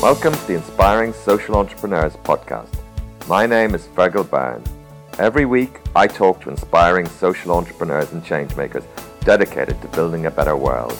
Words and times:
Welcome 0.00 0.32
to 0.32 0.46
the 0.46 0.54
Inspiring 0.54 1.12
Social 1.12 1.56
Entrepreneurs 1.56 2.14
podcast. 2.18 2.72
My 3.26 3.46
name 3.46 3.74
is 3.74 3.88
Fergal 3.88 4.30
Byrne. 4.30 4.62
Every 5.18 5.44
week, 5.44 5.80
I 5.96 6.06
talk 6.06 6.40
to 6.42 6.50
inspiring 6.50 7.08
social 7.08 7.50
entrepreneurs 7.50 8.12
and 8.12 8.22
changemakers 8.22 8.84
dedicated 9.24 9.82
to 9.82 9.88
building 9.88 10.26
a 10.26 10.30
better 10.30 10.56
world. 10.56 10.96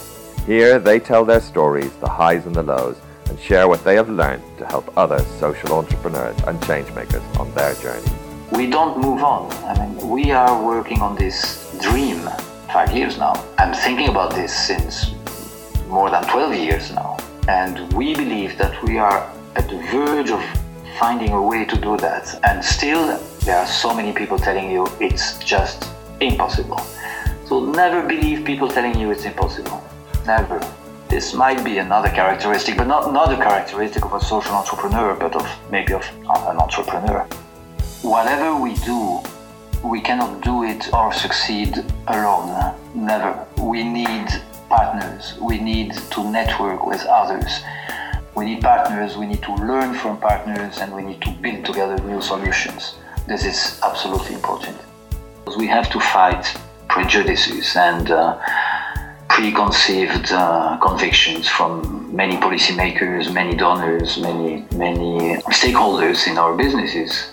Here, 0.46 0.80
they 0.80 0.98
tell 0.98 1.24
their 1.24 1.40
stories, 1.40 1.92
the 1.98 2.08
highs 2.08 2.44
and 2.46 2.56
the 2.56 2.64
lows, 2.64 2.96
and 3.28 3.38
share 3.38 3.68
what 3.68 3.84
they 3.84 3.94
have 3.94 4.08
learned 4.08 4.42
to 4.58 4.66
help 4.66 4.92
other 4.98 5.20
social 5.38 5.74
entrepreneurs 5.74 6.36
and 6.48 6.60
changemakers 6.62 7.22
on 7.38 7.54
their 7.54 7.74
journey. 7.76 8.10
We 8.50 8.68
don't 8.68 9.00
move 9.00 9.22
on. 9.22 9.52
I 9.64 9.86
mean, 9.86 10.08
we 10.08 10.32
are 10.32 10.60
working 10.60 11.02
on 11.02 11.14
this 11.14 11.72
dream 11.80 12.18
five 12.72 12.92
years 12.92 13.16
now. 13.16 13.34
I'm 13.58 13.72
thinking 13.74 14.08
about 14.08 14.34
this 14.34 14.52
since 14.52 15.14
more 15.86 16.10
than 16.10 16.24
12 16.24 16.54
years 16.56 16.90
now. 16.90 17.17
And 17.48 17.92
we 17.94 18.14
believe 18.14 18.58
that 18.58 18.80
we 18.82 18.98
are 18.98 19.32
at 19.56 19.68
the 19.68 19.78
verge 19.90 20.30
of 20.30 20.44
finding 20.98 21.32
a 21.32 21.42
way 21.42 21.64
to 21.64 21.76
do 21.76 21.96
that. 21.96 22.38
And 22.44 22.62
still, 22.62 23.18
there 23.40 23.56
are 23.56 23.66
so 23.66 23.94
many 23.94 24.12
people 24.12 24.38
telling 24.38 24.70
you 24.70 24.86
it's 25.00 25.38
just 25.38 25.88
impossible. 26.20 26.78
So 27.46 27.64
never 27.64 28.06
believe 28.06 28.44
people 28.44 28.68
telling 28.68 28.98
you 28.98 29.10
it's 29.10 29.24
impossible. 29.24 29.82
Never. 30.26 30.60
This 31.08 31.32
might 31.32 31.64
be 31.64 31.78
another 31.78 32.10
characteristic, 32.10 32.76
but 32.76 32.86
not 32.86 33.08
another 33.08 33.36
characteristic 33.36 34.04
of 34.04 34.12
a 34.12 34.20
social 34.20 34.52
entrepreneur, 34.52 35.14
but 35.14 35.34
of 35.34 35.48
maybe 35.70 35.94
of 35.94 36.04
an 36.26 36.58
entrepreneur. 36.58 37.26
Whatever 38.02 38.60
we 38.60 38.74
do, 38.74 39.20
we 39.82 40.02
cannot 40.02 40.42
do 40.42 40.64
it 40.64 40.92
or 40.92 41.14
succeed 41.14 41.82
alone. 42.08 42.74
Never. 42.94 43.46
We 43.56 43.84
need 43.84 44.28
partners. 44.68 45.34
We 45.40 45.58
need 45.58 45.94
to 46.10 46.24
network 46.24 46.86
with 46.86 47.04
others. 47.06 47.60
We 48.34 48.44
need 48.44 48.62
partners, 48.62 49.16
we 49.16 49.26
need 49.26 49.42
to 49.42 49.54
learn 49.54 49.94
from 49.94 50.18
partners, 50.18 50.78
and 50.78 50.94
we 50.94 51.02
need 51.02 51.20
to 51.22 51.30
build 51.30 51.64
together 51.64 51.98
new 52.04 52.20
solutions. 52.20 52.94
This 53.26 53.44
is 53.44 53.80
absolutely 53.82 54.34
important. 54.34 54.76
We 55.56 55.66
have 55.66 55.90
to 55.90 56.00
fight 56.00 56.44
prejudices 56.88 57.74
and 57.76 58.10
uh, 58.10 58.38
preconceived 59.28 60.32
uh, 60.32 60.78
convictions 60.78 61.48
from 61.48 62.14
many 62.14 62.36
policymakers, 62.36 63.32
many 63.32 63.54
donors, 63.54 64.18
many 64.18 64.66
many 64.74 65.36
stakeholders 65.60 66.26
in 66.26 66.38
our 66.38 66.56
businesses. 66.56 67.30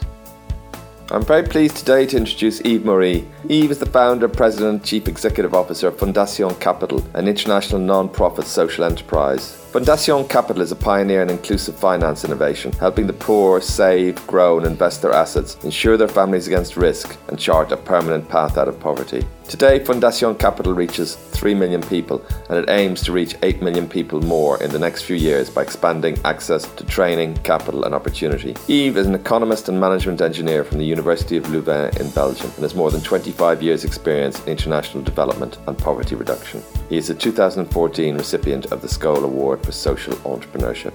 I'm 1.11 1.23
very 1.23 1.43
pleased 1.43 1.77
today 1.77 2.07
to 2.07 2.17
introduce 2.17 2.61
Yves 2.61 2.83
Moury. 2.83 3.27
Yves 3.47 3.69
is 3.69 3.77
the 3.77 3.85
founder, 3.85 4.27
president, 4.27 4.83
chief 4.83 5.07
executive 5.07 5.53
officer 5.53 5.89
of 5.89 5.97
Fundación 5.97 6.59
Capital, 6.59 7.05
an 7.13 7.27
international 7.27 7.79
non-profit 7.79 8.47
social 8.47 8.83
enterprise. 8.85 9.64
Fundación 9.75 10.29
Capital 10.29 10.61
is 10.61 10.71
a 10.71 10.75
pioneer 10.77 11.21
in 11.21 11.29
inclusive 11.29 11.75
finance 11.75 12.23
innovation, 12.23 12.71
helping 12.79 13.07
the 13.07 13.11
poor 13.11 13.59
save, 13.59 14.25
grow, 14.25 14.57
and 14.57 14.65
invest 14.65 15.01
their 15.01 15.11
assets, 15.11 15.61
ensure 15.65 15.97
their 15.97 16.07
families 16.07 16.47
against 16.47 16.77
risk, 16.77 17.17
and 17.27 17.37
chart 17.37 17.73
a 17.73 17.75
permanent 17.75 18.29
path 18.29 18.57
out 18.57 18.69
of 18.69 18.79
poverty. 18.79 19.27
Today, 19.49 19.79
Fundación 19.79 20.39
Capital 20.39 20.73
reaches 20.73 21.15
3 21.15 21.53
million 21.53 21.81
people, 21.81 22.25
and 22.49 22.57
it 22.57 22.69
aims 22.69 23.03
to 23.03 23.11
reach 23.11 23.35
8 23.43 23.61
million 23.61 23.87
people 23.87 24.21
more 24.21 24.63
in 24.63 24.71
the 24.71 24.79
next 24.79 25.03
few 25.03 25.15
years 25.15 25.49
by 25.49 25.61
expanding 25.61 26.17
access 26.23 26.65
to 26.75 26.85
training, 26.85 27.35
capital, 27.43 27.83
and 27.83 27.93
opportunity. 27.93 28.55
Yves 28.67 28.95
is 28.95 29.05
an 29.05 29.13
economist 29.13 29.69
and 29.69 29.79
management 29.79 30.21
engineer 30.21 30.63
from 30.63 30.79
the 30.79 30.85
University 30.85 31.37
of 31.37 31.49
Louvain 31.51 31.91
in 31.99 32.09
Belgium 32.11 32.49
and 32.55 32.63
has 32.63 32.73
more 32.73 32.89
than 32.89 33.01
25 33.01 33.61
years' 33.61 33.83
experience 33.83 34.41
in 34.45 34.49
international 34.49 35.03
development 35.03 35.59
and 35.67 35.77
poverty 35.77 36.15
reduction. 36.15 36.63
He 36.89 36.97
is 36.97 37.09
a 37.09 37.15
2014 37.15 38.15
recipient 38.15 38.67
of 38.67 38.81
the 38.81 38.87
Skoll 38.87 39.23
Award 39.23 39.64
for 39.65 39.71
social 39.71 40.13
entrepreneurship. 40.17 40.93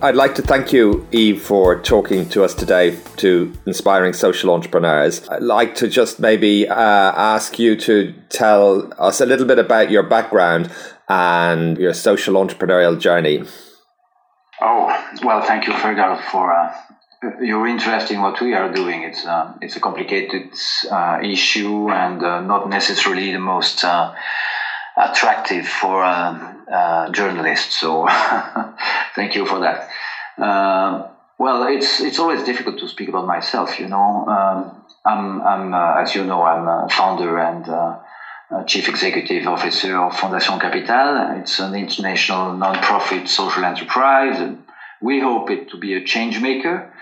I'd 0.00 0.16
like 0.16 0.34
to 0.34 0.42
thank 0.42 0.72
you, 0.72 1.06
Yves, 1.12 1.40
for 1.40 1.80
talking 1.80 2.28
to 2.30 2.42
us 2.42 2.54
today 2.54 2.98
to 3.18 3.52
inspiring 3.66 4.12
social 4.14 4.50
entrepreneurs. 4.50 5.28
I'd 5.28 5.44
like 5.44 5.76
to 5.76 5.86
just 5.86 6.18
maybe 6.18 6.66
uh, 6.66 6.74
ask 6.74 7.58
you 7.58 7.76
to 7.76 8.12
tell 8.28 8.92
us 8.98 9.20
a 9.20 9.26
little 9.26 9.46
bit 9.46 9.60
about 9.60 9.92
your 9.92 10.02
background 10.02 10.72
and 11.08 11.78
your 11.78 11.94
social 11.94 12.34
entrepreneurial 12.34 12.98
journey. 12.98 13.44
Oh, 14.60 15.10
well, 15.22 15.42
thank 15.42 15.68
you, 15.68 15.72
Fergal, 15.72 16.20
for 16.32 16.52
uh, 16.52 16.74
your 17.40 17.68
interest 17.68 18.10
in 18.10 18.20
what 18.20 18.40
we 18.40 18.54
are 18.54 18.72
doing. 18.72 19.04
It's, 19.04 19.24
uh, 19.24 19.54
it's 19.60 19.76
a 19.76 19.80
complicated 19.80 20.50
uh, 20.90 21.20
issue 21.22 21.90
and 21.90 22.20
uh, 22.24 22.40
not 22.40 22.68
necessarily 22.68 23.30
the 23.30 23.38
most 23.38 23.84
uh, 23.84 24.14
attractive 24.96 25.66
for 25.66 26.04
um, 26.04 26.64
uh, 26.70 27.10
journalists. 27.10 27.80
So 27.80 28.06
thank 29.14 29.34
you 29.34 29.46
for 29.46 29.60
that. 29.60 29.88
Uh, 30.38 31.08
well, 31.38 31.66
it's 31.66 32.00
it's 32.00 32.18
always 32.18 32.42
difficult 32.44 32.78
to 32.78 32.88
speak 32.88 33.08
about 33.08 33.26
myself. 33.26 33.80
You 33.80 33.88
know, 33.88 34.26
um, 34.28 34.84
I'm 35.04 35.42
I'm 35.42 35.74
uh, 35.74 36.02
as 36.02 36.14
you 36.14 36.24
know 36.24 36.42
I'm 36.42 36.68
a 36.68 36.88
founder 36.88 37.38
and 37.38 37.68
uh, 37.68 38.64
chief 38.64 38.88
executive 38.88 39.46
officer 39.46 39.96
of 39.96 40.12
Fundación 40.12 40.60
Capital. 40.60 41.40
It's 41.40 41.58
an 41.58 41.74
international 41.74 42.54
non-profit 42.54 43.28
social 43.28 43.64
enterprise. 43.64 44.38
And 44.40 44.62
we 45.00 45.20
hope 45.20 45.50
it 45.50 45.70
to 45.70 45.78
be 45.78 45.94
a 45.94 46.04
change 46.04 46.40
maker. 46.40 46.92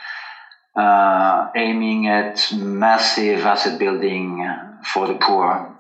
Uh, 0.77 1.51
aiming 1.57 2.07
at 2.07 2.53
massive 2.55 3.45
asset 3.45 3.79
building 3.79 4.49
for 4.85 5.09
the 5.09 5.15
poor 5.15 5.77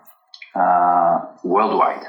uh, 0.54 0.58
worldwide. 1.42 2.04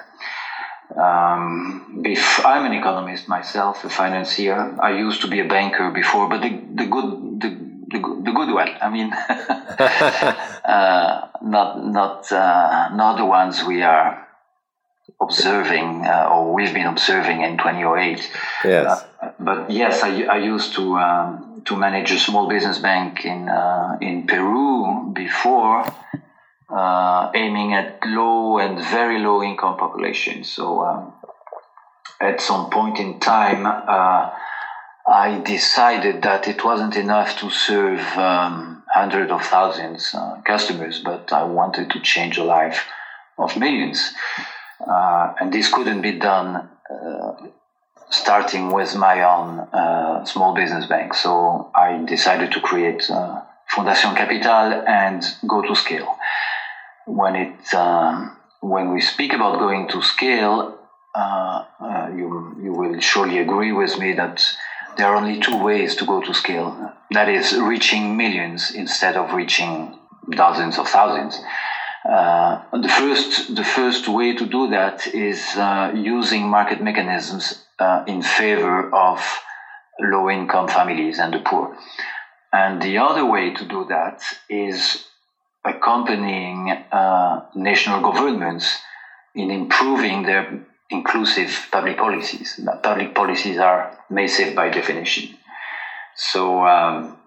Um, 0.95 2.03
if 2.05 2.45
I'm 2.45 2.65
an 2.65 2.73
economist 2.73 3.27
myself, 3.27 3.83
a 3.85 3.89
financier, 3.89 4.77
I 4.81 4.91
used 4.97 5.21
to 5.21 5.27
be 5.27 5.39
a 5.39 5.47
banker 5.47 5.89
before, 5.91 6.27
but 6.27 6.41
the, 6.41 6.49
the 6.49 6.85
good 6.85 7.41
the, 7.41 7.49
the, 7.91 8.21
the 8.25 8.31
good 8.31 8.53
one. 8.53 8.69
I 8.81 8.89
mean, 8.89 9.13
uh, 10.65 11.27
not 11.41 11.85
not 11.85 12.31
uh, 12.31 12.89
not 12.93 13.17
the 13.17 13.25
ones 13.25 13.63
we 13.63 13.83
are 13.83 14.27
observing 15.21 16.05
uh, 16.05 16.29
or 16.31 16.53
we've 16.53 16.73
been 16.73 16.87
observing 16.87 17.41
in 17.41 17.57
2008. 17.57 18.31
Yes. 18.65 19.05
Uh, 19.21 19.31
but 19.39 19.69
yes, 19.69 20.03
I, 20.03 20.23
I 20.23 20.37
used 20.37 20.73
to 20.75 20.97
um, 20.97 21.61
to 21.65 21.75
manage 21.75 22.11
a 22.11 22.19
small 22.19 22.49
business 22.49 22.79
bank 22.79 23.25
in 23.25 23.47
uh, 23.47 23.97
in 24.01 24.27
Peru 24.27 25.11
before 25.13 25.85
uh, 26.71 27.31
aiming 27.35 27.73
at 27.73 28.05
low 28.05 28.57
and 28.57 28.79
very 28.79 29.19
low 29.19 29.43
income 29.43 29.77
populations. 29.77 30.49
So 30.49 30.81
um, 30.81 31.13
at 32.21 32.39
some 32.39 32.69
point 32.69 32.99
in 32.99 33.19
time, 33.19 33.65
uh, 33.65 34.31
I 35.07 35.41
decided 35.43 36.21
that 36.21 36.47
it 36.47 36.63
wasn't 36.63 36.95
enough 36.95 37.37
to 37.39 37.49
serve 37.49 37.99
um, 38.17 38.83
hundreds 38.87 39.31
of 39.31 39.41
thousands 39.43 40.13
uh, 40.13 40.39
customers, 40.45 41.01
but 41.03 41.33
I 41.33 41.43
wanted 41.43 41.89
to 41.91 41.99
change 41.99 42.37
the 42.37 42.43
life 42.43 42.85
of 43.37 43.57
millions. 43.57 44.13
Uh, 44.85 45.33
and 45.39 45.51
this 45.51 45.73
couldn't 45.73 46.01
be 46.01 46.19
done 46.19 46.69
uh, 46.89 47.33
starting 48.09 48.71
with 48.71 48.95
my 48.95 49.23
own 49.23 49.59
uh, 49.59 50.23
small 50.25 50.53
business 50.53 50.85
bank. 50.85 51.13
So 51.13 51.71
I 51.73 52.03
decided 52.05 52.51
to 52.53 52.59
create 52.61 53.09
Fundación 53.73 54.15
Capital 54.15 54.83
and 54.85 55.23
go 55.47 55.61
to 55.61 55.75
scale 55.75 56.17
when 57.05 57.35
it 57.35 57.73
um, 57.73 58.37
when 58.61 58.93
we 58.93 59.01
speak 59.01 59.33
about 59.33 59.59
going 59.59 59.87
to 59.89 60.01
scale, 60.01 60.77
uh, 61.15 61.65
uh, 61.79 62.09
you 62.15 62.55
you 62.61 62.73
will 62.73 62.99
surely 62.99 63.39
agree 63.39 63.71
with 63.71 63.97
me 63.99 64.13
that 64.13 64.43
there 64.97 65.07
are 65.07 65.15
only 65.15 65.39
two 65.39 65.63
ways 65.63 65.95
to 65.95 66.05
go 66.05 66.21
to 66.21 66.33
scale. 66.33 66.93
That 67.11 67.29
is 67.29 67.57
reaching 67.57 68.17
millions 68.17 68.71
instead 68.71 69.15
of 69.15 69.33
reaching 69.33 69.97
dozens 70.29 70.77
of 70.77 70.87
thousands. 70.87 71.39
Uh, 72.07 72.63
the 72.71 72.89
first 72.89 73.55
the 73.55 73.63
first 73.63 74.07
way 74.07 74.35
to 74.35 74.45
do 74.45 74.69
that 74.69 75.07
is 75.07 75.39
uh, 75.55 75.91
using 75.95 76.47
market 76.49 76.81
mechanisms 76.81 77.63
uh, 77.79 78.03
in 78.07 78.21
favor 78.21 78.93
of 78.93 79.19
low 79.99 80.29
income 80.29 80.67
families 80.67 81.19
and 81.19 81.33
the 81.33 81.39
poor. 81.39 81.75
And 82.53 82.81
the 82.81 82.97
other 82.97 83.25
way 83.25 83.53
to 83.53 83.65
do 83.65 83.85
that 83.89 84.23
is 84.49 85.05
accompanying 85.63 86.71
uh, 86.91 87.45
national 87.55 88.01
governments 88.01 88.81
in 89.35 89.51
improving 89.51 90.23
their 90.23 90.61
inclusive 90.89 91.67
public 91.71 91.97
policies. 91.97 92.59
Public 92.83 93.15
policies 93.15 93.57
are 93.57 93.97
massive 94.09 94.55
by 94.55 94.69
definition. 94.69 95.37
So 96.15 96.65
um, 96.65 97.17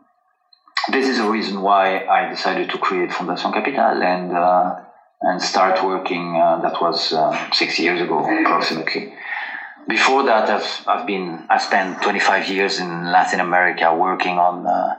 this 0.91 1.09
is 1.09 1.19
the 1.19 1.29
reason 1.29 1.63
why 1.63 2.05
I 2.05 2.29
decided 2.29 2.71
to 2.71 2.79
create 2.79 3.11
Fundación 3.11 3.53
Capital 3.55 4.03
and 4.03 4.33
uh, 4.37 4.81
and 5.23 5.41
start 5.41 5.83
working. 5.83 6.37
Uh, 6.37 6.61
that 6.61 6.81
was 6.81 7.13
uh, 7.13 7.33
six 7.53 7.79
years 7.79 8.01
ago, 8.01 8.19
approximately. 8.19 9.15
Before 9.89 10.25
that, 10.25 10.51
I've 10.51 10.85
I've 10.87 11.07
been 11.07 11.47
I 11.49 11.59
spent 11.59 12.03
25 12.03 12.49
years 12.49 12.81
in 12.81 13.11
Latin 13.11 13.41
America 13.41 13.95
working 13.95 14.39
on 14.39 14.67
uh, 14.67 14.97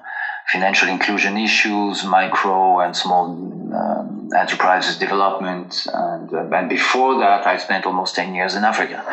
financial 0.51 0.89
inclusion 0.89 1.37
issues, 1.37 2.03
micro 2.03 2.79
and 2.79 2.95
small 2.95 3.25
um, 3.73 4.29
enterprises 4.35 4.97
development, 4.97 5.87
and 5.93 6.33
uh, 6.33 6.57
and 6.57 6.69
before 6.69 7.19
that, 7.19 7.45
I 7.47 7.57
spent 7.57 7.85
almost 7.85 8.15
ten 8.15 8.35
years 8.35 8.55
in 8.55 8.63
Africa. 8.63 9.03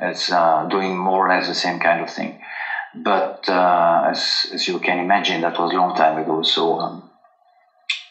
It's 0.00 0.30
uh, 0.32 0.66
doing 0.68 0.96
more 0.98 1.26
or 1.26 1.28
less 1.28 1.46
the 1.48 1.54
same 1.54 1.78
kind 1.80 2.00
of 2.02 2.10
thing. 2.10 2.40
but 2.94 3.48
uh, 3.48 4.08
as, 4.10 4.46
as 4.52 4.68
you 4.68 4.78
can 4.78 4.98
imagine, 4.98 5.40
that 5.40 5.58
was 5.58 5.72
a 5.72 5.76
long 5.76 5.96
time 5.96 6.18
ago. 6.22 6.42
So 6.42 6.78
um, 6.78 7.10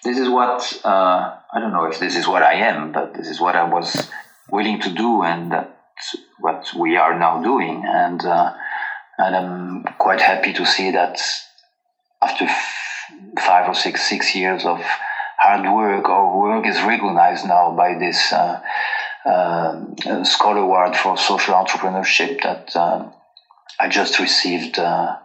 this 0.04 0.18
is 0.18 0.30
what 0.30 0.82
uh, 0.84 1.36
I 1.54 1.60
don't 1.60 1.72
know 1.72 1.86
if 1.86 2.00
this 2.00 2.16
is 2.16 2.28
what 2.28 2.44
I 2.44 2.56
am, 2.56 2.92
but 2.92 3.14
this 3.14 3.28
is 3.28 3.40
what 3.40 3.56
I 3.56 3.64
was 3.64 4.10
willing 4.50 4.82
to 4.82 4.90
do, 4.90 5.24
and 5.24 5.52
that's 5.52 6.16
what 6.40 6.68
we 6.78 6.98
are 6.98 7.18
now 7.18 7.42
doing. 7.42 7.84
And 7.86 8.24
uh, 8.26 8.54
and 9.18 9.36
I'm 9.36 9.84
quite 9.98 10.22
happy 10.22 10.54
to 10.54 10.66
see 10.66 10.92
that 10.92 11.20
after 12.24 12.48
five 13.40 13.68
or 13.68 13.76
six 13.76 14.02
six 14.02 14.36
years 14.36 14.66
of 14.66 14.80
hard 15.38 15.66
work, 15.74 16.08
our 16.10 16.38
work 16.38 16.66
is 16.66 16.82
recognized 16.82 17.46
now 17.46 17.76
by 17.76 17.96
this 17.96 18.32
uh, 18.32 18.62
uh, 19.26 19.76
Skoll 20.24 20.58
Award 20.58 20.96
for 20.96 21.18
Social 21.18 21.56
Entrepreneurship 21.56 22.42
that 22.44 22.76
uh, 22.76 23.10
I 23.80 23.88
just 23.90 24.20
received 24.20 24.80
uh, 24.80 25.18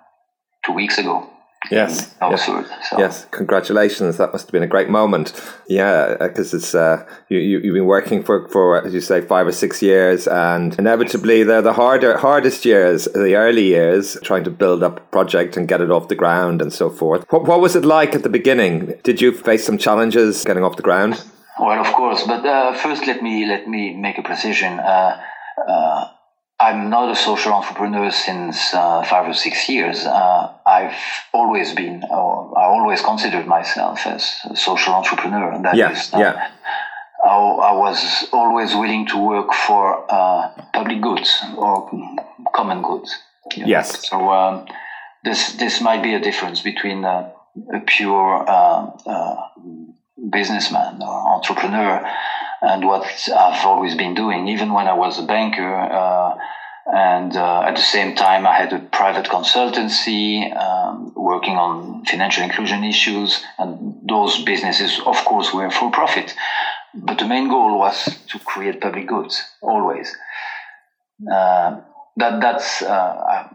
two 0.65 0.73
weeks 0.73 0.99
ago. 0.99 1.31
Yes. 1.71 2.15
Yes. 2.21 2.47
so. 2.47 2.99
yes. 2.99 3.27
Congratulations. 3.31 4.17
That 4.17 4.33
must 4.33 4.47
have 4.47 4.53
been 4.53 4.63
a 4.63 4.69
great 4.69 4.89
moment. 4.89 5.33
Yeah, 5.69 6.17
because 6.21 6.55
it's 6.55 6.75
uh, 6.75 7.07
you, 7.29 7.39
you 7.39 7.57
have 7.57 7.75
been 7.75 7.87
working 7.87 8.23
for 8.23 8.49
for 8.49 8.85
as 8.85 8.95
you 8.95 9.01
say 9.01 9.21
five 9.21 9.47
or 9.47 9.53
six 9.53 9.83
years, 9.83 10.27
and 10.27 10.79
inevitably 10.79 11.43
they're 11.43 11.63
the 11.63 11.73
harder 11.73 12.17
hardest 12.17 12.65
years, 12.65 13.05
the 13.05 13.35
early 13.37 13.65
years, 13.65 14.17
trying 14.23 14.45
to 14.45 14.51
build 14.51 14.83
up 14.83 14.99
a 14.99 15.03
project 15.13 15.57
and 15.57 15.69
get 15.69 15.81
it 15.81 15.91
off 15.91 16.09
the 16.09 16.15
ground 16.15 16.63
and 16.63 16.73
so 16.73 16.91
forth. 16.91 17.25
What 17.31 17.45
what 17.45 17.61
was 17.61 17.77
it 17.77 17.85
like 17.85 18.15
at 18.15 18.23
the 18.23 18.29
beginning? 18.29 18.95
Did 19.03 19.21
you 19.21 19.33
face 19.33 19.65
some 19.65 19.79
challenges 19.79 20.45
getting 20.45 20.65
off 20.65 20.77
the 20.77 20.83
ground? 20.83 21.23
Well, 21.61 21.81
of 21.81 21.93
course, 21.93 22.25
but 22.25 22.47
uh, 22.47 22.75
first 22.75 23.07
let 23.07 23.23
me 23.23 23.47
let 23.47 23.69
me 23.69 23.95
make 23.95 24.19
a 24.19 24.23
precision. 24.23 24.79
Uh, 24.79 25.21
uh 25.69 26.09
I'm 26.61 26.91
not 26.91 27.13
a 27.13 27.15
social 27.15 27.53
entrepreneur 27.53 28.11
since 28.11 28.75
uh, 28.75 29.05
five 29.05 29.29
or 29.29 29.35
six 29.35 29.69
years. 29.69 30.05
Uh, 30.69 30.71
I've 30.71 30.97
always 31.33 31.75
been, 31.75 32.05
I 32.05 32.65
always 32.75 33.01
considered 33.03 33.47
myself 33.47 34.07
as 34.07 34.39
a 34.51 34.57
social 34.57 34.95
entrepreneur. 34.95 35.53
And 35.53 35.65
that 35.65 35.77
yeah, 35.77 35.93
is, 35.93 36.13
uh, 36.13 36.19
yeah. 36.19 36.51
I, 37.25 37.31
I, 37.31 37.73
was 37.73 38.29
always 38.33 38.75
willing 38.75 39.07
to 39.09 39.19
work 39.19 39.53
for 39.53 40.07
uh, 40.13 40.51
public 40.73 41.01
goods 41.01 41.43
or 41.57 41.91
common 42.55 42.83
goods. 42.83 43.17
You 43.57 43.63
know? 43.63 43.69
Yes. 43.69 44.09
So 44.09 44.31
um, 44.31 44.67
this 45.25 45.55
this 45.55 45.81
might 45.81 46.03
be 46.03 46.15
a 46.15 46.21
difference 46.21 46.61
between 46.63 47.05
a 47.05 47.33
pure 47.87 48.45
uh, 48.47 48.87
businessman 50.31 51.03
or 51.03 51.35
entrepreneur 51.35 52.07
and 52.63 52.85
what 52.85 53.05
I've 53.35 53.65
always 53.65 53.95
been 53.95 54.15
doing, 54.15 54.49
even 54.49 54.73
when 54.73 54.87
I 54.87 54.95
was 54.95 55.19
a 55.19 55.23
banker. 55.23 56.39
And 56.91 57.37
uh, 57.37 57.63
at 57.63 57.77
the 57.77 57.83
same 57.83 58.15
time, 58.15 58.47
I 58.47 58.55
had 58.55 58.73
a 58.73 58.79
private 58.79 59.27
consultancy 59.27 60.57
um, 60.57 61.13
working 61.15 61.57
on 61.57 62.07
financial 62.07 62.43
inclusion 62.45 62.83
issues, 62.83 63.45
and 63.59 64.01
those 64.09 64.43
businesses, 64.43 64.99
of 65.05 65.23
course, 65.27 65.53
were 65.53 65.71
for 65.71 65.91
profit. 65.91 66.35
But 66.95 67.19
the 67.19 67.27
main 67.27 67.49
goal 67.49 67.79
was 67.79 68.19
to 68.29 68.39
create 68.39 68.81
public 68.81 69.07
goods, 69.07 69.43
always. 69.61 70.17
Uh, 71.31 71.83
that 72.17 72.41
that's 72.41 72.81
uh, 72.81 73.49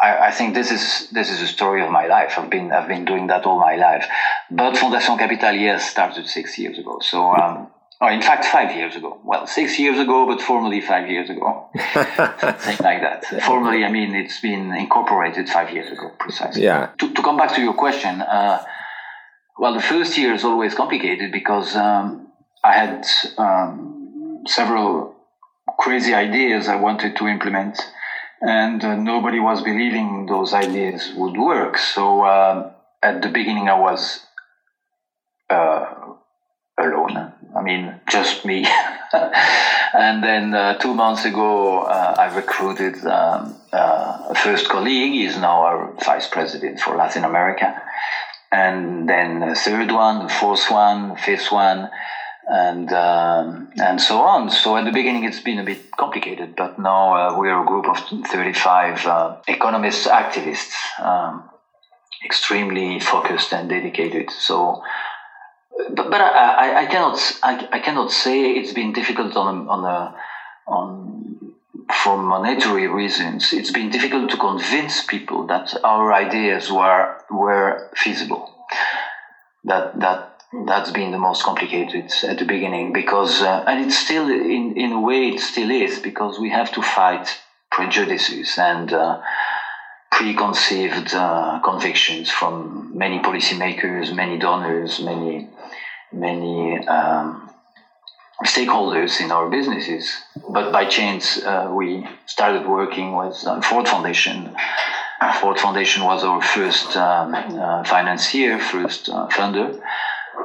I, 0.00 0.28
I, 0.28 0.30
think 0.32 0.54
this 0.54 0.70
is 0.72 1.08
this 1.10 1.30
is 1.30 1.40
a 1.42 1.46
story 1.46 1.84
of 1.84 1.90
my 1.90 2.06
life. 2.06 2.34
I've 2.36 2.50
been 2.50 2.72
I've 2.72 2.88
been 2.88 3.04
doing 3.04 3.28
that 3.28 3.44
all 3.44 3.60
my 3.60 3.76
life. 3.76 4.08
But 4.50 4.74
Fundación 4.74 5.18
Capital, 5.18 5.54
yes, 5.54 5.88
started 5.88 6.26
six 6.26 6.58
years 6.58 6.78
ago. 6.78 6.98
So 7.00 7.32
um, 7.32 7.68
Oh, 8.02 8.08
in 8.08 8.22
fact, 8.22 8.46
five 8.46 8.74
years 8.74 8.96
ago. 8.96 9.20
Well, 9.24 9.46
six 9.46 9.78
years 9.78 9.98
ago, 9.98 10.26
but 10.26 10.40
formally 10.40 10.80
five 10.80 11.10
years 11.10 11.28
ago. 11.28 11.68
Something 11.94 12.78
like 12.80 13.02
that. 13.02 13.26
Formally, 13.42 13.84
I 13.84 13.90
mean, 13.90 14.14
it's 14.14 14.40
been 14.40 14.72
incorporated 14.74 15.50
five 15.50 15.70
years 15.70 15.92
ago, 15.92 16.10
precisely. 16.18 16.62
Yeah. 16.62 16.90
To, 16.98 17.12
to 17.12 17.22
come 17.22 17.36
back 17.36 17.54
to 17.56 17.60
your 17.60 17.74
question, 17.74 18.22
uh, 18.22 18.64
well, 19.58 19.74
the 19.74 19.82
first 19.82 20.16
year 20.16 20.32
is 20.32 20.44
always 20.44 20.74
complicated 20.74 21.30
because 21.30 21.76
um, 21.76 22.28
I 22.64 22.72
had 22.72 23.06
um, 23.36 24.44
several 24.46 25.14
crazy 25.78 26.14
ideas 26.14 26.68
I 26.68 26.76
wanted 26.76 27.16
to 27.16 27.26
implement, 27.26 27.78
and 28.40 28.82
uh, 28.82 28.96
nobody 28.96 29.40
was 29.40 29.62
believing 29.62 30.24
those 30.24 30.54
ideas 30.54 31.12
would 31.16 31.36
work. 31.36 31.76
So 31.76 32.22
uh, 32.22 32.72
at 33.02 33.20
the 33.20 33.28
beginning, 33.28 33.68
I 33.68 33.78
was 33.78 34.20
uh, 35.50 35.84
alone. 36.78 37.34
I 37.56 37.62
mean, 37.62 38.00
just 38.08 38.44
me. 38.44 38.66
and 39.12 40.22
then 40.22 40.54
uh, 40.54 40.78
two 40.78 40.94
months 40.94 41.24
ago, 41.24 41.82
uh, 41.82 42.14
I 42.18 42.34
recruited 42.34 43.04
um, 43.06 43.56
uh, 43.72 44.26
a 44.30 44.34
first 44.34 44.68
colleague. 44.68 45.12
He's 45.12 45.36
now 45.36 45.62
our 45.62 45.92
vice 46.04 46.28
president 46.28 46.80
for 46.80 46.96
Latin 46.96 47.24
America. 47.24 47.82
And 48.52 49.08
then 49.08 49.42
a 49.42 49.54
third 49.54 49.90
one, 49.92 50.26
a 50.26 50.28
fourth 50.28 50.70
one, 50.70 51.16
fifth 51.16 51.52
one, 51.52 51.90
and 52.48 52.92
um, 52.92 53.70
and 53.80 54.00
so 54.00 54.20
on. 54.22 54.50
So 54.50 54.76
at 54.76 54.84
the 54.84 54.90
beginning, 54.90 55.24
it's 55.24 55.40
been 55.40 55.60
a 55.60 55.64
bit 55.64 55.90
complicated, 55.96 56.56
but 56.56 56.78
now 56.78 57.14
uh, 57.14 57.38
we 57.38 57.48
are 57.48 57.62
a 57.62 57.66
group 57.66 57.86
of 57.86 57.98
35 57.98 59.06
uh, 59.06 59.36
economists, 59.46 60.08
activists, 60.08 60.74
um, 61.00 61.48
extremely 62.24 62.98
focused 62.98 63.52
and 63.52 63.68
dedicated. 63.68 64.30
So 64.30 64.82
but, 65.88 66.10
but 66.10 66.20
I, 66.20 66.82
I, 66.82 66.86
cannot 66.86 67.38
I, 67.42 67.68
I, 67.72 67.78
cannot 67.78 68.10
say 68.10 68.52
it's 68.52 68.72
been 68.72 68.92
difficult 68.92 69.36
on 69.36 69.68
on 69.68 69.84
a, 69.84 70.14
on 70.66 71.52
for 71.92 72.16
monetary 72.16 72.86
reasons. 72.86 73.52
It's 73.52 73.70
been 73.70 73.90
difficult 73.90 74.30
to 74.30 74.36
convince 74.36 75.04
people 75.04 75.46
that 75.46 75.74
our 75.84 76.12
ideas 76.12 76.70
were 76.70 77.16
were 77.30 77.88
feasible. 77.94 78.54
That 79.64 79.98
that 80.00 80.40
that's 80.66 80.90
been 80.90 81.10
the 81.10 81.18
most 81.18 81.44
complicated 81.44 82.12
at 82.24 82.38
the 82.38 82.44
beginning 82.44 82.92
because 82.92 83.42
uh, 83.42 83.64
and 83.66 83.84
it's 83.84 83.96
still 83.96 84.28
in 84.28 84.76
in 84.76 84.92
a 84.92 85.00
way 85.00 85.28
it 85.28 85.40
still 85.40 85.70
is 85.70 85.98
because 85.98 86.38
we 86.38 86.50
have 86.50 86.70
to 86.72 86.82
fight 86.82 87.40
prejudices 87.70 88.58
and. 88.58 88.92
Uh, 88.92 89.20
preconceived 90.12 91.14
uh, 91.14 91.60
convictions 91.64 92.28
from 92.28 92.90
many 92.92 93.20
policymakers, 93.20 94.14
many 94.14 94.36
donors, 94.38 95.00
many 95.00 95.48
many 96.12 96.86
um, 96.86 97.50
stakeholders 98.44 99.20
in 99.20 99.30
our 99.30 99.48
businesses. 99.48 100.10
But 100.48 100.72
by 100.72 100.86
chance, 100.86 101.42
uh, 101.42 101.70
we 101.74 102.06
started 102.26 102.66
working 102.66 103.16
with 103.16 103.42
uh, 103.46 103.60
Ford 103.60 103.88
Foundation. 103.88 104.54
Ford 105.40 105.58
Foundation 105.58 106.04
was 106.04 106.24
our 106.24 106.40
first 106.40 106.96
um, 106.96 107.34
uh, 107.34 107.84
financier, 107.84 108.58
first 108.58 109.08
uh, 109.08 109.28
funder, 109.28 109.80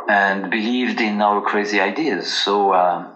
and 0.10 0.52
believed 0.52 1.00
in 1.00 1.22
our 1.22 1.42
crazy 1.42 1.80
ideas. 1.80 2.32
So 2.32 2.72
uh, 2.72 3.08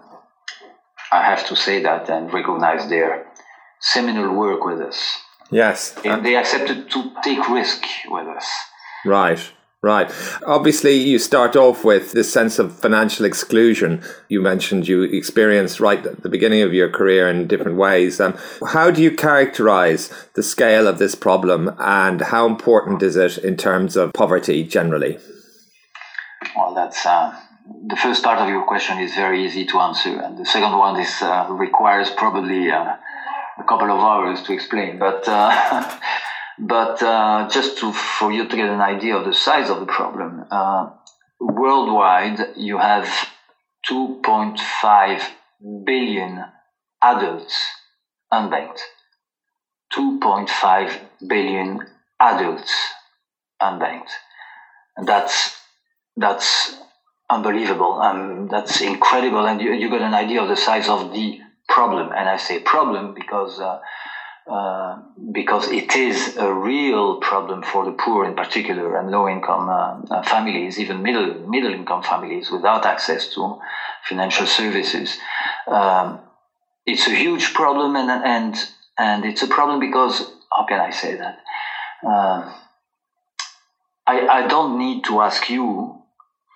I 1.11 1.23
have 1.23 1.45
to 1.47 1.55
say 1.55 1.83
that 1.83 2.09
and 2.09 2.31
recognize 2.33 2.89
their 2.89 3.27
seminal 3.79 4.33
work 4.33 4.63
with 4.63 4.81
us. 4.81 5.19
Yes. 5.51 5.95
And 6.05 6.25
they 6.25 6.35
accepted 6.35 6.89
to 6.91 7.11
take 7.23 7.49
risk 7.49 7.83
with 8.09 8.27
us. 8.27 8.47
Right. 9.05 9.51
Right. 9.81 10.11
Obviously, 10.45 10.95
you 10.95 11.19
start 11.19 11.55
off 11.55 11.85
with 11.85 12.11
this 12.11 12.31
sense 12.31 12.59
of 12.59 12.77
financial 12.77 13.25
exclusion. 13.25 14.03
You 14.27 14.41
mentioned 14.41 14.89
you 14.89 15.03
experienced 15.03 15.79
right 15.79 16.05
at 16.05 16.21
the 16.21 16.27
beginning 16.27 16.63
of 16.63 16.73
your 16.73 16.89
career 16.89 17.29
in 17.29 17.47
different 17.47 17.77
ways. 17.77 18.19
Um, 18.19 18.37
how 18.67 18.91
do 18.91 19.01
you 19.01 19.09
characterize 19.09 20.11
the 20.33 20.43
scale 20.43 20.85
of 20.85 20.99
this 20.99 21.15
problem 21.15 21.73
and 21.79 22.19
how 22.19 22.45
important 22.45 23.01
is 23.01 23.15
it 23.15 23.37
in 23.37 23.55
terms 23.55 23.95
of 23.95 24.11
poverty 24.11 24.65
generally? 24.65 25.17
Well, 26.57 26.75
that's 26.75 27.05
uh, 27.05 27.39
the 27.87 27.95
first 27.95 28.21
part 28.21 28.39
of 28.39 28.49
your 28.49 28.65
question 28.65 28.99
is 28.99 29.15
very 29.15 29.45
easy 29.45 29.65
to 29.67 29.79
answer, 29.79 30.09
and 30.09 30.37
the 30.37 30.45
second 30.45 30.77
one 30.77 30.99
is 30.99 31.21
uh, 31.21 31.47
requires 31.51 32.09
probably 32.09 32.69
uh, 32.69 32.95
a 33.57 33.63
couple 33.63 33.89
of 33.89 33.99
hours 33.99 34.43
to 34.43 34.53
explain. 34.53 34.99
But 34.99 35.23
uh, 35.25 35.99
But 36.59 37.01
uh, 37.01 37.47
just 37.49 37.77
to, 37.79 37.91
for 37.91 38.31
you 38.31 38.45
to 38.45 38.55
get 38.55 38.69
an 38.69 38.81
idea 38.81 39.15
of 39.15 39.25
the 39.25 39.33
size 39.33 39.69
of 39.69 39.79
the 39.79 39.85
problem, 39.85 40.43
uh, 40.51 40.89
worldwide 41.39 42.39
you 42.57 42.77
have 42.77 43.05
2.5 43.89 45.31
billion 45.85 46.43
adults 47.01 47.65
unbanked. 48.31 48.81
2.5 49.93 50.99
billion 51.27 51.79
adults 52.19 52.93
unbanked. 53.61 54.11
And 54.97 55.07
that's 55.07 55.55
that's 56.17 56.77
unbelievable. 57.29 58.01
Um, 58.01 58.47
that's 58.49 58.81
incredible, 58.81 59.45
and 59.45 59.61
you, 59.61 59.71
you 59.71 59.89
got 59.89 60.01
an 60.01 60.13
idea 60.13 60.41
of 60.41 60.49
the 60.49 60.57
size 60.57 60.89
of 60.89 61.13
the 61.13 61.39
problem. 61.69 62.11
And 62.11 62.27
I 62.27 62.35
say 62.35 62.59
problem 62.59 63.13
because 63.13 63.59
uh, 63.61 63.79
uh, 64.49 64.97
because 65.31 65.67
it 65.67 65.95
is 65.95 66.35
a 66.37 66.51
real 66.51 67.15
problem 67.19 67.61
for 67.61 67.85
the 67.85 67.91
poor 67.91 68.25
in 68.25 68.33
particular 68.35 68.95
and 68.97 69.11
low 69.11 69.27
income 69.27 69.69
uh, 69.69 69.95
uh, 70.11 70.21
families, 70.23 70.79
even 70.79 71.01
middle 71.03 71.33
middle 71.47 71.73
income 71.73 72.01
families 72.01 72.49
without 72.51 72.85
access 72.85 73.27
to 73.27 73.57
financial 74.03 74.45
services. 74.45 75.17
Um, 75.67 76.19
it's 76.85 77.07
a 77.07 77.13
huge 77.13 77.53
problem 77.53 77.95
and 77.95 78.09
and 78.09 78.69
and 78.97 79.25
it's 79.25 79.43
a 79.43 79.47
problem 79.47 79.79
because 79.79 80.23
how 80.55 80.63
can 80.65 80.79
I 80.79 80.91
say 80.91 81.15
that? 81.15 81.37
Uh, 82.05 82.51
I, 84.07 84.27
I 84.27 84.47
don't 84.47 84.77
need 84.77 85.03
to 85.05 85.21
ask 85.21 85.49
you, 85.49 86.01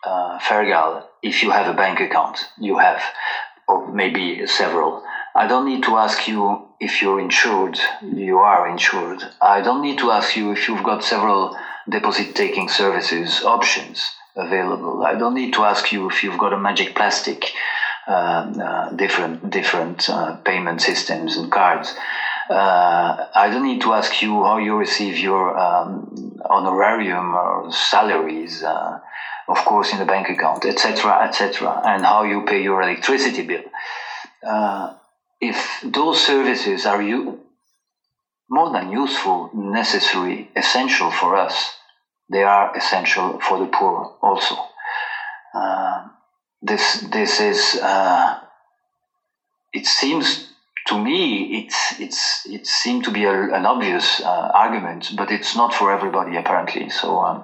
uh, 0.06 0.40
Fergal, 0.40 1.04
if 1.22 1.44
you 1.44 1.52
have 1.52 1.68
a 1.68 1.74
bank 1.74 2.00
account. 2.00 2.48
You 2.58 2.78
have, 2.78 3.04
or 3.68 3.88
maybe 3.92 4.46
several. 4.48 5.04
I 5.36 5.48
don't 5.48 5.66
need 5.66 5.84
to 5.84 5.98
ask 5.98 6.28
you 6.28 6.68
if 6.80 7.02
you're 7.02 7.20
insured. 7.20 7.80
You 8.02 8.38
are 8.38 8.68
insured. 8.68 9.24
I 9.42 9.62
don't 9.62 9.82
need 9.82 9.98
to 10.00 10.12
ask 10.12 10.36
you 10.36 10.52
if 10.52 10.68
you've 10.68 10.84
got 10.84 11.04
several 11.04 11.58
deposit 11.90 12.36
taking 12.36 12.70
services 12.70 13.44
options 13.44 14.12
available. 14.36 15.04
I 15.04 15.16
don't 15.16 15.34
need 15.34 15.54
to 15.54 15.63
ask 15.63 15.92
you 15.92 16.10
if 16.10 16.24
you've 16.24 16.38
got 16.38 16.54
a 16.54 16.58
magic 16.58 16.96
plastic, 16.96 17.52
uh, 18.08 18.12
uh, 18.12 18.90
different 18.92 19.50
different 19.50 20.10
uh, 20.10 20.36
payment 20.38 20.82
systems 20.82 21.38
and 21.38 21.52
cards. 21.52 21.96
Uh, 22.50 23.25
I 23.34 23.50
don't 23.50 23.63
need 23.63 23.82
to 23.82 23.94
ask 23.94 24.22
you 24.22 24.44
how 24.44 24.58
you 24.58 24.75
receive 24.75 25.18
your 25.18 25.58
um, 25.58 26.38
honorarium 26.50 27.34
or 27.34 27.72
salaries, 27.72 28.62
uh, 28.62 29.00
of 29.48 29.58
course, 29.66 29.94
in 29.94 30.00
the 30.00 30.06
bank 30.06 30.30
account, 30.30 30.66
etc., 30.66 31.24
etc., 31.24 31.82
and 31.86 32.04
how 32.04 32.24
you 32.24 32.44
pay 32.46 32.62
your 32.62 32.82
electricity 32.82 33.44
bill. 33.44 33.63
If 35.50 35.82
those 35.84 36.26
services 36.26 36.86
are 36.86 37.02
you 37.02 37.40
more 38.50 38.70
than 38.72 38.92
useful, 38.92 39.50
necessary, 39.54 40.50
essential 40.56 41.10
for 41.10 41.36
us, 41.36 41.56
they 42.30 42.44
are 42.44 42.76
essential 42.78 43.40
for 43.40 43.60
the 43.60 43.68
poor 43.68 44.16
also. 44.22 44.56
Uh, 45.54 46.08
this 46.62 46.86
this 47.12 47.42
is 47.42 47.78
uh, 47.82 48.40
it 49.74 49.86
seems 49.86 50.48
to 50.88 50.98
me 50.98 51.20
it's 51.60 52.00
it's 52.00 52.46
it 52.46 52.66
seemed 52.66 53.04
to 53.04 53.12
be 53.12 53.26
a, 53.26 53.38
an 53.58 53.66
obvious 53.66 54.22
uh, 54.22 54.50
argument, 54.54 55.12
but 55.18 55.30
it's 55.30 55.56
not 55.56 55.74
for 55.74 55.92
everybody 55.92 56.38
apparently. 56.38 56.88
So 56.90 57.20
um, 57.20 57.44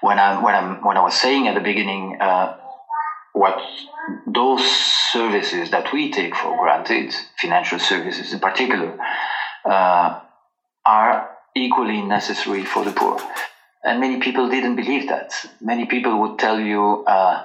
when 0.00 0.18
I 0.18 0.40
when 0.40 0.54
I 0.54 0.62
when 0.86 0.96
I 0.96 1.00
was 1.00 1.14
saying 1.14 1.48
at 1.48 1.54
the 1.54 1.66
beginning 1.72 2.16
uh, 2.20 2.56
what 3.32 3.60
those 4.26 4.64
services 4.64 5.70
that 5.70 5.92
we 5.92 6.10
take 6.10 6.34
for 6.34 6.56
granted, 6.58 7.14
financial 7.40 7.78
services 7.78 8.32
in 8.32 8.40
particular, 8.40 8.98
uh, 9.64 10.20
are 10.84 11.30
equally 11.54 12.02
necessary 12.02 12.64
for 12.64 12.84
the 12.84 12.92
poor. 12.92 13.20
And 13.84 14.00
many 14.00 14.18
people 14.18 14.48
didn't 14.48 14.76
believe 14.76 15.08
that. 15.08 15.32
Many 15.60 15.86
people 15.86 16.20
would 16.20 16.38
tell 16.38 16.58
you, 16.58 17.04
uh, 17.06 17.44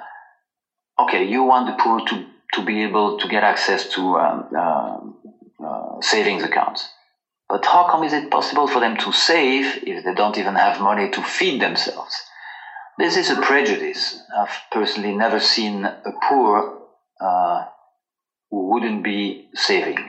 okay, 1.00 1.26
you 1.26 1.44
want 1.44 1.68
the 1.68 1.84
poor 1.84 2.06
to, 2.06 2.26
to 2.54 2.66
be 2.66 2.84
able 2.84 3.20
to 3.20 3.28
get 3.28 3.44
access 3.44 3.90
to 3.90 4.18
um, 4.18 4.48
uh, 4.58 5.00
uh, 5.66 6.02
savings 6.02 6.44
accounts. 6.44 6.88
But 7.50 7.66
how 7.66 7.90
come 7.90 8.04
is 8.04 8.14
it 8.14 8.32
possible 8.32 8.68
for 8.68 8.80
them 8.80 8.96
to 8.98 9.12
save 9.12 9.84
if 9.84 10.06
they 10.06 10.14
don't 10.14 10.38
even 10.38 10.56
have 10.56 10.82
money 10.82 11.10
to 11.10 11.22
feed 11.22 11.62
themselves? 11.62 12.16
This 13.00 13.16
is 13.18 13.30
a 13.30 13.42
prejudice. 13.42 14.22
I've 14.38 14.58
personally 14.72 15.16
never 15.16 15.40
seen 15.40 15.86
a 15.86 16.14
poor 16.28 16.80
uh, 17.20 17.66
who 18.52 18.70
wouldn't 18.72 19.04
be 19.04 19.48
saving. 19.54 20.00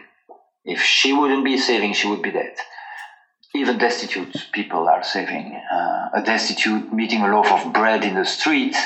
If 0.64 0.82
she 0.82 1.12
wouldn't 1.12 1.44
be 1.44 1.56
saving, 1.56 1.94
she 1.94 2.08
would 2.08 2.22
be 2.22 2.32
dead 2.32 2.56
even 3.54 3.78
destitute 3.78 4.46
people 4.52 4.88
are 4.88 5.02
saving. 5.02 5.60
Uh, 5.70 6.10
a 6.14 6.22
destitute 6.22 6.92
meeting 6.92 7.22
a 7.22 7.28
loaf 7.28 7.50
of 7.50 7.72
bread 7.72 8.04
in 8.04 8.14
the 8.14 8.24
street, 8.24 8.76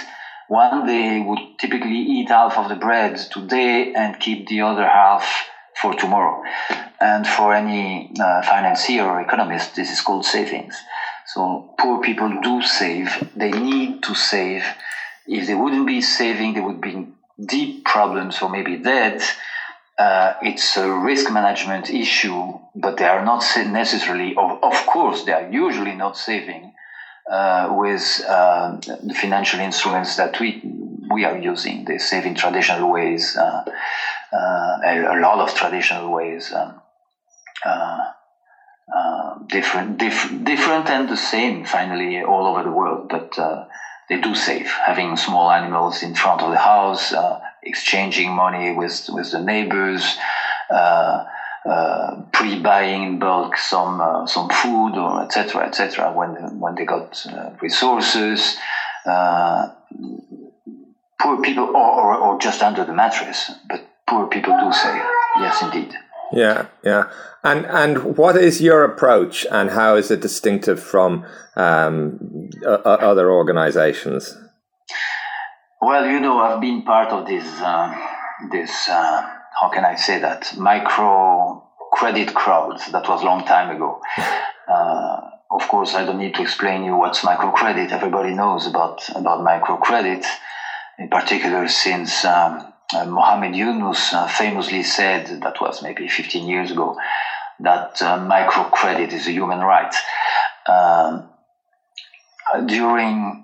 one 0.49 0.87
day 0.87 1.21
would 1.21 1.59
typically 1.59 1.99
eat 1.99 2.29
half 2.29 2.57
of 2.57 2.69
the 2.69 2.77
bread 2.77 3.17
today 3.17 3.93
and 3.95 4.19
keep 4.21 4.49
the 4.49 4.63
other 4.63 4.87
half 4.87 5.49
for 5.81 5.95
tomorrow. 5.95 6.43
And 7.01 7.27
for 7.27 7.53
any 7.53 8.13
uh, 8.19 8.43
financier 8.43 9.05
or 9.05 9.21
economist, 9.21 9.75
this 9.75 9.91
is 9.91 10.01
called 10.01 10.25
savings. 10.25 10.75
So 11.35 11.75
poor 11.79 12.01
people 12.01 12.41
do 12.43 12.63
save. 12.63 13.09
They 13.37 13.51
need 13.51 14.03
to 14.05 14.15
save. 14.15 14.65
If 15.27 15.47
they 15.47 15.55
wouldn't 15.55 15.87
be 15.87 16.01
saving, 16.01 16.55
they 16.55 16.61
would 16.61 16.81
be 16.81 16.93
in 16.93 17.15
deep 17.45 17.85
problems 17.85 18.41
or 18.41 18.49
maybe 18.49 18.77
dead 18.77 19.21
uh, 19.99 20.35
it's 20.43 20.77
a 20.77 20.91
risk 20.91 21.31
management 21.33 21.91
issue, 21.91 22.59
but 22.75 22.97
they 22.97 23.05
are 23.05 23.25
not 23.25 23.45
necessarily, 23.69 24.35
of, 24.37 24.63
of 24.63 24.87
course, 24.87 25.25
they 25.25 25.33
are 25.33 25.49
usually 25.51 25.95
not 25.95 26.17
saving 26.17 26.73
uh, 27.31 27.73
with 27.79 28.25
uh, 28.29 28.77
the 28.77 29.15
financial 29.15 29.61
instruments 29.61 30.17
that 30.17 30.39
we 30.41 30.63
we 31.11 31.25
are 31.25 31.39
using. 31.39 31.85
They 31.85 31.99
save 31.99 32.25
in 32.25 32.35
traditional 32.35 32.91
ways, 32.91 33.37
uh, 33.37 33.63
uh, 34.33 34.79
a, 34.85 35.17
a, 35.17 35.17
lot 35.21 35.39
of 35.39 35.55
traditional 35.55 36.13
ways, 36.13 36.53
um, 36.53 36.81
uh, 37.65 37.99
different, 39.47 39.99
diff- 39.99 40.33
different 40.45 40.91
and 40.91 41.09
the 41.09 41.17
same, 41.17 41.65
finally, 41.65 42.23
all 42.23 42.47
over 42.47 42.63
the 42.63 42.73
world, 42.73 43.09
but 43.09 43.39
they 44.09 44.17
do 44.19 44.35
save, 44.35 44.71
having 44.85 45.17
small 45.17 45.51
animals 45.51 46.03
in 46.03 46.15
front 46.15 46.43
of 46.43 46.51
the 46.51 46.59
house, 46.59 47.13
uh, 47.13 47.39
exchanging 47.63 48.35
money 48.35 48.71
with 48.73 49.09
with 49.09 49.31
the 49.31 49.39
neighbors, 49.39 50.17
uh, 50.69 51.25
uh, 51.65 52.17
pre-buying 52.33 53.03
in 53.03 53.19
bulk 53.19 53.57
some 53.57 54.01
uh, 54.01 54.27
some 54.27 54.51
food 54.51 54.97
or 54.99 55.23
etc. 55.23 55.65
etc. 55.65 56.13
When 56.13 56.35
when 56.59 56.75
they 56.75 56.85
got 56.85 57.25
uh, 57.33 57.51
resources, 57.63 58.57
uh, 59.07 59.69
poor 61.19 61.41
people 61.41 61.65
or, 61.75 61.93
or, 62.03 62.15
or 62.17 62.39
just 62.39 62.63
under 62.63 62.85
the 62.85 62.93
mattress, 62.93 63.51
but 63.67 63.81
poor 64.07 64.27
people 64.27 64.55
do 64.61 64.71
save. 64.71 65.03
Yes, 65.39 65.63
indeed. 65.63 65.95
Yeah, 66.35 66.67
yeah. 66.83 67.11
And 67.45 67.65
and 67.67 68.17
what 68.17 68.37
is 68.37 68.61
your 68.61 68.85
approach, 68.85 69.47
and 69.51 69.71
how 69.71 69.97
is 69.97 70.11
it 70.11 70.21
distinctive 70.21 70.83
from 70.83 71.25
um, 71.55 72.51
other 72.85 73.31
organisations? 73.31 74.37
Well, 75.81 76.07
you 76.07 76.19
know, 76.19 76.39
I've 76.39 76.61
been 76.61 76.83
part 76.83 77.11
of 77.11 77.27
this 77.27 77.47
uh, 77.61 77.95
this 78.51 78.89
uh, 78.89 79.23
how 79.61 79.69
can 79.69 79.85
I 79.85 79.95
say 79.95 80.19
that 80.19 80.57
micro 80.59 81.63
credit 81.93 82.35
crowds 82.35 82.91
that 82.91 83.09
was 83.09 83.23
a 83.23 83.25
long 83.25 83.45
time 83.45 83.75
ago. 83.75 84.01
Uh, 84.67 85.21
of 85.51 85.69
course, 85.69 85.95
I 85.95 86.07
don't 86.07 86.17
need 86.17 86.37
to 86.37 86.43
explain 86.43 86.85
you 86.85 86.97
what's 86.97 87.21
microcredit. 87.21 87.93
Everybody 87.93 88.33
knows 88.33 88.67
about 88.67 89.07
about 89.11 89.45
microcredit, 89.45 90.25
in 90.99 91.11
particular 91.11 91.69
since. 91.69 92.25
Um, 92.25 92.74
uh, 92.95 93.05
Mohammed 93.05 93.55
Yunus 93.55 94.13
uh, 94.13 94.27
famously 94.27 94.83
said, 94.83 95.27
that 95.43 95.61
was 95.61 95.83
maybe 95.83 96.09
15 96.09 96.47
years 96.47 96.71
ago, 96.71 96.97
that 97.61 98.01
uh, 98.03 98.19
microcredit 98.19 99.13
is 99.13 99.27
a 99.27 99.33
human 99.33 99.61
right. 99.61 99.95
Um, 100.67 101.25
during 102.67 103.41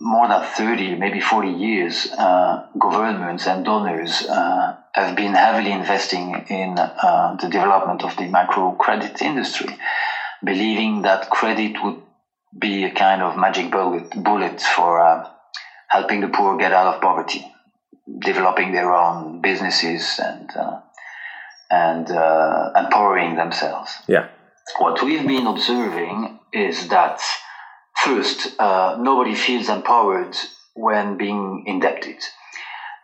more 0.00 0.28
than 0.28 0.42
30, 0.42 0.96
maybe 0.96 1.20
40 1.20 1.48
years, 1.48 2.06
uh, 2.18 2.64
governments 2.78 3.46
and 3.46 3.64
donors 3.64 4.22
uh, 4.22 4.74
have 4.94 5.14
been 5.14 5.34
heavily 5.34 5.72
investing 5.72 6.42
in 6.48 6.74
the 6.74 7.48
development 7.50 8.02
of 8.02 8.16
the 8.16 8.26
microcredit 8.26 9.22
industry, 9.22 9.68
believing 10.42 11.02
that 11.02 11.30
credit 11.30 11.82
would 11.82 12.00
be 12.58 12.84
a 12.84 12.90
kind 12.90 13.22
of 13.22 13.36
magic 13.36 13.70
bullet, 13.70 14.10
bullet 14.10 14.60
for 14.60 15.24
helping 15.88 16.20
the 16.20 16.28
poor 16.28 16.56
get 16.56 16.72
out 16.72 16.86
of 16.86 17.00
poverty 17.00 17.44
developing 18.18 18.72
their 18.72 18.92
own 18.92 19.40
businesses 19.40 20.18
and 20.22 20.50
uh, 20.56 20.80
and 21.70 22.10
uh, 22.10 22.70
empowering 22.76 23.36
themselves. 23.36 23.90
Yeah. 24.08 24.26
What 24.78 25.02
we've 25.02 25.26
been 25.26 25.46
observing 25.46 26.38
is 26.52 26.88
that 26.88 27.20
first, 28.02 28.58
uh, 28.58 28.96
nobody 29.00 29.34
feels 29.34 29.68
empowered 29.68 30.36
when 30.74 31.16
being 31.16 31.64
indebted. 31.66 32.22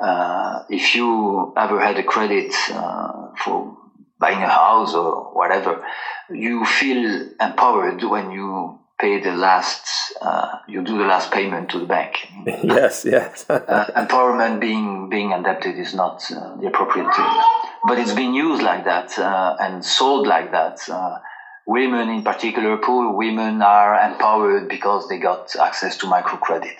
Uh, 0.00 0.60
if 0.68 0.94
you 0.94 1.52
ever 1.56 1.80
had 1.80 1.98
a 1.98 2.02
credit 2.02 2.52
uh, 2.70 3.28
for 3.38 3.76
buying 4.18 4.42
a 4.42 4.48
house 4.48 4.94
or 4.94 5.30
whatever, 5.32 5.82
you 6.30 6.64
feel 6.64 7.28
empowered 7.40 8.02
when 8.02 8.30
you 8.30 8.78
pay 8.98 9.20
the 9.20 9.32
last, 9.32 9.86
uh, 10.22 10.58
you 10.66 10.82
do 10.82 10.98
the 10.98 11.04
last 11.04 11.30
payment 11.30 11.70
to 11.70 11.78
the 11.78 11.86
bank. 11.86 12.28
yes, 12.46 13.04
yes. 13.04 13.44
uh, 13.50 13.86
empowerment 13.96 14.60
being 14.60 15.08
being 15.10 15.32
indebted 15.32 15.78
is 15.78 15.94
not 15.94 16.24
uh, 16.32 16.56
the 16.56 16.66
appropriate 16.66 17.12
term, 17.14 17.36
but 17.86 17.98
it's 17.98 18.14
been 18.14 18.34
used 18.34 18.62
like 18.62 18.84
that 18.84 19.18
uh, 19.18 19.56
and 19.60 19.84
sold 19.84 20.26
like 20.26 20.50
that. 20.52 20.80
Uh, 20.88 21.18
women, 21.66 22.08
in 22.08 22.22
particular, 22.22 22.76
poor 22.78 23.12
women, 23.12 23.60
are 23.60 23.94
empowered 24.10 24.68
because 24.68 25.08
they 25.08 25.18
got 25.18 25.54
access 25.56 25.96
to 25.98 26.06
microcredit. 26.06 26.76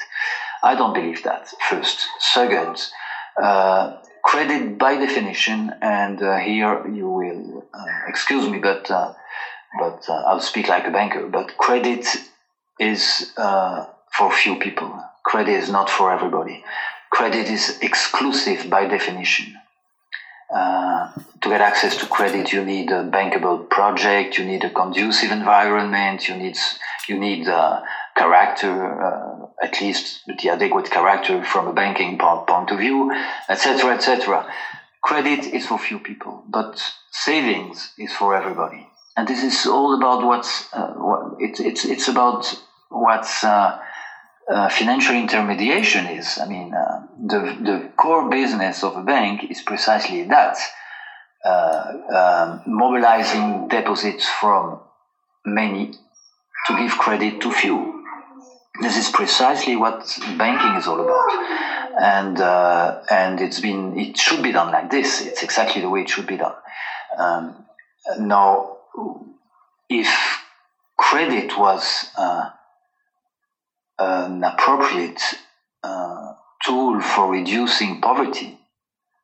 I 0.62 0.75
don't 0.75 0.94
believe 0.94 1.23
that. 1.25 1.52
First, 1.68 2.06
second. 2.20 2.76
Uh, 3.40 3.99
credit 4.25 4.78
by 4.78 4.96
definition, 4.96 5.70
and 5.82 6.18
here 6.18 6.88
you 6.88 7.08
will 7.08 7.64
excuse 8.08 8.49
me, 8.49 8.58
but 8.58 8.90
but 9.78 10.04
uh, 10.09 10.23
I'll 10.26 10.40
speak 10.40 10.68
like 10.68 10.87
a 10.87 10.90
banker. 10.90 11.26
But 11.26 11.56
credit 11.56 12.06
is 12.78 13.33
uh, 13.37 13.87
for 14.16 14.30
few 14.33 14.56
people. 14.56 15.02
Credit 15.25 15.52
is 15.52 15.71
not 15.71 15.90
for 15.90 16.12
everybody. 16.12 16.62
Credit 17.11 17.49
is 17.49 17.78
exclusive 17.80 18.68
by 18.71 18.87
definition. 18.87 19.56
Uh, 20.54 21.11
to 21.40 21.49
get 21.49 21.61
access 21.61 21.97
to 21.97 22.06
credit, 22.06 22.52
you 22.52 22.64
need 22.64 22.90
a 22.90 23.02
bankable 23.02 23.68
project, 23.68 24.38
you 24.38 24.45
need 24.45 24.62
a 24.62 24.71
conducive 24.71 25.33
environment, 25.33 26.28
you 26.28 26.37
need 26.37 26.56
you 27.09 27.18
need 27.18 27.49
uh, 27.49 27.80
character, 28.16 28.73
uh, 29.02 29.47
at 29.62 29.80
least 29.80 30.23
the 30.38 30.49
adequate 30.50 30.90
character 30.90 31.42
from 31.42 31.66
a 31.66 31.73
banking 31.73 32.16
point 32.18 32.71
of 32.71 32.78
view, 32.78 33.12
etc., 33.49 33.95
etc. 33.95 34.47
Credit 35.02 35.47
is 35.47 35.66
for 35.66 35.78
few 35.78 35.99
people, 35.99 36.45
but 36.49 36.80
savings 37.11 37.92
is 37.99 38.12
for 38.12 38.35
everybody, 38.35 38.87
and 39.16 39.26
this 39.26 39.42
is 39.42 39.66
all 39.66 39.94
about 39.94 40.25
what's 40.25 40.73
uh, 40.73 40.92
what, 40.92 41.37
it's 41.40 41.61
it's 41.61 41.85
it's 41.85 42.08
about 42.08 42.54
what's 42.90 43.42
uh, 43.44 43.80
uh, 44.49 44.68
financial 44.68 45.14
intermediation 45.14 46.06
is. 46.06 46.38
I 46.38 46.46
mean, 46.46 46.75
uh, 46.75 47.06
the 47.18 47.40
the 47.61 47.92
core 47.96 48.28
business 48.28 48.85
of 48.85 48.96
a 48.96 49.02
bank 49.02 49.50
is 49.50 49.62
precisely 49.62 50.25
that 50.25 50.58
uh, 51.44 51.92
um, 52.14 52.62
mobilizing 52.66 53.68
deposits 53.68 54.28
from 54.28 54.80
many 55.44 55.92
to 56.66 56.76
give 56.76 56.92
credit 56.92 57.40
to 57.40 57.50
few. 57.50 58.04
This 58.82 58.99
is 58.99 59.08
precisely 59.08 59.76
what 59.76 60.04
banking 60.37 60.76
is 60.76 60.87
all 60.87 61.00
about, 61.00 61.30
and 61.99 62.38
uh, 62.38 63.00
and 63.11 63.40
it's 63.40 63.61
been 63.61 63.99
it 63.99 64.18
should 64.18 64.42
be 64.42 64.52
done 64.52 64.70
like 64.70 64.90
this. 64.90 65.23
It's 65.23 65.42
exactly 65.42 65.80
the 65.80 65.88
way 65.88 66.02
it 66.02 66.11
should 66.11 66.26
be 66.26 66.37
done. 66.37 66.54
Um, 67.16 67.64
now, 68.18 68.75
if 69.88 70.43
credit 70.97 71.57
was 71.59 72.07
uh, 72.17 72.50
an 73.99 74.43
appropriate 74.45 75.23
uh, 75.83 76.33
tool 76.65 77.00
for 77.00 77.31
reducing 77.31 78.00
poverty, 78.00 78.59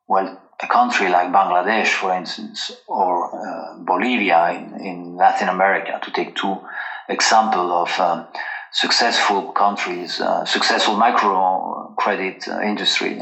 well, 0.06 0.40
a 0.62 0.66
country 0.66 1.08
like 1.08 1.32
Bangladesh, 1.32 1.88
for 1.88 2.14
instance, 2.14 2.70
or 2.86 3.34
uh, 3.34 3.78
Bolivia 3.78 4.50
in, 4.50 4.86
in, 4.86 5.16
Latin 5.16 5.48
America, 5.48 5.98
to 6.02 6.10
take 6.12 6.36
two 6.36 6.60
examples 7.08 7.70
of 7.70 8.00
um, 8.00 8.26
successful 8.70 9.52
countries, 9.52 10.20
uh, 10.20 10.44
successful 10.44 10.94
microcredit 10.94 12.48
uh, 12.48 12.60
industry 12.60 13.20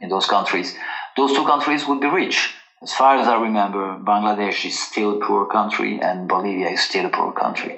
in 0.00 0.08
those 0.08 0.26
countries, 0.26 0.76
those 1.16 1.32
two 1.32 1.44
countries 1.44 1.86
would 1.86 2.00
be 2.00 2.06
rich. 2.06 2.54
As 2.80 2.92
far 2.92 3.16
as 3.16 3.26
I 3.26 3.40
remember, 3.40 3.98
Bangladesh 3.98 4.64
is 4.64 4.78
still 4.78 5.16
a 5.16 5.24
poor 5.24 5.46
country 5.46 6.00
and 6.00 6.28
Bolivia 6.28 6.68
is 6.68 6.80
still 6.80 7.06
a 7.06 7.10
poor 7.10 7.32
country. 7.32 7.76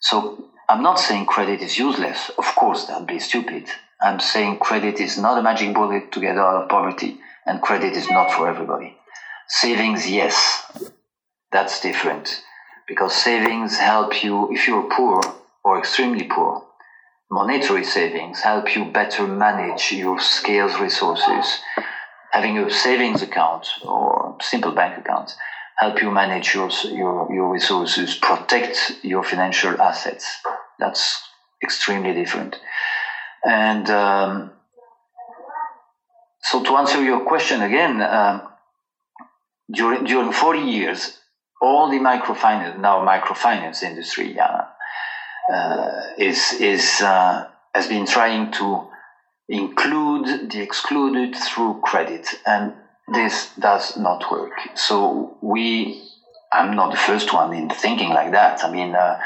So 0.00 0.44
I'm 0.68 0.82
not 0.82 0.98
saying 0.98 1.26
credit 1.26 1.60
is 1.60 1.78
useless. 1.78 2.30
Of 2.38 2.46
course, 2.54 2.86
that'd 2.86 3.06
be 3.06 3.18
stupid. 3.18 3.66
I'm 4.00 4.20
saying 4.20 4.58
credit 4.58 5.00
is 5.00 5.18
not 5.18 5.38
a 5.38 5.42
magic 5.42 5.74
bullet 5.74 6.12
to 6.12 6.20
get 6.20 6.38
out 6.38 6.62
of 6.62 6.68
poverty 6.68 7.18
and 7.46 7.60
credit 7.60 7.94
is 7.94 8.10
not 8.10 8.32
for 8.32 8.48
everybody. 8.48 8.96
Savings, 9.48 10.10
yes, 10.10 10.64
that's 11.50 11.80
different 11.80 12.42
because 12.88 13.14
savings 13.14 13.76
help 13.78 14.24
you, 14.24 14.52
if 14.52 14.66
you're 14.66 14.88
poor 14.88 15.20
or 15.62 15.78
extremely 15.78 16.24
poor, 16.24 16.64
monetary 17.30 17.84
savings 17.84 18.40
help 18.40 18.74
you 18.74 18.86
better 18.86 19.26
manage 19.26 19.92
your 19.92 20.18
scales 20.20 20.80
resources. 20.80 21.60
Having 22.32 22.58
a 22.58 22.70
savings 22.70 23.22
account 23.22 23.68
or 23.84 24.36
simple 24.40 24.72
bank 24.72 24.98
account 24.98 25.34
help 25.76 26.00
you 26.00 26.10
manage 26.10 26.54
your, 26.54 26.70
your, 26.90 27.32
your 27.32 27.52
resources, 27.52 28.14
protect 28.14 28.98
your 29.02 29.22
financial 29.22 29.80
assets. 29.80 30.38
That's 30.78 31.20
extremely 31.62 32.14
different. 32.14 32.58
And 33.44 33.88
um, 33.90 34.52
so 36.40 36.62
to 36.62 36.76
answer 36.76 37.02
your 37.02 37.24
question 37.24 37.62
again, 37.62 38.02
um, 38.02 38.42
during 39.72 40.04
during 40.04 40.32
40 40.32 40.60
years, 40.60 41.18
all 41.60 41.90
the 41.90 41.98
microfinance 41.98 42.78
now 42.78 43.04
microfinance 43.06 43.82
industry 43.82 44.38
uh, 44.38 44.62
uh, 45.52 46.02
is 46.18 46.52
is 46.60 47.00
uh, 47.00 47.48
has 47.74 47.86
been 47.86 48.06
trying 48.06 48.52
to 48.52 48.86
include 49.52 50.50
the 50.50 50.60
excluded 50.60 51.36
through 51.36 51.80
credit, 51.82 52.26
and 52.46 52.72
this 53.12 53.52
does 53.58 53.96
not 53.96 54.30
work. 54.30 54.52
So 54.74 55.36
we, 55.42 56.02
I'm 56.52 56.74
not 56.74 56.90
the 56.90 56.96
first 56.96 57.34
one 57.34 57.52
in 57.52 57.68
thinking 57.68 58.10
like 58.10 58.32
that. 58.32 58.64
I 58.64 58.70
mean, 58.70 58.94
uh, 58.94 59.20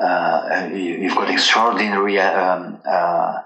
uh, 0.00 0.68
you've 0.72 1.14
got 1.14 1.30
extraordinary 1.30 2.18
um, 2.18 2.80
uh, 2.84 3.38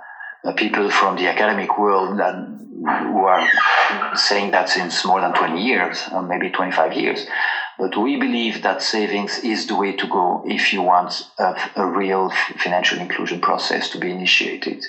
people 0.56 0.90
from 0.90 1.16
the 1.16 1.28
academic 1.28 1.76
world 1.78 2.18
that 2.18 2.34
who 2.34 3.24
are 3.24 3.46
saying 4.14 4.50
that 4.50 4.68
since 4.68 5.04
more 5.04 5.20
than 5.20 5.32
20 5.32 5.62
years, 5.62 6.08
or 6.12 6.22
maybe 6.22 6.50
25 6.50 6.94
years. 6.94 7.26
But 7.78 7.96
we 7.96 8.16
believe 8.16 8.62
that 8.62 8.82
savings 8.82 9.38
is 9.38 9.66
the 9.66 9.74
way 9.74 9.92
to 9.96 10.06
go 10.06 10.42
if 10.46 10.72
you 10.72 10.82
want 10.82 11.22
a, 11.38 11.56
a 11.76 11.86
real 11.86 12.30
financial 12.30 12.98
inclusion 12.98 13.40
process 13.40 13.88
to 13.90 13.98
be 13.98 14.10
initiated. 14.10 14.84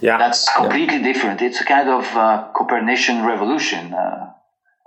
Yeah, 0.00 0.18
that's 0.18 0.52
completely 0.54 0.98
yeah. 0.98 1.12
different. 1.12 1.42
It's 1.42 1.60
a 1.60 1.64
kind 1.64 1.88
of 1.88 2.04
uh, 2.16 2.48
Copernican 2.54 3.24
revolution. 3.24 3.94
Uh, 3.94 4.31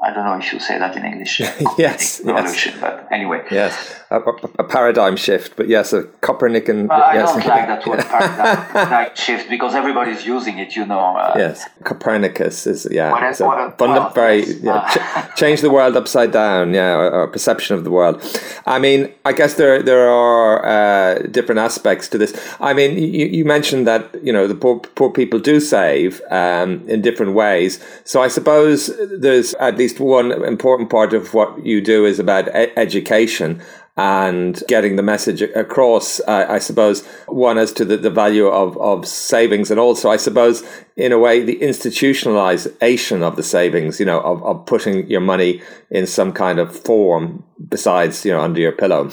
I 0.05 0.13
don't 0.13 0.23
know 0.23 0.37
if 0.37 0.53
you 0.53 0.59
say 0.59 0.77
that 0.77 0.95
in 0.95 1.03
English. 1.03 1.39
yes, 1.79 2.21
revolution, 2.23 2.73
yes. 2.73 2.81
but 2.81 3.07
anyway. 3.11 3.43
Yes, 3.49 3.73
a, 4.11 4.19
a, 4.59 4.63
paradigm 4.63 5.15
shift, 5.15 5.55
but 5.55 5.67
yes, 5.67 5.93
a 5.93 6.03
Copernican. 6.21 6.91
Uh, 6.91 7.11
yes. 7.11 7.29
I 7.29 7.39
don't 7.39 7.47
like 7.47 7.67
that 7.67 7.87
word 7.87 7.99
paradigm 8.73 9.15
shift 9.15 9.49
because 9.49 9.73
everybody's 9.73 10.23
using 10.23 10.59
it, 10.59 10.75
you 10.75 10.85
know. 10.85 10.99
Uh, 10.99 11.33
yes, 11.35 11.67
Copernicus 11.83 12.67
is 12.67 12.87
yeah, 12.91 13.11
what 13.11 13.23
is, 13.23 13.39
what 13.39 13.57
a, 13.57 13.73
well, 13.79 14.11
very 14.11 14.45
yeah, 14.61 14.87
ch- 15.33 15.39
change 15.39 15.61
the 15.61 15.71
world 15.71 15.97
upside 15.97 16.31
down, 16.31 16.75
yeah, 16.75 16.93
or, 16.93 17.11
or, 17.11 17.27
perception 17.27 17.75
of 17.75 17.83
the 17.83 17.89
world. 17.89 18.21
I 18.67 18.77
mean, 18.77 19.11
I 19.25 19.33
guess 19.33 19.55
there 19.55 19.81
there 19.81 20.07
are 20.07 20.63
uh, 20.63 21.19
different 21.31 21.57
aspects 21.59 22.07
to 22.09 22.19
this. 22.19 22.31
I 22.59 22.73
mean, 22.73 22.95
you, 22.99 23.25
you 23.25 23.43
mentioned 23.43 23.87
that 23.87 24.23
you 24.23 24.31
know 24.31 24.45
the 24.47 24.53
poor 24.53 24.81
poor 24.81 25.09
people 25.09 25.39
do 25.39 25.59
save 25.59 26.21
um, 26.29 26.87
in 26.87 27.01
different 27.01 27.33
ways, 27.33 27.83
so 28.03 28.21
I 28.21 28.27
suppose 28.27 28.91
there's 29.19 29.55
at 29.55 29.77
least 29.79 29.94
one 29.99 30.31
important 30.43 30.89
part 30.89 31.13
of 31.13 31.33
what 31.33 31.65
you 31.65 31.81
do 31.81 32.05
is 32.05 32.19
about 32.19 32.47
e- 32.49 32.71
education 32.75 33.61
and 33.97 34.61
getting 34.67 34.97
the 34.97 35.03
message 35.03 35.41
across, 35.41 36.19
uh, 36.21 36.45
I 36.49 36.59
suppose, 36.59 37.05
one 37.27 37.57
as 37.57 37.71
to 37.73 37.85
the, 37.85 37.95
the 37.95 38.09
value 38.09 38.47
of, 38.47 38.77
of 38.77 39.07
savings 39.07 39.71
and 39.71 39.79
also, 39.79 40.09
I 40.09 40.17
suppose, 40.17 40.63
in 40.97 41.13
a 41.13 41.19
way, 41.19 41.41
the 41.41 41.57
institutionalization 41.59 43.21
of 43.21 43.37
the 43.37 43.43
savings, 43.43 43.99
you 43.99 44.05
know, 44.05 44.19
of, 44.19 44.43
of 44.43 44.65
putting 44.65 45.09
your 45.09 45.21
money 45.21 45.61
in 45.89 46.07
some 46.07 46.33
kind 46.33 46.59
of 46.59 46.77
form 46.77 47.45
besides, 47.69 48.25
you 48.25 48.31
know, 48.31 48.41
under 48.41 48.59
your 48.59 48.73
pillow. 48.73 49.09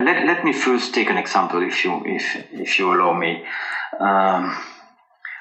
Let, 0.00 0.26
let 0.26 0.44
me 0.44 0.52
first 0.52 0.92
take 0.92 1.08
an 1.08 1.16
example, 1.16 1.62
if 1.62 1.84
you, 1.84 2.02
if, 2.04 2.44
if 2.52 2.78
you 2.80 2.92
allow 2.92 3.16
me. 3.16 3.44
Um, 4.00 4.56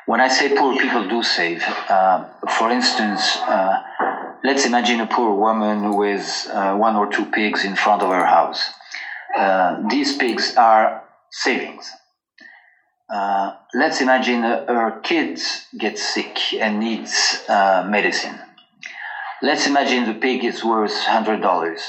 when 0.06 0.22
I 0.22 0.28
say 0.28 0.56
poor 0.56 0.76
people 0.78 1.08
do 1.08 1.24
save, 1.24 1.64
uh, 1.88 2.26
for 2.58 2.72
instance, 2.72 3.38
uh, 3.38 3.82
let's 4.44 4.66
imagine 4.66 5.02
a 5.02 5.08
poor 5.08 5.34
woman 5.34 5.96
with 5.96 6.48
uh, 6.52 6.76
one 6.76 6.96
or 6.96 7.12
two 7.12 7.26
pigs 7.26 7.66
in 7.66 7.76
front 7.76 8.02
of 8.02 8.10
her 8.10 8.26
house. 8.26 8.72
Uh, 9.36 9.88
these 9.90 10.18
pigs 10.18 10.56
are 10.56 11.04
savings. 11.30 11.92
Uh, 13.10 13.56
let's 13.74 14.02
imagine 14.02 14.44
her 14.44 15.00
kids 15.02 15.66
get 15.78 15.98
sick 15.98 16.54
and 16.54 16.80
needs 16.80 17.44
uh, 17.48 17.86
medicine. 17.88 18.40
Let's 19.42 19.68
imagine 19.68 20.06
the 20.06 20.14
pig 20.20 20.44
is 20.44 20.64
worth 20.64 20.96
hundred 21.06 21.42
dollars. 21.42 21.82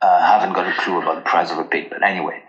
I 0.00 0.06
uh, 0.06 0.26
haven't 0.26 0.54
got 0.54 0.68
a 0.68 0.80
clue 0.80 1.00
about 1.00 1.16
the 1.16 1.22
price 1.22 1.50
of 1.50 1.58
a 1.58 1.64
pig, 1.64 1.90
but 1.90 2.02
anyway, 2.02 2.42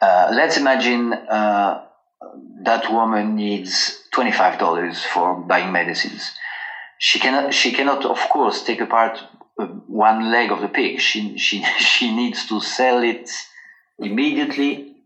uh, 0.00 0.30
let's 0.32 0.56
imagine 0.56 1.10
that 1.10 2.92
woman 2.92 3.34
needs 3.34 3.96
twenty-five 4.12 4.58
dollars 4.58 5.04
for 5.04 5.34
buying 5.34 5.72
medicines 5.72 6.32
she 6.98 7.18
cannot 7.18 7.54
she 7.54 7.72
cannot 7.72 8.04
of 8.04 8.18
course 8.28 8.62
take 8.62 8.80
apart 8.80 9.22
uh, 9.58 9.66
one 9.86 10.30
leg 10.30 10.50
of 10.50 10.60
the 10.60 10.68
pig. 10.68 11.00
She 11.00 11.38
she 11.38 11.62
she 11.78 12.14
needs 12.14 12.46
to 12.48 12.60
sell 12.60 13.02
it 13.02 13.30
immediately 13.98 14.96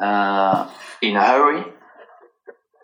uh, 0.00 0.68
in 1.00 1.16
a 1.16 1.24
hurry. 1.24 1.64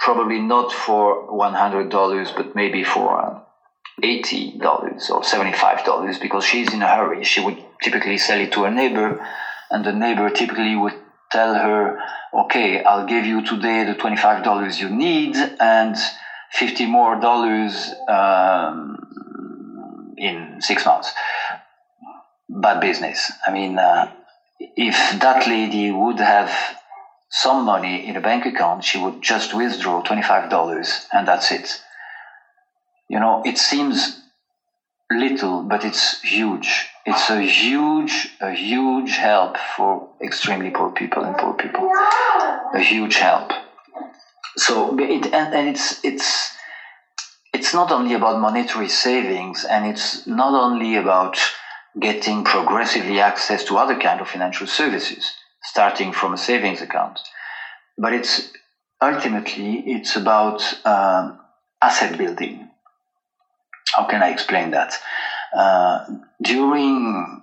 Probably 0.00 0.38
not 0.40 0.72
for 0.72 1.28
$100 1.28 2.36
but 2.36 2.54
maybe 2.54 2.84
for 2.84 3.42
$80 4.02 4.62
or 5.10 5.20
$75 5.22 6.20
because 6.20 6.44
she's 6.44 6.72
in 6.72 6.82
a 6.82 6.86
hurry. 6.86 7.24
She 7.24 7.40
would 7.44 7.62
typically 7.82 8.16
sell 8.16 8.40
it 8.40 8.52
to 8.52 8.64
a 8.64 8.70
neighbor 8.70 9.20
and 9.70 9.84
the 9.84 9.92
neighbor 9.92 10.30
typically 10.30 10.76
would 10.76 10.94
tell 11.30 11.54
her 11.54 11.98
okay 12.32 12.82
i'll 12.82 13.06
give 13.06 13.26
you 13.26 13.42
today 13.42 13.84
the 13.84 13.94
$25 13.94 14.80
you 14.80 14.88
need 14.88 15.36
and 15.60 15.96
50 16.52 16.86
more 16.86 17.20
dollars 17.20 17.92
um, 18.08 18.96
in 20.16 20.60
six 20.60 20.84
months. 20.84 21.12
Bad 22.48 22.80
business. 22.80 23.30
I 23.46 23.52
mean, 23.52 23.78
uh, 23.78 24.10
if 24.58 25.20
that 25.20 25.46
lady 25.46 25.90
would 25.90 26.18
have 26.18 26.50
some 27.30 27.64
money 27.64 28.06
in 28.06 28.16
a 28.16 28.20
bank 28.20 28.46
account, 28.46 28.84
she 28.84 28.98
would 28.98 29.22
just 29.22 29.54
withdraw 29.54 30.02
$25 30.02 31.06
and 31.12 31.28
that's 31.28 31.52
it. 31.52 31.80
You 33.08 33.20
know, 33.20 33.42
it 33.44 33.58
seems 33.58 34.22
little, 35.10 35.62
but 35.62 35.84
it's 35.84 36.20
huge. 36.20 36.88
It's 37.06 37.30
a 37.30 37.40
huge, 37.40 38.36
a 38.40 38.50
huge 38.50 39.16
help 39.16 39.56
for 39.56 40.08
extremely 40.22 40.70
poor 40.70 40.90
people 40.90 41.24
and 41.24 41.36
poor 41.36 41.54
people. 41.54 41.90
A 42.74 42.80
huge 42.80 43.16
help. 43.16 43.52
So 44.58 44.98
it 44.98 45.26
and, 45.26 45.54
and 45.54 45.68
it's 45.68 46.04
it's 46.04 46.54
it's 47.52 47.72
not 47.72 47.90
only 47.90 48.14
about 48.14 48.40
monetary 48.40 48.88
savings, 48.88 49.64
and 49.64 49.86
it's 49.86 50.26
not 50.26 50.54
only 50.54 50.96
about 50.96 51.38
getting 51.98 52.44
progressively 52.44 53.20
access 53.20 53.64
to 53.64 53.76
other 53.76 53.98
kind 53.98 54.20
of 54.20 54.28
financial 54.28 54.66
services, 54.66 55.32
starting 55.62 56.12
from 56.12 56.34
a 56.34 56.36
savings 56.36 56.82
account, 56.82 57.20
but 57.96 58.12
it's 58.12 58.52
ultimately 59.00 59.78
it's 59.86 60.16
about 60.16 60.60
um, 60.84 61.38
asset 61.80 62.18
building 62.18 62.68
how 63.98 64.04
can 64.04 64.22
I 64.22 64.28
explain 64.28 64.70
that? 64.70 64.94
Uh, 65.52 66.04
during, 66.42 67.42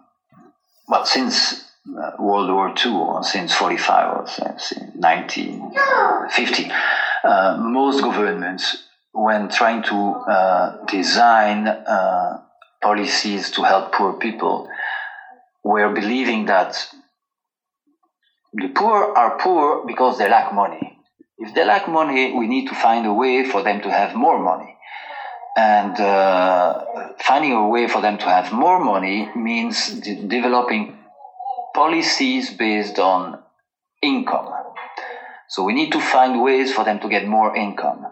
well, 0.88 1.06
since 1.06 1.65
World 1.88 2.50
War 2.52 2.74
II, 2.84 2.94
or 2.94 3.24
since 3.24 3.54
45, 3.54 4.18
or 4.18 4.28
since 4.28 4.74
1950, 4.96 6.72
uh, 7.24 7.58
most 7.60 8.02
governments, 8.02 8.84
when 9.12 9.50
trying 9.50 9.84
to 9.84 9.96
uh, 9.96 10.86
design 10.86 11.68
uh, 11.68 12.42
policies 12.82 13.52
to 13.52 13.64
help 13.64 13.94
poor 13.94 14.14
people, 14.14 14.68
were 15.64 15.94
believing 15.94 16.46
that 16.46 16.88
the 18.54 18.70
poor 18.70 19.14
are 19.16 19.38
poor 19.38 19.86
because 19.86 20.18
they 20.18 20.30
lack 20.30 20.54
money. 20.54 20.98
If 21.38 21.54
they 21.54 21.66
lack 21.66 21.88
money, 21.88 22.34
we 22.34 22.48
need 22.48 22.68
to 22.70 22.76
find 22.76 23.06
a 23.06 23.14
way 23.14 23.44
for 23.44 23.62
them 23.62 23.82
to 23.82 23.92
have 23.92 24.16
more 24.16 24.40
money. 24.42 24.76
And 25.58 26.00
uh, 26.00 26.86
finding 27.20 27.54
a 27.54 27.68
way 27.68 27.88
for 27.88 28.02
them 28.02 28.18
to 28.18 28.26
have 28.26 28.52
more 28.52 28.84
money 28.84 29.30
means 29.36 29.90
de- 30.00 30.28
developing 30.28 30.95
policies 31.76 32.54
based 32.54 32.98
on 32.98 33.38
income. 34.02 34.50
So 35.50 35.64
we 35.64 35.74
need 35.74 35.92
to 35.92 36.00
find 36.00 36.42
ways 36.42 36.74
for 36.74 36.84
them 36.84 37.00
to 37.02 37.10
get 37.10 37.28
more 37.28 37.56
income. 37.56 38.08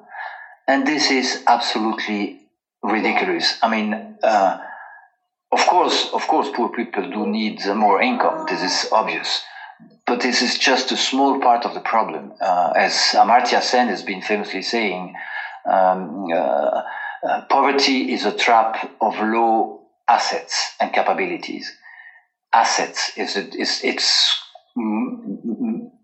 And 0.67 0.85
this 0.85 1.09
is 1.09 1.43
absolutely 1.47 2.41
ridiculous. 2.83 3.57
I 3.61 3.69
mean, 3.69 4.17
uh, 4.21 4.59
of 5.51 5.65
course, 5.67 6.09
of 6.13 6.27
course, 6.27 6.49
poor 6.53 6.69
people 6.69 7.09
do 7.09 7.25
need 7.25 7.65
more 7.75 8.01
income. 8.01 8.45
This 8.47 8.61
is 8.61 8.91
obvious. 8.91 9.41
But 10.05 10.21
this 10.21 10.41
is 10.41 10.57
just 10.57 10.91
a 10.91 10.97
small 10.97 11.39
part 11.39 11.65
of 11.65 11.73
the 11.73 11.79
problem. 11.79 12.33
Uh, 12.39 12.73
as 12.75 12.93
Amartya 13.13 13.61
Sen 13.61 13.87
has 13.87 14.03
been 14.03 14.21
famously 14.21 14.61
saying, 14.61 15.15
um, 15.65 16.27
uh, 16.31 16.81
uh, 17.27 17.41
poverty 17.49 18.13
is 18.13 18.25
a 18.25 18.35
trap 18.35 18.91
of 18.99 19.17
low 19.19 19.81
assets 20.07 20.75
and 20.79 20.91
capabilities. 20.91 21.71
Assets 22.53 23.11
is, 23.15 23.35
a, 23.35 23.47
is 23.59 23.81
it's 23.83 24.39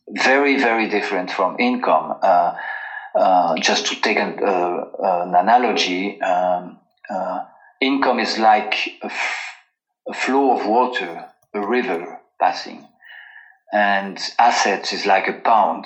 very 0.09 0.57
very 0.59 0.87
different 0.87 1.31
from 1.31 1.59
income. 1.59 2.13
Uh, 2.21 2.53
uh, 3.15 3.55
just 3.59 3.87
to 3.87 3.95
take 3.95 4.19
an, 4.19 4.37
uh, 4.43 4.81
an 4.99 5.35
analogy, 5.35 6.21
um, 6.21 6.77
uh, 7.09 7.39
income 7.81 8.19
is 8.19 8.37
like 8.37 8.91
a, 9.01 9.07
f- 9.07 9.55
a 10.07 10.13
flow 10.13 10.57
of 10.57 10.67
water, 10.67 11.25
a 11.53 11.67
river 11.67 12.19
passing, 12.39 12.87
and 13.73 14.17
assets 14.37 14.93
is 14.93 15.05
like 15.05 15.27
a 15.27 15.33
pound. 15.33 15.85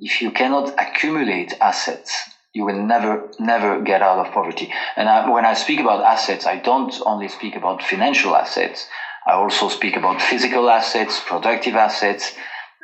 If 0.00 0.22
you 0.22 0.30
cannot 0.30 0.72
accumulate 0.78 1.54
assets, 1.60 2.30
you 2.52 2.64
will 2.64 2.80
never, 2.80 3.28
never 3.38 3.80
get 3.80 4.02
out 4.02 4.24
of 4.24 4.32
poverty. 4.32 4.72
And 4.96 5.08
I, 5.08 5.28
when 5.28 5.44
I 5.44 5.54
speak 5.54 5.80
about 5.80 6.04
assets, 6.04 6.46
I 6.46 6.56
don't 6.56 6.94
only 7.04 7.28
speak 7.28 7.56
about 7.56 7.82
financial 7.82 8.36
assets. 8.36 8.86
I 9.30 9.34
also 9.34 9.68
speak 9.68 9.94
about 9.94 10.20
physical 10.20 10.68
assets, 10.68 11.20
productive 11.24 11.76
assets, 11.76 12.32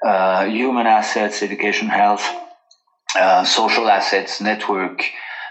uh, 0.06 0.44
human 0.44 0.86
assets, 0.86 1.42
education, 1.42 1.88
health, 1.88 2.24
uh, 3.18 3.42
social 3.42 3.90
assets, 3.90 4.40
network, 4.40 5.10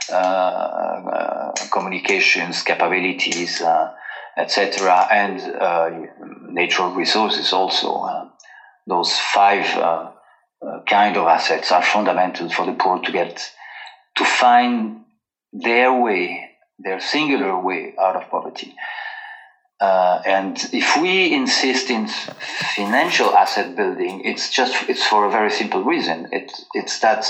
uh, 0.09 0.15
uh 0.15 1.51
communications, 1.69 2.61
capabilities, 2.61 3.61
uh, 3.61 3.91
etc., 4.37 5.07
and 5.11 5.35
uh, 5.41 5.89
natural 6.61 6.91
resources 6.91 7.51
also. 7.51 7.89
those 8.87 9.11
five 9.37 9.67
kind 10.87 11.17
of 11.17 11.25
assets 11.37 11.71
are 11.71 11.85
fundamental 11.95 12.47
for 12.49 12.65
the 12.65 12.75
poor 12.83 12.99
to 13.01 13.11
get 13.11 13.51
to 14.17 14.23
find 14.23 15.01
their 15.51 15.91
way, 15.91 16.51
their 16.85 16.99
singular 16.99 17.53
way 17.67 17.81
out 17.99 18.15
of 18.15 18.29
poverty. 18.29 18.73
Uh, 19.79 20.21
and 20.25 20.69
if 20.71 20.95
we 21.01 21.33
insist 21.33 21.89
in 21.89 22.07
financial 22.75 23.35
asset 23.35 23.75
building, 23.75 24.21
it's 24.23 24.49
just 24.49 24.89
it's 24.89 25.05
for 25.05 25.25
a 25.25 25.31
very 25.31 25.51
simple 25.51 25.83
reason. 25.83 26.27
It, 26.31 26.51
it's 26.73 26.99
that 26.99 27.25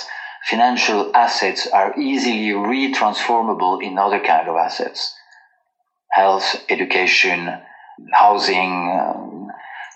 financial 0.47 1.15
assets 1.15 1.67
are 1.67 1.99
easily 1.99 2.49
retransformable 2.49 3.81
in 3.83 3.97
other 3.97 4.19
kind 4.19 4.47
of 4.47 4.55
assets, 4.55 5.15
health, 6.11 6.63
education, 6.69 7.51
housing, 8.13 8.99
um, 9.01 9.51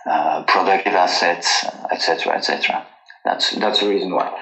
uh, 0.09 0.43
productive 0.43 0.93
assets, 0.93 1.65
etc., 1.91 2.33
etc. 2.33 2.85
That's 3.25 3.51
that's 3.51 3.81
the 3.81 3.89
reason 3.89 4.11
why 4.11 4.35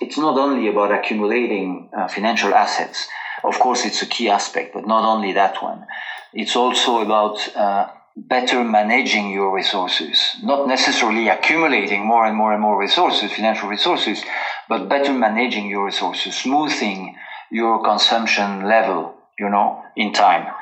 it's 0.00 0.18
not 0.18 0.38
only 0.38 0.68
about 0.68 0.92
accumulating 0.92 1.88
uh, 1.96 2.08
financial 2.08 2.54
assets. 2.54 3.08
Of 3.42 3.58
course, 3.58 3.84
it's 3.84 4.02
a 4.02 4.06
key 4.06 4.28
aspect, 4.28 4.72
but 4.74 4.86
not 4.86 5.04
only 5.04 5.32
that 5.32 5.62
one. 5.62 5.86
It's 6.34 6.56
also 6.56 7.00
about 7.00 7.36
uh, 7.56 7.88
better 8.16 8.64
managing 8.64 9.30
your 9.30 9.54
resources, 9.54 10.36
not 10.42 10.66
necessarily 10.68 11.28
accumulating 11.28 12.04
more 12.06 12.26
and 12.26 12.36
more 12.36 12.52
and 12.52 12.60
more 12.60 12.78
resources, 12.78 13.32
financial 13.32 13.68
resources, 13.68 14.22
but 14.68 14.88
better 14.88 15.12
managing 15.12 15.68
your 15.68 15.84
resources, 15.84 16.34
smoothing 16.34 17.16
your 17.50 17.84
consumption 17.84 18.64
level, 18.64 19.14
you 19.38 19.48
know, 19.48 19.82
in 19.96 20.12
time. 20.12 20.52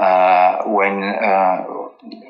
Uh, 0.00 0.62
when 0.64 1.02
uh, 1.02 1.58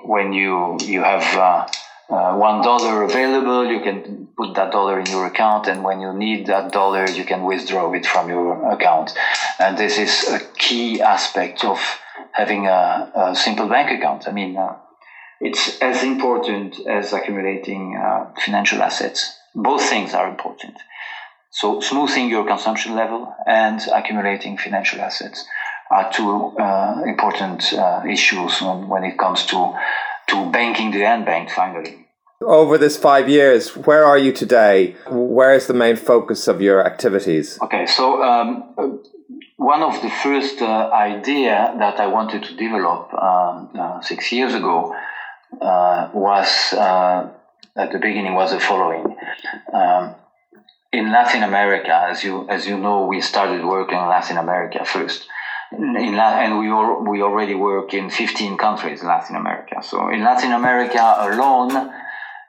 when 0.04 0.32
you 0.32 0.76
you 0.82 1.02
have 1.02 1.36
uh, 1.36 1.66
uh, 2.10 2.36
one 2.36 2.62
dollar 2.62 3.04
available, 3.04 3.64
you 3.66 3.80
can 3.80 4.26
put 4.36 4.54
that 4.56 4.72
dollar 4.72 4.98
in 4.98 5.06
your 5.06 5.26
account, 5.26 5.68
and 5.68 5.84
when 5.84 6.00
you 6.00 6.12
need 6.12 6.46
that 6.46 6.72
dollar, 6.72 7.08
you 7.08 7.24
can 7.24 7.44
withdraw 7.44 7.92
it 7.92 8.04
from 8.04 8.28
your 8.28 8.72
account. 8.72 9.14
And 9.60 9.78
this 9.78 9.98
is 9.98 10.28
a 10.32 10.40
key 10.58 11.00
aspect 11.00 11.64
of 11.64 11.78
having 12.32 12.66
a, 12.66 13.10
a 13.14 13.36
simple 13.36 13.68
bank 13.68 13.90
account. 13.90 14.28
I 14.28 14.32
mean, 14.32 14.56
uh, 14.56 14.76
it's 15.40 15.80
as 15.80 16.02
important 16.02 16.78
as 16.86 17.12
accumulating 17.12 17.96
uh, 17.96 18.32
financial 18.44 18.82
assets. 18.82 19.38
Both 19.54 19.82
things 19.82 20.14
are 20.14 20.28
important. 20.28 20.78
So, 21.50 21.80
smoothing 21.80 22.30
your 22.30 22.46
consumption 22.46 22.94
level 22.94 23.34
and 23.46 23.80
accumulating 23.92 24.56
financial 24.56 25.00
assets 25.00 25.44
are 25.90 26.10
two 26.10 26.56
uh, 26.58 27.02
important 27.06 27.72
uh, 27.74 28.02
issues 28.08 28.62
when, 28.62 28.88
when 28.88 29.04
it 29.04 29.18
comes 29.18 29.44
to 29.46 29.74
to 30.28 30.50
banking 30.50 30.90
the 30.92 31.00
unbanked 31.00 31.50
finally. 31.50 32.06
Over 32.40 32.78
this 32.78 32.96
five 32.96 33.28
years, 33.28 33.76
where 33.76 34.04
are 34.04 34.18
you 34.18 34.32
today? 34.32 34.96
Where 35.10 35.54
is 35.54 35.66
the 35.66 35.74
main 35.74 35.96
focus 35.96 36.48
of 36.48 36.60
your 36.60 36.84
activities? 36.84 37.58
Okay, 37.62 37.86
so 37.86 38.22
um, 38.22 39.02
one 39.62 39.82
of 39.82 40.02
the 40.02 40.10
first 40.10 40.60
uh, 40.60 40.90
idea 40.92 41.74
that 41.78 42.00
I 42.00 42.06
wanted 42.08 42.42
to 42.44 42.56
develop 42.56 43.12
um, 43.14 43.70
uh, 43.78 44.00
six 44.00 44.32
years 44.32 44.54
ago 44.54 44.94
uh, 45.60 46.10
was 46.12 46.72
uh, 46.72 47.28
at 47.76 47.92
the 47.92 47.98
beginning 47.98 48.34
was 48.34 48.50
the 48.52 48.60
following. 48.60 49.16
Um, 49.72 50.14
in 50.92 51.10
Latin 51.10 51.42
America, 51.42 51.94
as 52.10 52.22
you 52.22 52.46
as 52.48 52.66
you 52.66 52.76
know, 52.76 53.06
we 53.06 53.20
started 53.20 53.64
working 53.64 53.98
in 53.98 54.08
Latin 54.08 54.36
America 54.36 54.84
first 54.84 55.26
in 55.72 56.16
La- 56.16 56.40
and 56.40 56.58
we 56.58 56.68
al- 56.68 57.02
we 57.02 57.22
already 57.22 57.54
work 57.54 57.94
in 57.94 58.10
15 58.10 58.56
countries 58.58 59.00
in 59.00 59.08
Latin 59.08 59.36
America. 59.36 59.82
So 59.82 60.08
in 60.10 60.22
Latin 60.22 60.52
America 60.52 61.02
alone, 61.18 61.92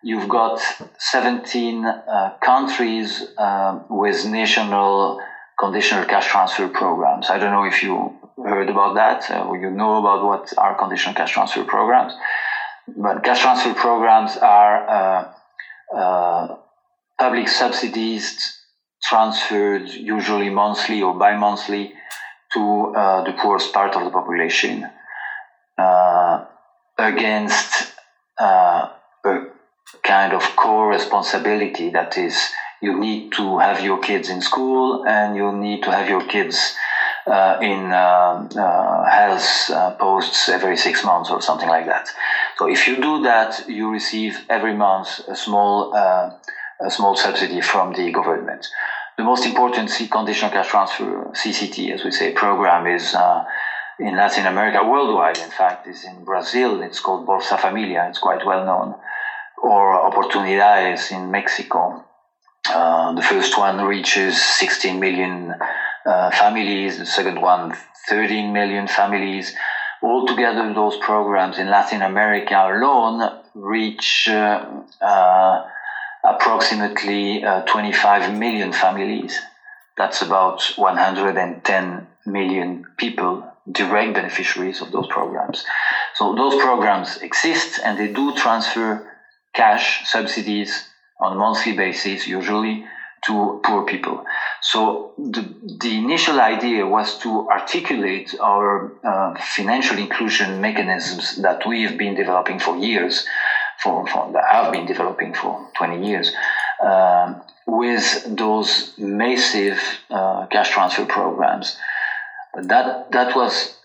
you've 0.01 0.27
got 0.27 0.59
17 0.97 1.85
uh, 1.85 2.33
countries 2.41 3.25
uh, 3.37 3.79
with 3.89 4.25
national 4.25 5.21
conditional 5.59 6.05
cash 6.05 6.27
transfer 6.27 6.67
programs. 6.67 7.29
I 7.29 7.37
don't 7.37 7.51
know 7.51 7.65
if 7.65 7.83
you 7.83 8.17
heard 8.37 8.69
about 8.69 8.95
that 8.95 9.29
uh, 9.29 9.43
or 9.47 9.57
you 9.57 9.69
know 9.69 9.97
about 9.97 10.25
what 10.25 10.53
are 10.57 10.75
conditional 10.77 11.15
cash 11.15 11.31
transfer 11.31 11.63
programs. 11.63 12.13
But 12.87 13.23
cash 13.23 13.41
transfer 13.41 13.73
programs 13.73 14.37
are 14.37 14.87
uh, 14.89 15.95
uh, 15.95 16.57
public 17.19 17.47
subsidies 17.47 18.59
transferred 19.03 19.87
usually 19.89 20.49
monthly 20.49 21.01
or 21.01 21.13
bi-monthly 21.13 21.93
to 22.53 22.93
uh, 22.95 23.23
the 23.23 23.33
poorest 23.33 23.73
part 23.73 23.95
of 23.95 24.03
the 24.03 24.09
population 24.09 24.89
uh, 25.77 26.45
against 26.97 27.93
a 28.39 28.89
kind 30.03 30.33
of 30.33 30.41
core 30.55 30.89
responsibility 30.89 31.89
that 31.91 32.17
is 32.17 32.49
you 32.83 32.99
need 32.99 33.31
to 33.31 33.59
have 33.59 33.81
your 33.81 33.99
kids 33.99 34.27
in 34.29 34.41
school 34.41 35.05
and 35.07 35.37
you 35.37 35.53
need 35.53 35.81
to 35.83 35.89
have 35.97 36.09
your 36.09 36.25
kids 36.35 36.75
uh, 37.25 37.57
in 37.61 37.93
uh, 37.93 38.45
uh, 38.57 39.05
health 39.09 39.69
uh, 39.69 39.91
posts 39.95 40.49
every 40.49 40.75
six 40.75 41.05
months 41.05 41.29
or 41.29 41.41
something 41.41 41.69
like 41.69 41.85
that. 41.85 42.09
So 42.57 42.69
if 42.69 42.85
you 42.85 42.97
do 42.97 43.23
that, 43.23 43.69
you 43.69 43.89
receive 43.89 44.45
every 44.49 44.73
month 44.73 45.07
a 45.29 45.35
small 45.35 45.73
a 46.87 46.89
small 46.89 47.15
subsidy 47.15 47.61
from 47.61 47.93
the 47.93 48.11
government. 48.11 48.67
The 49.17 49.23
most 49.23 49.45
important 49.45 49.89
conditional 50.11 50.51
cash 50.51 50.67
transfer 50.67 51.31
CCT, 51.41 51.93
as 51.93 52.03
we 52.03 52.11
say, 52.11 52.33
program 52.33 52.85
is 52.87 53.15
in 53.99 54.17
Latin 54.17 54.45
America, 54.45 54.79
worldwide, 54.83 55.37
in 55.37 55.51
fact, 55.51 55.87
is 55.87 56.03
in 56.03 56.25
Brazil. 56.25 56.81
It's 56.81 56.99
called 56.99 57.25
Bolsa 57.25 57.57
Familia. 57.57 58.05
It's 58.09 58.19
quite 58.19 58.45
well 58.45 58.65
known. 58.65 58.95
Or 59.71 59.83
Oportunidades 60.09 61.11
in 61.11 61.31
Mexico. 61.31 62.03
Uh, 62.69 63.13
the 63.13 63.21
first 63.21 63.57
one 63.57 63.83
reaches 63.85 64.41
16 64.41 64.99
million 64.99 65.53
uh, 66.05 66.31
families, 66.31 66.97
the 66.97 67.05
second 67.05 67.41
one 67.41 67.73
13 68.07 68.53
million 68.53 68.87
families. 68.87 69.55
Altogether, 70.01 70.73
those 70.73 70.97
programs 70.97 71.57
in 71.57 71.69
Latin 71.69 72.01
America 72.01 72.55
alone 72.55 73.39
reach 73.53 74.27
uh, 74.29 74.65
uh 75.01 75.65
approximately 76.25 77.43
uh, 77.43 77.61
25 77.63 78.37
million 78.37 78.71
families. 78.71 79.41
That's 79.97 80.21
about 80.21 80.63
110 80.77 82.07
million 82.25 82.85
people 82.97 83.45
direct 83.69 84.13
beneficiaries 84.13 84.81
of 84.81 84.91
those 84.91 85.07
programs. 85.07 85.65
So 86.15 86.35
those 86.35 86.61
programs 86.61 87.17
exist 87.17 87.79
and 87.83 87.97
they 87.97 88.11
do 88.11 88.33
transfer 88.35 89.09
cash 89.53 90.09
subsidies 90.09 90.89
on 91.23 91.37
monthly 91.37 91.73
basis, 91.73 92.27
usually 92.27 92.85
to 93.25 93.61
poor 93.63 93.85
people. 93.85 94.25
So 94.61 95.13
the, 95.17 95.41
the 95.79 95.97
initial 95.97 96.39
idea 96.41 96.85
was 96.85 97.17
to 97.19 97.47
articulate 97.49 98.35
our 98.41 98.91
uh, 99.03 99.33
financial 99.55 99.97
inclusion 99.97 100.59
mechanisms 100.59 101.41
that 101.41 101.65
we 101.65 101.83
have 101.83 101.97
been 101.97 102.15
developing 102.15 102.59
for 102.59 102.75
years, 102.75 103.25
for, 103.81 104.05
for 104.07 104.31
that 104.33 104.43
have 104.51 104.73
been 104.73 104.85
developing 104.85 105.33
for 105.33 105.69
20 105.77 106.05
years, 106.05 106.33
uh, 106.83 107.35
with 107.65 108.37
those 108.37 108.93
massive 108.97 109.79
uh, 110.09 110.45
cash 110.47 110.71
transfer 110.71 111.05
programs 111.05 111.77
but 112.53 112.67
that 112.67 113.11
that 113.11 113.35
was 113.35 113.75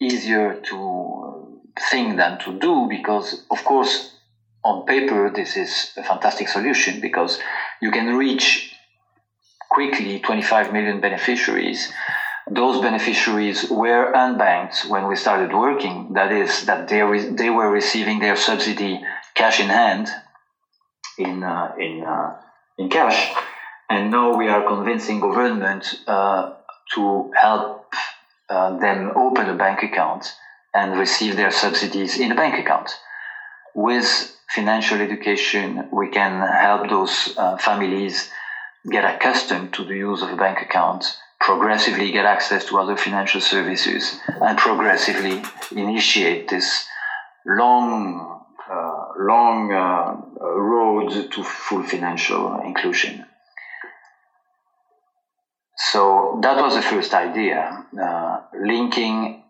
easier 0.00 0.54
to 0.54 1.60
think 1.90 2.16
than 2.16 2.38
to 2.38 2.58
do 2.58 2.86
because, 2.88 3.44
of 3.50 3.64
course, 3.64 4.14
on 4.68 4.86
paper 4.86 5.30
this 5.30 5.56
is 5.56 5.92
a 5.96 6.02
fantastic 6.02 6.48
solution 6.48 7.00
because 7.00 7.40
you 7.80 7.90
can 7.90 8.16
reach 8.16 8.74
quickly 9.68 10.18
25 10.20 10.72
million 10.72 11.00
beneficiaries. 11.00 11.92
Those 12.50 12.80
beneficiaries 12.80 13.70
were 13.70 14.12
unbanked 14.12 14.88
when 14.88 15.06
we 15.06 15.16
started 15.16 15.52
working. 15.52 16.14
That 16.14 16.32
is, 16.32 16.64
that 16.66 16.88
they, 16.88 17.02
re- 17.02 17.30
they 17.40 17.50
were 17.50 17.70
receiving 17.70 18.18
their 18.20 18.36
subsidy 18.36 19.00
cash 19.34 19.60
in 19.60 19.68
hand, 19.68 20.08
in 21.18 21.42
uh, 21.42 21.74
in 21.78 22.04
uh, 22.04 22.36
in 22.78 22.88
cash, 22.88 23.34
and 23.90 24.10
now 24.10 24.36
we 24.36 24.48
are 24.48 24.66
convincing 24.66 25.20
government 25.20 25.94
uh, 26.06 26.54
to 26.94 27.30
help 27.34 27.92
uh, 28.48 28.78
them 28.78 29.12
open 29.16 29.48
a 29.48 29.54
bank 29.54 29.82
account 29.82 30.32
and 30.72 30.96
receive 30.96 31.36
their 31.36 31.50
subsidies 31.50 32.18
in 32.18 32.32
a 32.32 32.34
bank 32.34 32.58
account. 32.58 32.90
With 33.74 34.37
financial 34.48 35.00
education, 35.00 35.88
we 35.92 36.08
can 36.08 36.40
help 36.40 36.88
those 36.88 37.34
uh, 37.36 37.56
families 37.58 38.30
get 38.90 39.04
accustomed 39.04 39.72
to 39.74 39.84
the 39.84 39.96
use 39.96 40.22
of 40.22 40.30
a 40.30 40.36
bank 40.36 40.60
account, 40.62 41.04
progressively 41.40 42.10
get 42.10 42.24
access 42.24 42.64
to 42.66 42.78
other 42.78 42.96
financial 42.96 43.40
services, 43.40 44.18
and 44.40 44.56
progressively 44.58 45.42
initiate 45.72 46.48
this 46.48 46.86
long, 47.46 48.42
uh, 48.70 49.04
long 49.18 49.72
uh, 49.72 50.16
road 50.40 51.30
to 51.30 51.44
full 51.44 51.82
financial 51.82 52.60
inclusion. 52.62 53.24
So 55.76 56.38
that 56.42 56.60
was 56.60 56.74
the 56.74 56.82
first 56.82 57.14
idea, 57.14 57.86
uh, 58.02 58.40
linking 58.60 59.44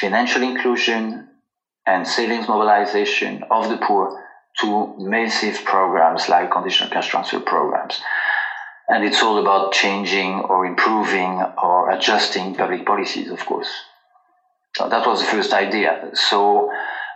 financial 0.00 0.42
inclusion 0.42 1.28
and 1.86 2.06
savings 2.06 2.48
mobilization 2.48 3.42
of 3.50 3.68
the 3.68 3.76
poor 3.76 4.22
to 4.60 4.94
massive 4.98 5.64
programs 5.64 6.28
like 6.28 6.50
conditional 6.50 6.90
cash 6.90 7.08
transfer 7.08 7.40
programs. 7.40 8.00
And 8.88 9.04
it's 9.04 9.22
all 9.22 9.38
about 9.38 9.72
changing 9.72 10.40
or 10.40 10.66
improving 10.66 11.42
or 11.62 11.90
adjusting 11.90 12.54
public 12.54 12.84
policies, 12.84 13.30
of 13.30 13.44
course. 13.46 13.70
So 14.76 14.88
that 14.88 15.06
was 15.06 15.20
the 15.20 15.26
first 15.26 15.52
idea. 15.52 16.10
So 16.14 16.70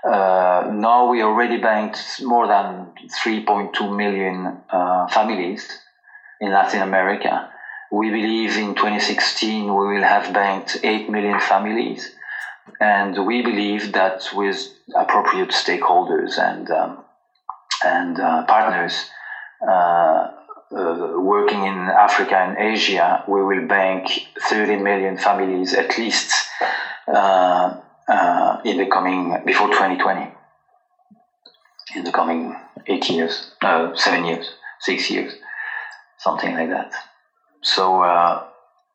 uh, 0.05 0.71
now 0.73 1.09
we 1.09 1.23
already 1.23 1.59
banked 1.59 2.23
more 2.23 2.47
than 2.47 2.93
3.2 3.25 3.97
million 3.97 4.59
uh, 4.71 5.09
families 5.09 5.81
in 6.41 6.53
Latin 6.53 6.83
America 6.83 7.51
we 7.91 8.11
believe 8.11 8.57
in 8.57 8.75
2016 8.75 9.65
we 9.65 9.95
will 9.95 10.03
have 10.03 10.33
banked 10.33 10.79
8 10.83 11.09
million 11.09 11.41
families. 11.41 12.15
And 12.81 13.27
we 13.27 13.43
believe 13.43 13.93
that 13.93 14.29
with 14.35 14.69
appropriate 14.95 15.51
stakeholders 15.51 16.39
and, 16.39 16.71
um, 16.71 17.05
and 17.85 18.19
uh, 18.21 18.45
partners 18.45 19.09
uh, 19.67 20.31
uh, 20.77 21.13
working 21.17 21.65
in 21.65 21.89
Africa 21.89 22.37
and 22.37 22.59
Asia, 22.59 23.25
we 23.29 23.43
will 23.43 23.67
bank 23.67 24.09
30 24.41 24.77
million 24.79 25.17
families 25.17 25.73
at 25.73 25.97
least 25.97 26.49
uh, 27.09 27.79
uh, 28.09 28.61
in 28.65 28.79
the 28.79 28.87
coming, 28.87 29.37
before 29.45 29.69
2020, 29.69 30.33
in 31.95 32.05
the 32.05 32.13
coming 32.13 32.55
eight 32.87 33.09
years, 33.09 33.53
seven 33.95 34.25
years, 34.25 34.55
six 34.81 35.09
years, 35.11 35.35
something 36.19 36.55
like 36.55 36.69
that. 36.69 36.93
So 37.63 38.03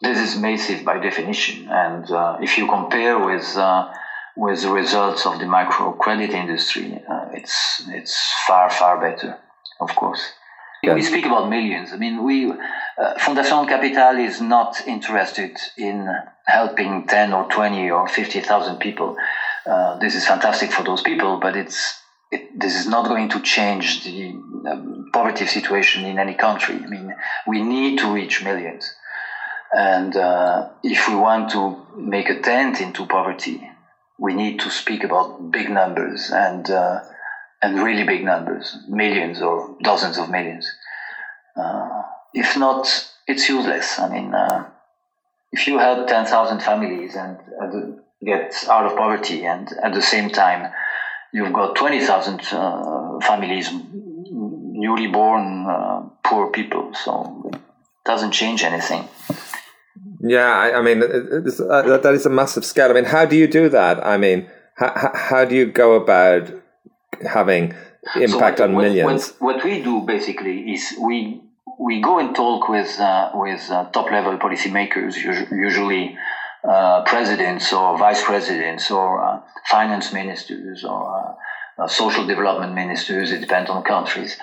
this 0.02 0.18
is 0.18 0.40
massive 0.40 0.84
by 0.84 0.98
definition, 0.98 1.70
and 1.70 2.10
uh, 2.12 2.38
if 2.42 2.58
you 2.58 2.68
compare 2.68 3.20
with 3.20 3.56
uh, 3.56 3.94
with 4.36 4.62
the 4.64 4.72
results 4.72 5.26
of 5.26 5.40
the 5.40 5.46
microcredit 5.46 6.32
industry, 6.32 7.00
uh, 7.10 7.28
it's 7.34 7.84
it's 7.90 8.16
far 8.48 8.70
far 8.70 9.00
better, 9.00 9.38
of 9.80 9.96
course. 9.96 10.34
Yeah. 10.84 10.96
We 10.96 11.04
speak 11.04 11.28
about 11.28 11.50
millions. 11.50 11.94
I 11.94 11.98
mean, 11.98 12.24
we 12.24 12.52
uh, 12.52 13.14
Fundación 13.18 13.68
Capital 13.68 14.18
is 14.18 14.42
not 14.42 14.82
interested 14.88 15.56
in 15.78 16.10
helping 16.46 17.06
ten 17.06 17.34
or 17.34 17.48
twenty 17.50 17.92
or 17.92 18.08
fifty 18.08 18.40
thousand 18.40 18.80
people. 18.80 19.16
Uh, 19.66 20.00
this 20.00 20.16
is 20.16 20.26
fantastic 20.26 20.72
for 20.72 20.84
those 20.84 21.02
people, 21.02 21.40
but 21.40 21.56
it's 21.56 22.02
it, 22.32 22.60
this 22.60 22.76
is 22.76 22.88
not 22.88 23.08
going 23.08 23.30
to 23.30 23.40
change 23.42 24.04
the 24.04 24.30
um, 24.68 25.12
poverty 25.14 25.46
situation 25.46 26.06
in 26.06 26.18
any 26.18 26.34
country. 26.34 26.76
I 26.84 26.88
mean, 26.88 27.14
we 27.46 27.62
need 27.62 28.00
to 28.00 28.12
reach 28.12 28.44
millions. 28.44 28.92
And 29.74 30.16
uh, 30.16 30.70
if 30.84 31.08
we 31.08 31.16
want 31.16 31.52
to 31.52 31.86
make 31.96 32.30
a 32.30 32.42
dent 32.42 32.82
into 32.82 33.06
poverty, 33.06 33.70
we 34.18 34.34
need 34.34 34.60
to 34.62 34.70
speak 34.70 35.04
about 35.04 35.52
big 35.52 35.70
numbers 35.70 36.30
and, 36.32 36.70
uh, 36.70 37.02
and 37.62 37.82
really 37.82 38.04
big 38.04 38.24
numbers, 38.24 38.78
millions 38.88 39.42
or 39.42 39.78
dozens 39.82 40.18
of 40.18 40.30
millions. 40.30 40.70
Uh, 41.56 42.04
if 42.34 42.58
not, 42.58 42.88
it's 43.28 43.48
useless. 43.48 43.98
I 44.00 44.10
mean, 44.10 44.34
uh, 44.34 44.70
if 45.52 45.68
you 45.68 45.80
help 45.80 46.08
10,000 46.08 46.60
families 46.62 47.16
and 47.16 47.40
get 48.24 48.54
out 48.70 48.86
of 48.86 48.98
poverty 48.98 49.46
and 49.46 49.72
at 49.84 49.94
the 49.94 50.02
same 50.02 50.30
time 50.30 50.72
you've 51.34 51.54
got 51.54 51.76
20,000 51.76 52.42
uh, 52.52 53.20
families, 53.22 53.70
newly 54.32 55.08
born 55.08 55.66
uh, 55.68 56.02
poor 56.24 56.48
people. 56.52 56.94
So 56.94 57.50
it 57.54 57.60
doesn't 58.06 58.32
change 58.32 58.64
anything. 58.64 59.08
Yeah, 60.22 60.52
I, 60.52 60.80
I 60.80 60.82
mean, 60.82 61.04
uh, 61.04 61.98
that 61.98 62.12
is 62.14 62.26
a 62.26 62.30
massive 62.30 62.66
scale. 62.66 62.90
I 62.90 62.94
mean, 62.94 63.06
how 63.06 63.26
do 63.26 63.36
you 63.36 63.48
do 63.48 63.70
that? 63.70 64.06
I 64.06 64.18
mean, 64.18 64.50
how, 64.76 65.12
how 65.14 65.46
do 65.46 65.56
you 65.56 65.66
go 65.66 65.94
about 65.94 66.52
having 67.28 67.76
impact 68.16 68.58
so 68.58 68.68
what, 68.68 68.70
on 68.70 68.76
millions? 68.76 69.34
What, 69.40 69.56
what, 69.56 69.64
we 69.64 69.82
do 69.84 70.02
basically 70.02 70.74
is 70.74 70.96
we 71.00 71.42
we 71.80 72.02
go 72.02 72.20
and 72.20 72.36
talk 72.36 72.70
with 72.70 73.00
uh, 73.00 73.32
with 73.34 73.70
uh, 73.70 73.90
top 73.92 74.12
level 74.12 74.38
policymakers, 74.38 75.18
usually 75.52 76.18
uh, 76.68 77.04
presidents 77.04 77.74
or 77.74 77.98
vice 77.98 78.24
presidents 78.24 78.92
or 78.92 79.24
uh, 79.24 79.42
finance 79.70 80.14
ministers 80.14 80.84
or 80.84 81.38
uh, 81.78 81.88
social 81.88 82.26
development 82.26 82.74
ministers. 82.74 83.32
It 83.32 83.42
depends 83.42 83.70
on 83.70 83.84
countries, 83.84 84.38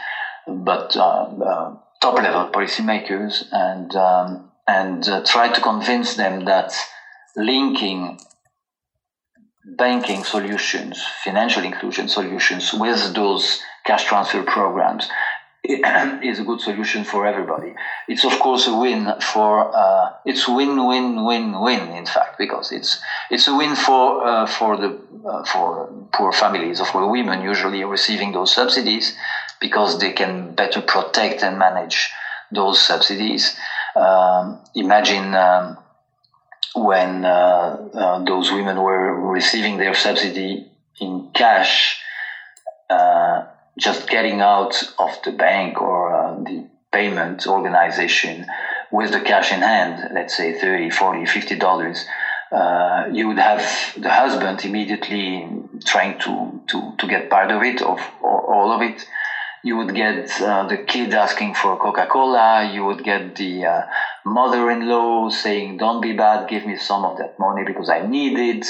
but 0.46 0.92
top 0.92 2.14
level 2.14 2.50
policymakers 2.52 3.44
and 3.52 3.94
um, 3.96 4.47
and 4.68 5.02
try 5.26 5.48
to 5.48 5.60
convince 5.60 6.14
them 6.14 6.44
that 6.44 6.72
linking 7.36 8.18
banking 9.76 10.24
solutions, 10.24 11.02
financial 11.24 11.64
inclusion 11.64 12.08
solutions 12.08 12.72
with 12.72 13.14
those 13.14 13.62
cash 13.84 14.04
transfer 14.04 14.42
programs 14.42 15.08
is 15.64 16.38
a 16.38 16.44
good 16.44 16.60
solution 16.60 17.04
for 17.04 17.26
everybody. 17.26 17.74
It's 18.06 18.24
of 18.24 18.38
course 18.38 18.66
a 18.68 18.76
win 18.76 19.12
for 19.20 19.74
uh, 19.74 20.12
it's 20.24 20.46
win 20.48 20.86
win 20.86 21.24
win 21.24 21.60
win 21.60 21.88
in 21.92 22.06
fact 22.06 22.38
because 22.38 22.70
it's 22.70 23.00
it's 23.30 23.48
a 23.48 23.56
win 23.56 23.74
for 23.74 24.26
uh, 24.26 24.46
for 24.46 24.76
the 24.76 24.98
uh, 25.28 25.44
for 25.44 25.92
poor 26.12 26.32
families 26.32 26.80
or 26.80 26.86
for 26.86 27.10
women 27.10 27.42
usually 27.42 27.84
receiving 27.84 28.32
those 28.32 28.54
subsidies 28.54 29.16
because 29.60 29.98
they 29.98 30.12
can 30.12 30.54
better 30.54 30.80
protect 30.80 31.42
and 31.42 31.58
manage 31.58 32.10
those 32.50 32.80
subsidies. 32.80 33.56
Um, 33.98 34.60
imagine. 34.74 35.34
Um, 35.34 35.78
when 36.74 37.24
uh, 37.24 37.88
uh, 37.94 38.24
those 38.24 38.52
women 38.52 38.80
were 38.80 39.14
receiving 39.32 39.78
their 39.78 39.94
subsidy 39.94 40.66
in 41.00 41.30
cash, 41.34 42.00
uh, 42.90 43.44
just 43.78 44.08
getting 44.08 44.40
out 44.40 44.82
of 44.98 45.18
the 45.24 45.32
bank 45.32 45.80
or 45.80 46.14
uh, 46.14 46.34
the 46.42 46.66
payment 46.92 47.46
organization 47.46 48.46
with 48.90 49.12
the 49.12 49.20
cash 49.20 49.52
in 49.52 49.60
hand, 49.60 50.10
let's 50.14 50.36
say 50.36 50.58
30, 50.58 50.90
40, 50.90 51.26
50 51.26 51.58
dollars, 51.58 52.04
uh, 52.50 53.04
you 53.12 53.28
would 53.28 53.38
have 53.38 53.60
the 53.98 54.08
husband 54.08 54.64
immediately 54.64 55.46
trying 55.84 56.18
to, 56.18 56.60
to, 56.66 56.94
to 56.98 57.06
get 57.06 57.28
part 57.28 57.50
of 57.50 57.62
it 57.62 57.82
or, 57.82 57.98
or 58.22 58.54
all 58.54 58.72
of 58.72 58.80
it. 58.82 59.06
You 59.68 59.76
would 59.78 59.94
get 59.94 60.40
uh, 60.40 60.66
the 60.72 60.78
kid 60.78 61.12
asking 61.12 61.52
for 61.60 61.76
Coca 61.76 62.06
Cola. 62.06 62.64
You 62.74 62.82
would 62.86 63.02
get 63.04 63.36
the 63.36 63.52
uh, 63.66 63.82
mother 64.24 64.70
in 64.70 64.88
law 64.88 65.28
saying, 65.28 65.76
Don't 65.76 66.00
be 66.00 66.14
bad, 66.24 66.48
give 66.48 66.64
me 66.64 66.76
some 66.76 67.04
of 67.04 67.18
that 67.18 67.38
money 67.38 67.64
because 67.70 67.90
I 67.90 68.00
need 68.16 68.34
it. 68.52 68.64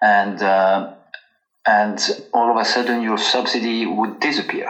And 0.00 0.42
uh, 0.42 0.94
and 1.64 1.96
all 2.32 2.50
of 2.50 2.56
a 2.56 2.64
sudden 2.64 3.02
your 3.02 3.18
subsidy 3.18 3.86
would 3.86 4.18
disappear 4.18 4.68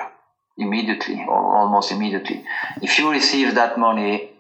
immediately 0.59 1.25
or 1.27 1.57
almost 1.57 1.91
immediately. 1.91 2.45
If 2.83 2.99
you 2.99 3.11
receive 3.11 3.55
that 3.55 3.79
money 3.79 4.31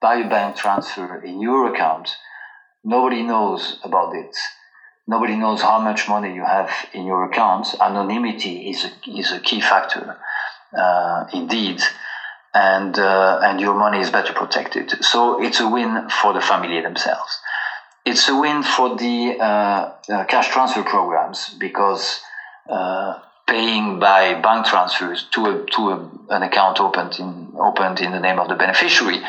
by 0.00 0.16
a 0.16 0.28
bank 0.28 0.56
transfer 0.56 1.22
in 1.22 1.40
your 1.40 1.72
account, 1.72 2.16
nobody 2.82 3.22
knows 3.22 3.78
about 3.84 4.16
it. 4.16 4.36
Nobody 5.06 5.36
knows 5.36 5.62
how 5.62 5.78
much 5.78 6.08
money 6.08 6.34
you 6.34 6.44
have 6.44 6.70
in 6.92 7.06
your 7.06 7.24
account. 7.24 7.74
Anonymity 7.80 8.70
is 8.70 8.84
a, 8.84 8.90
is 9.10 9.32
a 9.32 9.40
key 9.40 9.60
factor, 9.60 10.16
uh, 10.76 11.24
indeed, 11.32 11.80
and 12.54 12.98
uh, 12.98 13.40
and 13.42 13.60
your 13.60 13.74
money 13.74 14.00
is 14.00 14.10
better 14.10 14.32
protected. 14.32 15.04
So 15.04 15.42
it's 15.42 15.60
a 15.60 15.68
win 15.68 16.08
for 16.08 16.32
the 16.32 16.40
family 16.40 16.80
themselves 16.80 17.40
it's 18.04 18.28
a 18.28 18.36
win 18.36 18.62
for 18.62 18.96
the 18.96 19.36
uh, 19.38 19.92
uh, 20.12 20.24
cash 20.24 20.48
transfer 20.48 20.82
programs 20.82 21.48
because 21.58 22.20
uh, 22.68 23.20
paying 23.46 23.98
by 23.98 24.34
bank 24.40 24.66
transfers 24.66 25.26
to 25.32 25.46
a, 25.46 25.66
to 25.66 25.90
a, 25.90 26.10
an 26.30 26.42
account 26.42 26.80
opened 26.80 27.18
in 27.18 27.52
opened 27.58 28.00
in 28.00 28.12
the 28.12 28.20
name 28.20 28.38
of 28.38 28.48
the 28.48 28.54
beneficiary 28.54 29.20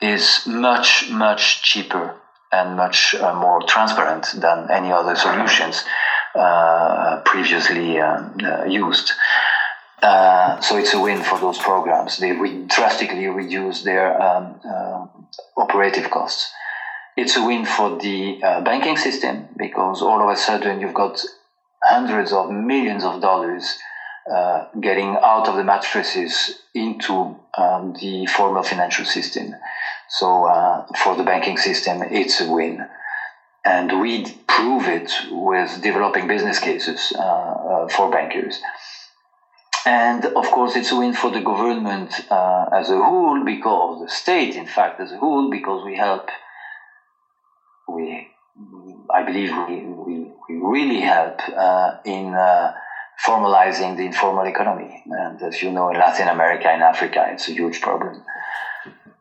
is 0.00 0.46
much 0.46 1.10
much 1.10 1.62
cheaper 1.62 2.14
and 2.50 2.76
much 2.76 3.14
uh, 3.14 3.34
more 3.34 3.62
transparent 3.62 4.26
than 4.36 4.70
any 4.70 4.92
other 4.92 5.16
solutions 5.16 5.84
previously 7.24 7.98
uh, 10.02 10.60
so 10.60 10.76
it's 10.76 10.94
a 10.94 11.00
win 11.00 11.22
for 11.22 11.38
those 11.38 11.58
programs. 11.58 12.18
They 12.18 12.32
re- 12.32 12.64
drastically 12.66 13.26
reduce 13.26 13.82
their 13.82 14.20
um, 14.20 14.60
operative 15.56 16.10
costs 16.10 16.52
it's 17.16 17.36
a 17.36 17.44
win 17.44 17.64
for 17.64 17.98
the 17.98 18.42
uh, 18.42 18.60
banking 18.62 18.96
system 18.96 19.48
because 19.56 20.00
all 20.02 20.22
of 20.22 20.28
a 20.30 20.36
sudden 20.36 20.80
you've 20.80 20.94
got 20.94 21.22
hundreds 21.82 22.32
of 22.32 22.50
millions 22.50 23.04
of 23.04 23.20
dollars 23.20 23.78
uh, 24.30 24.66
getting 24.80 25.16
out 25.22 25.48
of 25.48 25.56
the 25.56 25.64
mattresses 25.64 26.60
into 26.74 27.36
um, 27.58 27.92
the 28.00 28.24
formal 28.26 28.62
financial 28.62 29.04
system. 29.04 29.54
So 30.08 30.46
uh, 30.46 30.86
for 31.02 31.16
the 31.16 31.24
banking 31.24 31.58
system, 31.58 32.02
it's 32.02 32.40
a 32.40 32.50
win. 32.50 32.86
And 33.64 34.00
we 34.00 34.24
prove 34.46 34.88
it 34.88 35.12
with 35.30 35.82
developing 35.82 36.28
business 36.28 36.58
cases 36.58 37.12
uh, 37.16 37.20
uh, 37.20 37.88
for 37.88 38.10
bankers. 38.10 38.60
And 39.84 40.24
of 40.24 40.50
course, 40.50 40.76
it's 40.76 40.92
a 40.92 40.96
win 40.96 41.12
for 41.12 41.30
the 41.30 41.40
government 41.40 42.26
uh, 42.30 42.66
as 42.72 42.90
a 42.90 42.98
whole 42.98 43.44
because 43.44 44.02
the 44.02 44.08
state, 44.08 44.54
in 44.54 44.66
fact, 44.66 45.00
as 45.00 45.10
a 45.12 45.18
whole, 45.18 45.50
because 45.50 45.84
we 45.84 45.96
help 45.96 46.30
we, 47.88 48.28
I 49.12 49.22
believe 49.22 49.50
we, 49.68 49.82
we, 49.84 50.30
we 50.48 50.56
really 50.56 51.00
help 51.00 51.40
uh, 51.48 51.96
in 52.04 52.34
uh, 52.34 52.74
formalizing 53.24 53.96
the 53.96 54.06
informal 54.06 54.46
economy. 54.46 55.02
And 55.06 55.40
as 55.42 55.62
you 55.62 55.72
know, 55.72 55.90
in 55.90 55.98
Latin 55.98 56.28
America 56.28 56.68
and 56.68 56.82
Africa, 56.82 57.28
it's 57.30 57.48
a 57.48 57.52
huge 57.52 57.80
problem. 57.80 58.22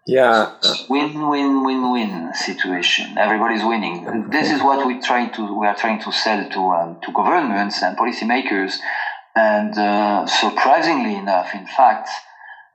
Yeah. 0.07 0.55
win, 0.89 1.27
win, 1.27 1.63
win, 1.63 1.91
win 1.91 2.33
situation. 2.33 3.17
Everybody's 3.17 3.63
winning. 3.63 4.29
This 4.29 4.51
is 4.51 4.61
what 4.61 4.85
we 4.85 4.99
try 4.99 5.27
to 5.27 5.59
we 5.59 5.67
are 5.67 5.75
trying 5.75 6.01
to 6.01 6.11
sell 6.11 6.49
to 6.49 6.71
um, 6.71 6.97
to 7.03 7.11
governments 7.11 7.83
and 7.83 7.95
policymakers. 7.95 8.79
And 9.35 9.77
uh, 9.77 10.27
surprisingly 10.27 11.15
enough, 11.15 11.53
in 11.53 11.65
fact, 11.65 12.09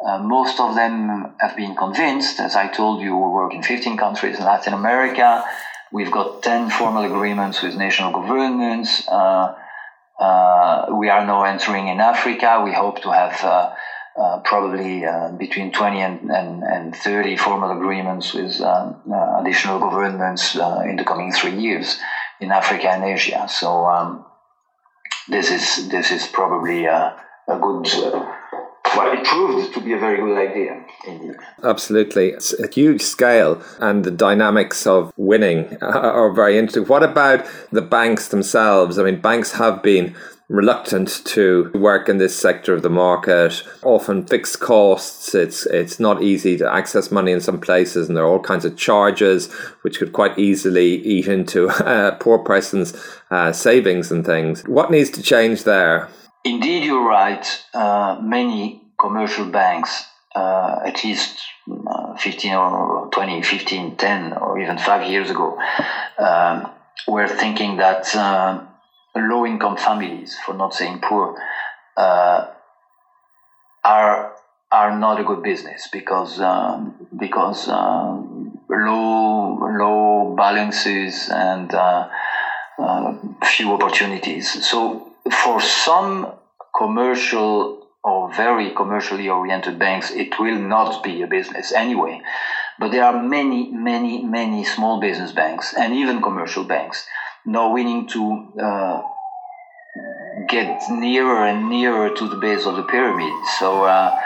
uh, 0.05 0.19
most 0.19 0.61
of 0.61 0.75
them 0.75 1.35
have 1.41 1.57
been 1.57 1.75
convinced. 1.75 2.41
As 2.41 2.55
I 2.55 2.69
told 2.69 3.01
you, 3.01 3.17
we 3.17 3.29
work 3.29 3.55
in 3.55 3.63
15 3.63 3.97
countries 3.97 4.39
in 4.39 4.45
Latin 4.45 4.73
America. 4.73 5.45
We've 5.93 6.11
got 6.11 6.43
10 6.43 6.71
formal 6.71 7.05
agreements 7.05 7.63
with 7.63 7.77
national 7.77 8.13
governments. 8.13 9.07
Uh, 9.09 9.55
uh, 10.19 10.87
we 10.93 11.09
are 11.09 11.25
now 11.27 11.45
entering 11.45 11.89
in 11.89 12.01
Africa. 12.01 12.63
We 12.65 12.73
hope 12.73 13.03
to 13.03 13.11
have 13.13 13.45
uh, 13.45 13.75
uh 14.19 14.41
probably 14.41 15.05
between 15.37 15.73
20 15.73 16.01
and, 16.01 16.31
and, 16.31 16.63
and, 16.63 16.97
30 16.97 17.37
formal 17.37 17.71
agreements 17.71 18.33
with 18.33 18.63
additional 19.41 19.79
governments 19.79 20.55
in 20.55 20.97
the 20.97 21.05
coming 21.05 21.33
three 21.33 21.55
years 21.55 21.99
in 22.41 22.51
Africa 22.51 22.89
and 22.89 23.05
Asia. 23.05 23.47
So 23.47 23.85
um, 23.85 24.25
this 25.29 25.51
is 25.51 25.89
this 25.89 26.11
is 26.11 26.27
probably 26.27 26.85
a, 26.85 27.17
a 27.49 27.59
good 27.59 27.87
uh, 27.95 28.37
well, 28.97 29.13
it 29.13 29.25
proved 29.25 29.75
to 29.75 29.81
be 29.81 29.93
a 29.93 29.99
very 29.99 30.17
good 30.19 30.39
idea, 30.39 30.85
indeed. 31.07 31.37
Absolutely. 31.63 32.31
It's 32.31 32.59
a 32.59 32.69
huge 32.69 33.03
scale, 33.03 33.63
and 33.79 34.05
the 34.05 34.11
dynamics 34.11 34.87
of 34.87 35.13
winning 35.17 35.77
are 35.83 36.33
very 36.33 36.57
interesting. 36.57 36.87
What 36.87 37.03
about 37.03 37.45
the 37.71 37.83
banks 37.83 38.29
themselves? 38.29 38.99
I 38.99 39.03
mean, 39.03 39.21
banks 39.21 39.53
have 39.53 39.83
been 39.83 40.15
reluctant 40.49 41.23
to 41.25 41.71
work 41.75 42.09
in 42.09 42.19
this 42.19 42.39
sector 42.39 42.73
of 42.73 42.83
the 42.83 42.91
market. 42.91 43.63
Often 43.83 44.27
fixed 44.27 44.61
costs 44.61 45.35
it's 45.35 45.67
it's 45.67 45.99
not 45.99 46.23
easy 46.23 46.57
to 46.59 46.73
access 46.73 47.11
money 47.11 47.33
in 47.33 47.41
some 47.41 47.61
places 47.61 48.09
and 48.09 48.17
there 48.17 48.25
are 48.25 48.31
all 48.31 48.41
kinds 48.41 48.65
of 48.65 48.77
charges 48.77 49.53
which 49.83 49.99
could 49.99 50.13
quite 50.13 50.39
easily 50.39 50.97
eat 51.05 51.27
into 51.27 51.69
a 51.69 52.17
poor 52.21 52.39
person's 52.39 52.95
uh, 53.31 53.53
savings 53.53 54.13
and 54.13 54.25
things. 54.25 54.63
What 54.67 54.91
needs 54.91 55.11
to 55.11 55.23
change 55.23 55.65
there? 55.65 56.09
Indeed, 56.45 56.85
you're 56.85 57.09
right. 57.09 57.45
Uh, 57.75 58.21
many 58.23 58.83
commercial 59.01 59.47
banks, 59.47 60.05
uh, 60.35 60.79
at 60.87 61.03
least 61.03 61.41
uh, 61.69 62.17
15 62.17 62.55
or 62.55 63.09
20, 63.11 63.43
15, 63.43 63.97
10, 63.97 64.33
or 64.35 64.61
even 64.61 64.79
five 64.79 65.11
years 65.11 65.29
ago, 65.29 65.59
um, 66.19 66.71
were 67.09 67.27
thinking 67.27 67.79
that 67.79 68.15
uh, 68.15 68.65
low 69.17 69.47
income 69.47 69.77
families, 69.77 70.39
for 70.39 70.55
not 70.55 70.75
saying 70.75 71.01
poor, 71.03 71.41
uh, 71.97 72.47
are 73.85 74.33
are 74.73 74.99
not 74.99 75.21
a 75.21 75.25
good 75.25 75.43
business 75.43 75.89
because 75.93 76.41
um, 76.41 76.95
because 77.17 77.69
um, 77.69 78.59
low 78.69 79.59
low 79.59 80.35
balances 80.37 81.29
and 81.33 81.73
uh, 81.73 82.09
few 83.45 83.73
opportunities. 83.73 84.67
So 84.67 85.13
for 85.31 85.61
some 85.61 86.33
commercial 86.77 87.87
or 88.05 88.33
very 88.33 88.71
commercially 88.71 89.29
oriented 89.29 89.79
banks, 89.79 90.11
it 90.11 90.39
will 90.39 90.59
not 90.59 91.03
be 91.03 91.23
a 91.23 91.27
business 91.27 91.73
anyway. 91.73 92.21
But 92.79 92.93
there 92.93 93.05
are 93.05 93.21
many, 93.21 93.71
many, 93.73 94.23
many 94.23 94.63
small 94.63 95.01
business 95.01 95.33
banks 95.33 95.75
and 95.75 95.93
even 95.93 96.23
commercial 96.23 96.65
banks 96.65 97.05
now 97.47 97.73
willing 97.73 98.07
to 98.09 98.53
uh, 98.61 99.03
get 100.49 100.83
nearer 100.91 101.47
and 101.47 101.69
nearer 101.69 102.15
to 102.15 102.29
the 102.29 102.37
base 102.37 102.67
of 102.67 102.77
the 102.77 102.83
pyramid. 102.83 103.33
So, 103.59 103.85
uh, 103.85 104.21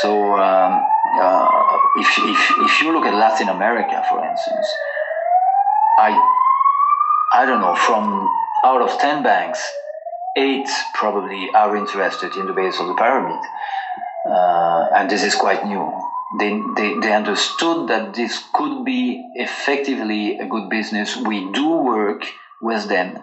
so 0.00 0.34
um, 0.38 0.84
uh, 1.20 1.78
if, 1.96 2.18
if, 2.18 2.50
if 2.58 2.82
you 2.82 2.92
look 2.92 3.04
at 3.04 3.14
Latin 3.14 3.48
America, 3.48 4.04
for 4.08 4.24
instance, 4.24 4.66
I, 5.98 6.10
I 7.32 7.46
don't 7.46 7.60
know, 7.60 7.74
from 7.74 8.28
out 8.64 8.82
of 8.82 8.98
10 9.00 9.22
banks, 9.22 9.66
eight 10.36 10.68
probably 10.94 11.50
are 11.54 11.76
interested 11.76 12.34
in 12.36 12.46
the 12.46 12.52
base 12.52 12.78
of 12.80 12.86
the 12.86 12.94
pyramid. 12.94 13.40
Uh, 14.26 14.88
and 14.94 15.10
this 15.10 15.24
is 15.24 15.34
quite 15.34 15.66
new. 15.66 15.92
They, 16.38 16.62
they, 16.76 16.98
they 17.00 17.12
understood 17.12 17.88
that 17.88 18.14
this 18.14 18.42
could 18.54 18.84
be 18.84 19.30
effectively 19.34 20.38
a 20.38 20.46
good 20.46 20.70
business. 20.70 21.16
We 21.16 21.50
do 21.52 21.68
work 21.68 22.24
with 22.62 22.88
them. 22.88 23.18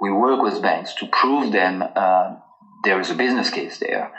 We 0.00 0.10
work 0.10 0.42
with 0.42 0.62
banks 0.62 0.94
to 0.94 1.06
prove 1.06 1.52
them 1.52 1.84
uh, 1.94 2.36
there 2.84 3.00
is 3.00 3.10
a 3.10 3.14
business 3.14 3.50
case 3.50 3.78
there. 3.78 4.12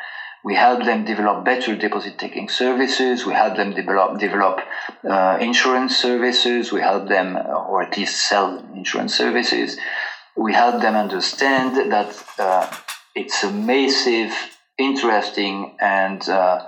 We 0.43 0.55
help 0.55 0.85
them 0.85 1.03
develop 1.03 1.43
better 1.43 1.75
deposit 1.75 2.17
taking 2.17 2.47
services. 2.47 3.25
We 3.25 3.33
help 3.33 3.57
them 3.57 3.73
develop 3.73 4.19
develop 4.19 4.61
uh, 5.07 5.37
insurance 5.41 5.97
services. 5.97 6.71
We 6.71 6.81
help 6.81 7.09
them, 7.09 7.35
uh, 7.35 7.41
or 7.41 7.81
at 7.81 7.97
least 7.97 8.27
sell 8.29 8.57
insurance 8.73 9.15
services. 9.15 9.77
We 10.37 10.53
help 10.53 10.81
them 10.81 10.95
understand 10.95 11.91
that 11.91 12.23
uh, 12.37 12.73
it's 13.15 13.43
a 13.43 13.51
massive, 13.51 14.31
interesting, 14.77 15.75
and 15.81 16.27
uh, 16.29 16.65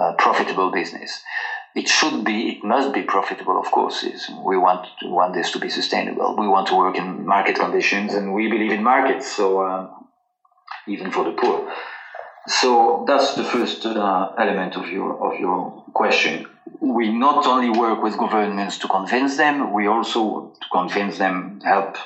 uh, 0.00 0.12
profitable 0.18 0.72
business. 0.72 1.22
It 1.74 1.88
should 1.88 2.24
be, 2.24 2.50
it 2.50 2.64
must 2.64 2.94
be 2.94 3.02
profitable, 3.02 3.58
of 3.58 3.70
course. 3.70 4.04
We 4.44 4.56
want 4.56 4.86
to, 5.00 5.08
want 5.08 5.34
this 5.34 5.50
to 5.52 5.58
be 5.58 5.68
sustainable. 5.68 6.36
We 6.36 6.46
want 6.46 6.68
to 6.68 6.76
work 6.76 6.96
in 6.96 7.26
market 7.26 7.56
conditions, 7.56 8.14
and 8.14 8.32
we 8.32 8.48
believe 8.48 8.70
in 8.70 8.82
markets. 8.82 9.26
So 9.32 9.66
um, 9.66 10.06
even 10.86 11.10
for 11.10 11.24
the 11.24 11.32
poor. 11.32 11.72
So 12.46 13.04
that's 13.06 13.34
the 13.34 13.44
first 13.44 13.86
uh, 13.86 14.32
element 14.38 14.76
of 14.76 14.86
your 14.88 15.32
of 15.32 15.40
your 15.40 15.82
question. 15.94 16.46
We 16.80 17.10
not 17.10 17.46
only 17.46 17.70
work 17.70 18.02
with 18.02 18.18
governments 18.18 18.78
to 18.78 18.88
convince 18.88 19.36
them, 19.36 19.72
we 19.72 19.86
also 19.86 20.52
to 20.60 20.68
convince 20.70 21.16
them 21.18 21.60
help 21.64 21.96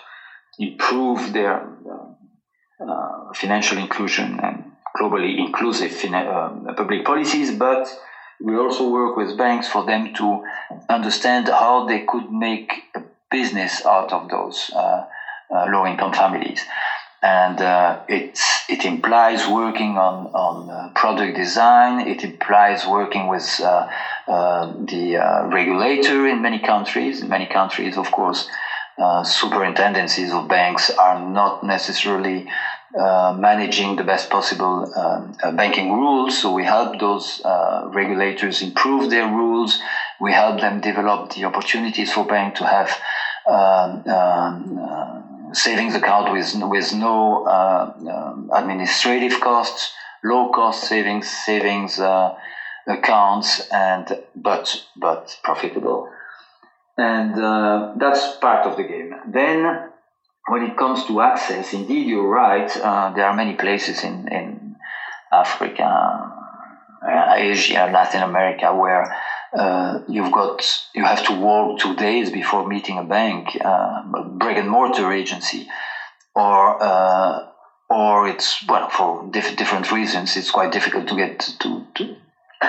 improve 0.59 1.33
their 1.33 1.57
uh, 1.61 2.85
uh, 2.85 3.33
financial 3.35 3.79
inclusion 3.79 4.39
and 4.41 4.73
globally 4.97 5.39
inclusive 5.39 5.93
uh, 6.13 6.51
public 6.77 7.05
policies. 7.05 7.51
But 7.51 7.89
we 8.41 8.57
also 8.57 8.89
work 8.91 9.17
with 9.17 9.37
banks 9.37 9.67
for 9.67 9.85
them 9.85 10.13
to 10.15 10.45
understand 10.89 11.49
how 11.49 11.87
they 11.87 12.01
could 12.01 12.31
make 12.31 12.85
a 12.95 13.03
business 13.31 13.85
out 13.85 14.13
of 14.13 14.29
those 14.29 14.71
uh, 14.75 15.05
uh, 15.51 15.67
low 15.67 15.87
income 15.87 16.13
families 16.13 16.65
and 17.23 17.61
uh, 17.61 17.99
it 18.07 18.39
it 18.69 18.85
implies 18.85 19.49
working 19.49 19.99
on 19.99 20.27
on 20.29 20.71
uh, 20.71 20.91
product 20.95 21.37
design. 21.37 22.07
It 22.07 22.23
implies 22.23 22.87
working 22.87 23.27
with 23.27 23.61
uh, 23.61 23.89
uh 24.29 24.73
the 24.73 25.17
regulator 25.53 26.27
in 26.29 26.43
many 26.43 26.61
countries. 26.61 27.21
In 27.21 27.29
many 27.29 27.47
countries, 27.47 27.97
of 27.97 28.13
course, 28.13 28.49
superintendencies 29.25 30.31
of 30.33 30.47
banks 30.47 30.91
are 30.91 31.19
not 31.19 31.65
necessarily 31.65 32.47
managing 32.95 33.97
the 33.97 34.05
best 34.05 34.31
possible 34.31 34.91
um, 34.97 35.57
banking 35.57 35.93
rules. 35.93 36.39
So 36.41 36.53
we 36.53 36.65
help 36.65 36.99
those 36.99 37.41
regulators 37.87 38.63
improve 38.63 39.11
their 39.11 39.27
rules. 39.27 39.81
We 40.21 40.33
help 40.33 40.61
them 40.61 40.81
develop 40.81 41.33
the 41.35 41.45
opportunities 41.45 42.13
for 42.13 42.25
banks 42.27 42.59
to 42.61 42.67
have. 42.67 42.99
Um, 43.47 44.03
um 44.09 45.29
savings 45.53 45.95
account 45.95 46.33
with 46.33 46.55
with 46.55 46.93
no 46.95 47.45
uh, 47.45 47.93
um, 48.11 48.51
administrative 48.53 49.41
costs, 49.41 49.93
low 50.23 50.51
cost 50.51 50.85
savings 50.85 51.29
savings 51.29 51.99
uh, 51.99 52.35
accounts, 52.87 53.61
and 53.71 54.19
but 54.35 54.77
but 54.97 55.39
profitable, 55.43 56.09
and 56.97 57.39
uh, 57.39 57.93
that's 57.97 58.37
part 58.37 58.67
of 58.67 58.77
the 58.77 58.85
game. 58.85 59.15
Then, 59.27 59.88
when 60.49 60.63
it 60.63 60.77
comes 60.77 61.05
to 61.05 61.21
access, 61.21 61.73
indeed 61.73 62.09
you're 62.09 62.29
right. 62.29 62.75
Uh, 62.77 63.11
there 63.15 63.27
are 63.27 63.35
many 63.35 63.55
places 63.55 64.03
in 64.03 64.29
in 64.29 64.77
Africa, 65.33 65.85
uh, 67.07 67.35
Asia, 67.37 67.89
Latin 67.93 68.23
America 68.23 68.75
where 68.75 69.15
uh, 69.57 69.99
you've 70.09 70.33
got 70.33 70.63
you 70.95 71.05
have 71.05 71.23
to 71.25 71.33
walk 71.33 71.79
two 71.79 71.95
days 71.95 72.31
before 72.31 72.67
meeting 72.67 72.99
a 72.99 73.03
bank, 73.03 73.57
uh, 73.65 74.03
a 74.17 74.23
brick 74.25 74.59
and 74.59 74.69
mortar 74.69 75.13
agency, 75.13 75.69
or 76.35 76.83
uh, 76.83 77.41
or 77.89 78.29
it's 78.29 78.63
well 78.67 78.89
for 78.89 79.29
diff- 79.31 79.57
different 79.57 79.91
reasons 79.91 80.37
it's 80.37 80.51
quite 80.51 80.73
difficult 80.73 81.09
to 81.09 81.17
get 81.17 81.39
to 81.41 81.87
to, 81.95 82.17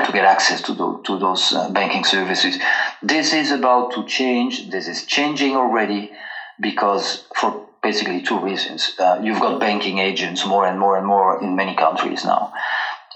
to 0.05 0.11
get 0.11 0.25
access 0.25 0.61
to 0.61 0.73
those 0.73 1.01
to 1.03 1.17
those 1.17 1.53
uh, 1.53 1.69
banking 1.69 2.03
services. 2.03 2.57
This 3.01 3.33
is 3.33 3.51
about 3.51 3.91
to 3.93 4.05
change. 4.05 4.69
This 4.69 4.87
is 4.87 5.05
changing 5.05 5.55
already 5.55 6.11
because 6.59 7.25
for 7.35 7.67
basically 7.81 8.21
two 8.21 8.39
reasons. 8.39 8.93
Uh, 8.99 9.19
you've 9.23 9.39
got 9.39 9.59
banking 9.59 9.99
agents 9.99 10.45
more 10.45 10.65
and 10.65 10.77
more 10.77 10.97
and 10.97 11.07
more 11.07 11.41
in 11.41 11.55
many 11.55 11.75
countries 11.75 12.25
now 12.25 12.51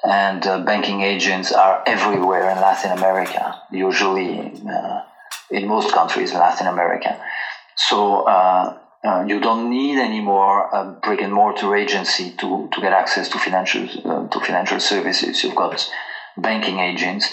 and 0.04 0.46
uh, 0.46 0.60
banking 0.60 1.02
agents 1.02 1.52
are 1.52 1.82
everywhere 1.88 2.50
in 2.50 2.58
Latin 2.58 2.92
America, 2.92 3.62
usually 3.72 4.52
uh, 4.70 5.02
in 5.50 5.68
most 5.68 5.94
countries 5.94 6.32
in 6.32 6.38
Latin 6.38 6.68
America. 6.68 7.20
So 7.76 8.28
uh, 8.28 8.78
uh 9.04 9.24
you 9.28 9.40
don't 9.40 9.70
need 9.70 9.98
anymore 9.98 10.70
a 10.72 10.84
brick 11.04 11.22
and 11.22 11.34
mortar 11.34 11.76
agency 11.76 12.32
to, 12.40 12.70
to 12.72 12.82
get 12.82 12.94
access 12.94 13.30
to 13.30 13.40
financial 13.40 13.84
uh, 14.06 14.28
to 14.28 14.40
financial 14.40 14.80
services. 14.80 15.44
You've 15.44 15.56
got 15.56 15.90
banking 16.38 16.80
agents, 16.80 17.30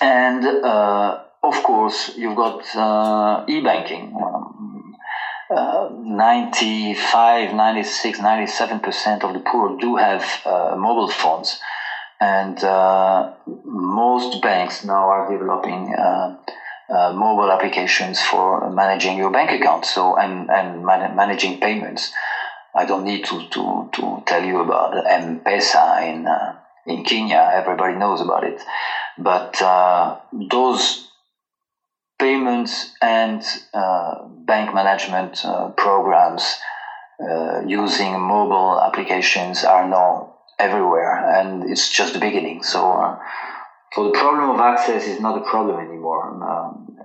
and 0.00 0.44
uh, 0.44 1.20
of 1.42 1.62
course 1.62 2.12
you've 2.16 2.36
got 2.36 2.60
e-banking. 3.48 4.14
Um, 4.22 4.73
uh, 5.54 5.88
95, 5.92 7.54
96, 7.54 8.18
97% 8.18 9.22
of 9.24 9.32
the 9.32 9.40
poor 9.40 9.76
do 9.78 9.96
have 9.96 10.40
uh, 10.44 10.74
mobile 10.76 11.08
phones. 11.08 11.58
And 12.20 12.62
uh, 12.64 13.30
most 13.64 14.40
banks 14.40 14.84
now 14.84 15.08
are 15.08 15.30
developing 15.30 15.94
uh, 15.94 16.34
uh, 16.88 17.12
mobile 17.12 17.50
applications 17.50 18.20
for 18.20 18.68
managing 18.70 19.16
your 19.16 19.30
bank 19.30 19.50
account 19.52 19.84
so 19.84 20.16
and, 20.16 20.50
and 20.50 20.84
man- 20.84 21.14
managing 21.14 21.60
payments. 21.60 22.10
I 22.74 22.84
don't 22.84 23.04
need 23.04 23.24
to, 23.26 23.46
to, 23.50 23.88
to 23.92 24.22
tell 24.26 24.44
you 24.44 24.58
about 24.60 25.08
M-Pesa 25.08 26.02
in, 26.02 26.26
uh, 26.26 26.56
in 26.86 27.04
Kenya. 27.04 27.50
Everybody 27.52 27.94
knows 27.94 28.20
about 28.20 28.44
it. 28.44 28.62
But 29.16 29.62
those 30.32 31.08
payments 32.18 32.94
and 33.00 33.42
uh, 33.72 34.24
bank 34.24 34.74
management 34.74 35.44
uh, 35.44 35.68
programs 35.70 36.56
uh, 37.20 37.60
using 37.66 38.20
mobile 38.20 38.80
applications 38.80 39.64
are 39.64 39.88
now 39.88 40.34
everywhere, 40.58 41.14
and 41.38 41.68
it's 41.70 41.88
just 41.88 42.12
the 42.12 42.18
beginning. 42.18 42.62
So, 42.62 43.18
so 43.92 44.04
the 44.04 44.18
problem 44.18 44.50
of 44.50 44.60
access 44.60 45.06
is 45.06 45.20
not 45.20 45.36
a 45.38 45.44
problem 45.48 45.78
anymore. 45.80 46.24
Um, 46.42 46.98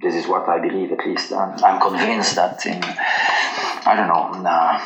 this 0.00 0.14
is 0.14 0.26
what 0.26 0.48
I 0.48 0.58
believe, 0.58 0.92
at 0.92 1.04
least. 1.06 1.32
I'm, 1.32 1.62
I'm 1.62 1.80
convinced 1.80 2.36
that 2.36 2.64
in 2.66 2.82
I 2.82 3.94
don't 3.96 4.08
know. 4.08 4.48
Uh, 4.48 4.80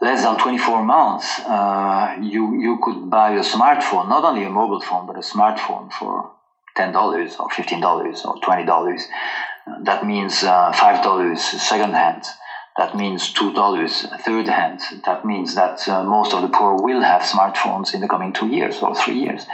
less 0.00 0.22
than 0.22 0.38
24 0.38 0.84
months, 0.84 1.40
uh, 1.40 2.16
you 2.20 2.60
you 2.60 2.78
could 2.82 3.10
buy 3.10 3.30
a 3.30 3.40
smartphone, 3.40 4.08
not 4.08 4.24
only 4.24 4.44
a 4.44 4.50
mobile 4.50 4.80
phone, 4.80 5.06
but 5.06 5.16
a 5.16 5.20
smartphone 5.20 5.92
for 5.92 6.32
ten 6.76 6.92
dollars 6.92 7.36
or 7.38 7.48
fifteen 7.50 7.80
dollars 7.80 8.24
or 8.24 8.38
twenty 8.40 8.64
dollars. 8.64 9.02
That 9.82 10.04
means 10.06 10.42
uh, 10.42 10.72
five 10.72 11.02
dollars 11.02 11.42
second 11.42 11.92
hand. 11.92 12.24
That 12.76 12.96
means 12.96 13.32
two 13.32 13.52
dollars 13.52 14.06
third 14.24 14.48
hand. 14.48 14.80
That 15.04 15.24
means 15.24 15.54
that 15.54 15.86
uh, 15.88 16.02
most 16.04 16.32
of 16.32 16.42
the 16.42 16.48
poor 16.48 16.82
will 16.82 17.02
have 17.02 17.22
smartphones 17.22 17.94
in 17.94 18.00
the 18.00 18.08
coming 18.08 18.32
two 18.32 18.48
years 18.48 18.82
or 18.82 18.94
three 18.94 19.18
years. 19.18 19.44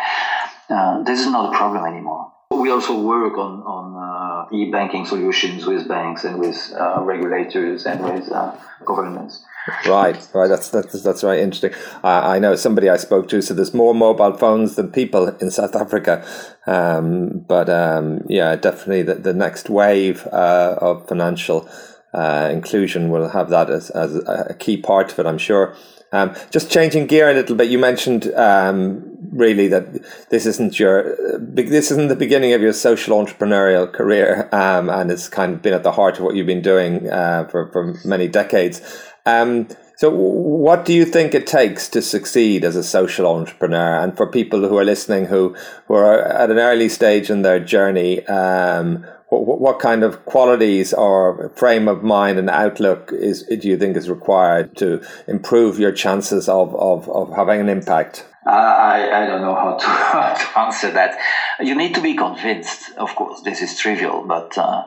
Uh, 0.68 1.02
this 1.02 1.20
is 1.20 1.26
not 1.26 1.52
a 1.52 1.56
problem 1.56 1.84
anymore. 1.84 2.32
We 2.50 2.70
also 2.70 3.00
work 3.00 3.36
on 3.38 3.62
on 3.62 3.84
uh, 3.96 4.56
e-banking 4.56 5.06
solutions 5.06 5.66
with 5.66 5.88
banks 5.88 6.24
and 6.24 6.38
with 6.38 6.72
uh, 6.78 7.02
regulators 7.02 7.86
and 7.86 8.04
with 8.04 8.30
uh, 8.30 8.54
governments. 8.84 9.44
Right, 9.86 10.16
right. 10.32 10.46
That's 10.46 10.68
that's 10.68 11.02
that's 11.02 11.22
very 11.22 11.42
interesting. 11.42 11.72
Uh, 12.04 12.20
I 12.22 12.38
know 12.38 12.54
somebody 12.54 12.88
I 12.88 12.96
spoke 12.96 13.28
to. 13.30 13.42
So 13.42 13.52
there's 13.52 13.74
more 13.74 13.94
mobile 13.94 14.32
phones 14.32 14.76
than 14.76 14.92
people 14.92 15.28
in 15.40 15.50
South 15.50 15.74
Africa, 15.74 16.24
um, 16.66 17.44
but 17.48 17.68
um, 17.68 18.20
yeah, 18.28 18.54
definitely 18.54 19.02
the, 19.02 19.14
the 19.14 19.34
next 19.34 19.68
wave 19.68 20.24
uh, 20.28 20.76
of 20.80 21.08
financial 21.08 21.68
uh, 22.14 22.48
inclusion 22.52 23.10
will 23.10 23.28
have 23.30 23.50
that 23.50 23.68
as, 23.68 23.90
as 23.90 24.14
a 24.14 24.54
key 24.58 24.76
part 24.76 25.12
of 25.12 25.18
it. 25.18 25.26
I'm 25.26 25.38
sure. 25.38 25.74
Um, 26.12 26.36
just 26.52 26.70
changing 26.70 27.08
gear 27.08 27.28
a 27.28 27.34
little 27.34 27.56
bit, 27.56 27.68
you 27.68 27.80
mentioned 27.80 28.32
um, 28.34 29.02
really 29.32 29.66
that 29.68 30.28
this 30.30 30.46
isn't 30.46 30.78
your 30.78 31.16
this 31.40 31.90
isn't 31.90 32.06
the 32.08 32.16
beginning 32.16 32.52
of 32.52 32.62
your 32.62 32.72
social 32.72 33.18
entrepreneurial 33.18 33.92
career, 33.92 34.48
um, 34.52 34.88
and 34.88 35.10
it's 35.10 35.28
kind 35.28 35.54
of 35.54 35.62
been 35.62 35.74
at 35.74 35.82
the 35.82 35.90
heart 35.90 36.18
of 36.18 36.24
what 36.24 36.36
you've 36.36 36.46
been 36.46 36.62
doing 36.62 37.10
uh, 37.10 37.48
for 37.48 37.66
for 37.72 37.98
many 38.04 38.28
decades. 38.28 38.80
Um, 39.26 39.68
so, 39.96 40.10
what 40.10 40.84
do 40.84 40.92
you 40.92 41.06
think 41.06 41.34
it 41.34 41.46
takes 41.46 41.88
to 41.88 42.02
succeed 42.02 42.64
as 42.64 42.76
a 42.76 42.84
social 42.84 43.26
entrepreneur? 43.26 43.98
And 43.98 44.14
for 44.14 44.26
people 44.26 44.68
who 44.68 44.76
are 44.76 44.84
listening 44.84 45.24
who, 45.24 45.56
who 45.88 45.94
are 45.94 46.22
at 46.22 46.50
an 46.50 46.58
early 46.58 46.90
stage 46.90 47.30
in 47.30 47.40
their 47.40 47.58
journey, 47.58 48.24
um, 48.26 49.06
what, 49.30 49.58
what, 49.58 49.78
kind 49.80 50.04
of 50.04 50.24
qualities 50.26 50.92
or 50.92 51.50
frame 51.56 51.88
of 51.88 52.02
mind 52.02 52.38
and 52.38 52.50
outlook 52.50 53.10
is 53.12 53.42
do 53.44 53.68
you 53.68 53.78
think 53.78 53.96
is 53.96 54.10
required 54.10 54.76
to 54.76 55.02
improve 55.26 55.78
your 55.78 55.92
chances 55.92 56.46
of, 56.46 56.74
of, 56.76 57.08
of 57.08 57.34
having 57.34 57.60
an 57.60 57.70
impact? 57.70 58.26
I, 58.46 59.10
I 59.10 59.26
don't 59.26 59.40
know 59.40 59.54
how 59.54 59.78
to, 59.78 59.86
how 59.86 60.34
to 60.34 60.58
answer 60.60 60.90
that. 60.90 61.18
You 61.58 61.74
need 61.74 61.94
to 61.94 62.02
be 62.02 62.14
convinced, 62.14 62.92
of 62.98 63.14
course, 63.14 63.40
this 63.40 63.62
is 63.62 63.78
trivial, 63.78 64.24
but 64.28 64.56
uh, 64.58 64.84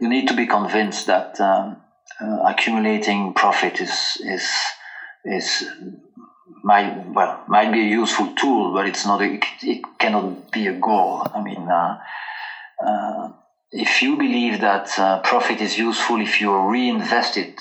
you 0.00 0.08
need 0.08 0.26
to 0.26 0.34
be 0.34 0.46
convinced 0.46 1.06
that. 1.06 1.40
Um, 1.40 1.76
uh, 2.20 2.42
accumulating 2.46 3.34
profit 3.34 3.80
is 3.80 4.18
is 4.20 4.46
is 5.24 5.64
might 6.62 7.06
well 7.14 7.42
might 7.48 7.72
be 7.72 7.80
a 7.80 7.88
useful 7.88 8.34
tool, 8.34 8.72
but 8.72 8.86
it's 8.86 9.06
not. 9.06 9.22
A, 9.22 9.40
it, 9.62 9.84
cannot 9.98 10.50
be 10.50 10.66
a 10.66 10.72
goal. 10.72 11.26
I 11.34 11.42
mean, 11.42 11.68
uh, 11.68 11.98
uh, 12.84 13.32
if 13.70 14.02
you 14.02 14.16
believe 14.16 14.60
that 14.60 14.98
uh, 14.98 15.20
profit 15.20 15.60
is 15.60 15.78
useful 15.78 16.20
if 16.20 16.40
you 16.40 16.56
reinvest 16.56 17.36
it 17.36 17.60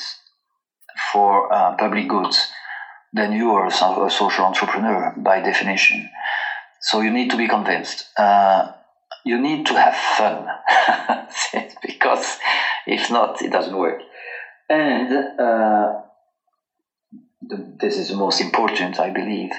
for 1.12 1.53
uh, 1.53 1.76
public 1.76 2.07
goods, 2.07 2.47
then 3.12 3.34
you 3.34 3.51
are 3.51 3.68
a 3.68 4.10
social 4.10 4.45
entrepreneur 4.45 5.14
by 5.18 5.41
definition. 5.41 6.10
So 6.82 7.01
you 7.01 7.12
need 7.12 7.30
to 7.32 7.38
be 7.38 7.47
convinced. 7.47 8.07
Uh, 8.18 8.72
you 9.26 9.38
need 9.38 9.66
to 9.66 9.74
have 9.74 9.95
fun 9.95 10.47
because 11.82 12.38
if 12.88 13.12
not, 13.12 13.41
it 13.41 13.51
doesn't 13.51 13.78
work. 13.78 14.01
And 14.70 15.11
uh, 15.39 16.01
the, 17.41 17.76
this 17.80 17.97
is 17.97 18.09
the 18.09 18.15
most 18.15 18.39
important, 18.39 18.99
I 18.99 19.09
believe. 19.09 19.51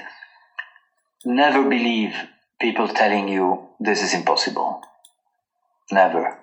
Never 1.25 1.63
believe 1.67 2.15
people 2.59 2.87
telling 2.87 3.27
you 3.27 3.67
this 3.79 4.01
is 4.01 4.13
impossible. 4.13 4.81
Never. 5.91 6.37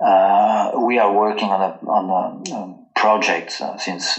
Uh, 0.00 0.72
we 0.80 0.98
are 0.98 1.12
working 1.12 1.50
on 1.50 1.60
a, 1.60 1.78
on 1.88 2.10
a, 2.10 2.54
a 2.54 2.76
project 2.94 3.60
uh, 3.60 3.76
since 3.78 4.18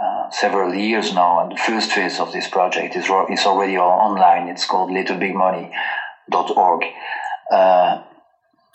uh, 0.00 0.30
several 0.30 0.74
years 0.74 1.12
now, 1.14 1.40
and 1.40 1.52
the 1.52 1.56
first 1.56 1.90
phase 1.92 2.20
of 2.20 2.32
this 2.32 2.48
project 2.48 2.94
is, 2.96 3.08
ro- 3.08 3.26
is 3.28 3.44
already 3.46 3.76
online. 3.78 4.48
It's 4.48 4.66
called 4.66 4.90
littlebigmoney.org. 4.90 6.84
Uh, 7.50 8.02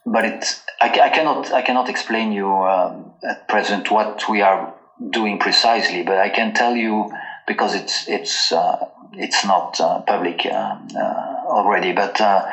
but 0.06 0.26
it's 0.26 0.62
I, 0.80 0.88
I, 0.88 1.10
cannot 1.10 1.52
I 1.52 1.62
cannot 1.62 1.90
explain 1.90 2.32
you 2.32 2.48
um, 2.48 3.14
at 3.24 3.48
present 3.48 3.92
what 3.92 4.28
we 4.30 4.42
are 4.42 4.74
doing 5.10 5.40
precisely, 5.40 6.04
but 6.04 6.18
I 6.18 6.30
can 6.30 6.54
tell 6.54 6.76
you 6.76 7.12
because 7.48 7.76
it's 7.76 8.08
it's 8.08 8.52
uh, 8.52 8.88
it's 9.14 9.46
not 9.46 9.80
uh, 9.80 10.02
public 10.02 10.46
uh, 10.46 10.78
uh 10.96 11.44
already. 11.48 11.92
But 11.92 12.20
uh, 12.20 12.50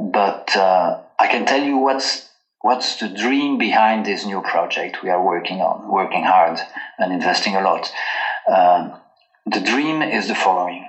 but 0.00 0.56
uh, 0.56 1.00
I 1.18 1.28
can 1.28 1.44
tell 1.44 1.62
you 1.62 1.76
what's 1.76 2.28
what's 2.60 2.96
the 2.96 3.08
dream 3.08 3.58
behind 3.58 4.06
this 4.06 4.24
new 4.24 4.40
project 4.40 5.02
we 5.02 5.10
are 5.10 5.22
working 5.22 5.60
on, 5.60 5.90
working 5.90 6.24
hard 6.24 6.58
and 6.98 7.12
investing 7.12 7.56
a 7.56 7.60
lot. 7.60 7.92
Um, 8.48 8.94
the 9.46 9.60
dream 9.60 10.02
is 10.02 10.28
the 10.28 10.34
following. 10.34 10.88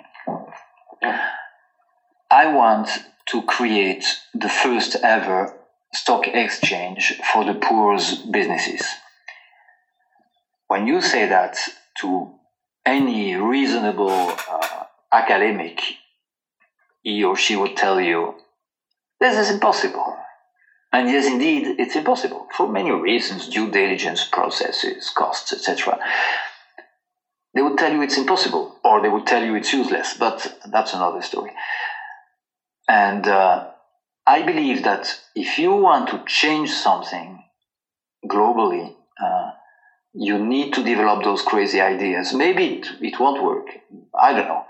I 2.31 2.47
want 2.47 2.89
to 3.27 3.41
create 3.43 4.19
the 4.33 4.49
first 4.49 4.95
ever 5.03 5.53
stock 5.93 6.27
exchange 6.27 7.21
for 7.31 7.45
the 7.45 7.53
poor's 7.53 8.17
businesses. 8.17 8.85
When 10.67 10.87
you 10.87 11.01
say 11.01 11.27
that 11.27 11.57
to 11.99 12.31
any 12.85 13.35
reasonable 13.35 14.09
uh, 14.09 14.83
academic, 15.11 15.81
he 17.01 17.23
or 17.23 17.35
she 17.35 17.55
would 17.55 17.77
tell 17.77 18.01
you, 18.01 18.35
this 19.19 19.37
is 19.37 19.53
impossible. 19.53 20.17
And 20.91 21.09
yes, 21.09 21.27
indeed, 21.27 21.79
it's 21.79 21.95
impossible 21.95 22.47
for 22.55 22.67
many 22.67 22.91
reasons, 22.91 23.49
due 23.49 23.69
diligence 23.71 24.25
processes, 24.25 25.09
costs, 25.09 25.53
etc. 25.53 25.99
They 27.53 27.61
would 27.61 27.77
tell 27.77 27.91
you 27.91 28.01
it's 28.01 28.17
impossible, 28.17 28.79
or 28.83 29.01
they 29.01 29.09
would 29.09 29.27
tell 29.27 29.43
you 29.43 29.55
it's 29.55 29.73
useless, 29.73 30.15
but 30.17 30.59
that's 30.71 30.93
another 30.93 31.21
story. 31.21 31.51
And 32.87 33.27
uh, 33.27 33.69
I 34.25 34.43
believe 34.43 34.83
that 34.83 35.19
if 35.35 35.59
you 35.59 35.75
want 35.75 36.09
to 36.09 36.23
change 36.25 36.71
something 36.71 37.43
globally, 38.25 38.95
uh, 39.21 39.51
you 40.13 40.37
need 40.39 40.73
to 40.73 40.83
develop 40.83 41.23
those 41.23 41.41
crazy 41.41 41.81
ideas. 41.81 42.33
Maybe 42.33 42.75
it, 42.75 42.87
it 43.01 43.19
won't 43.19 43.43
work. 43.43 43.67
I 44.17 44.33
don't 44.33 44.47
know. 44.47 44.65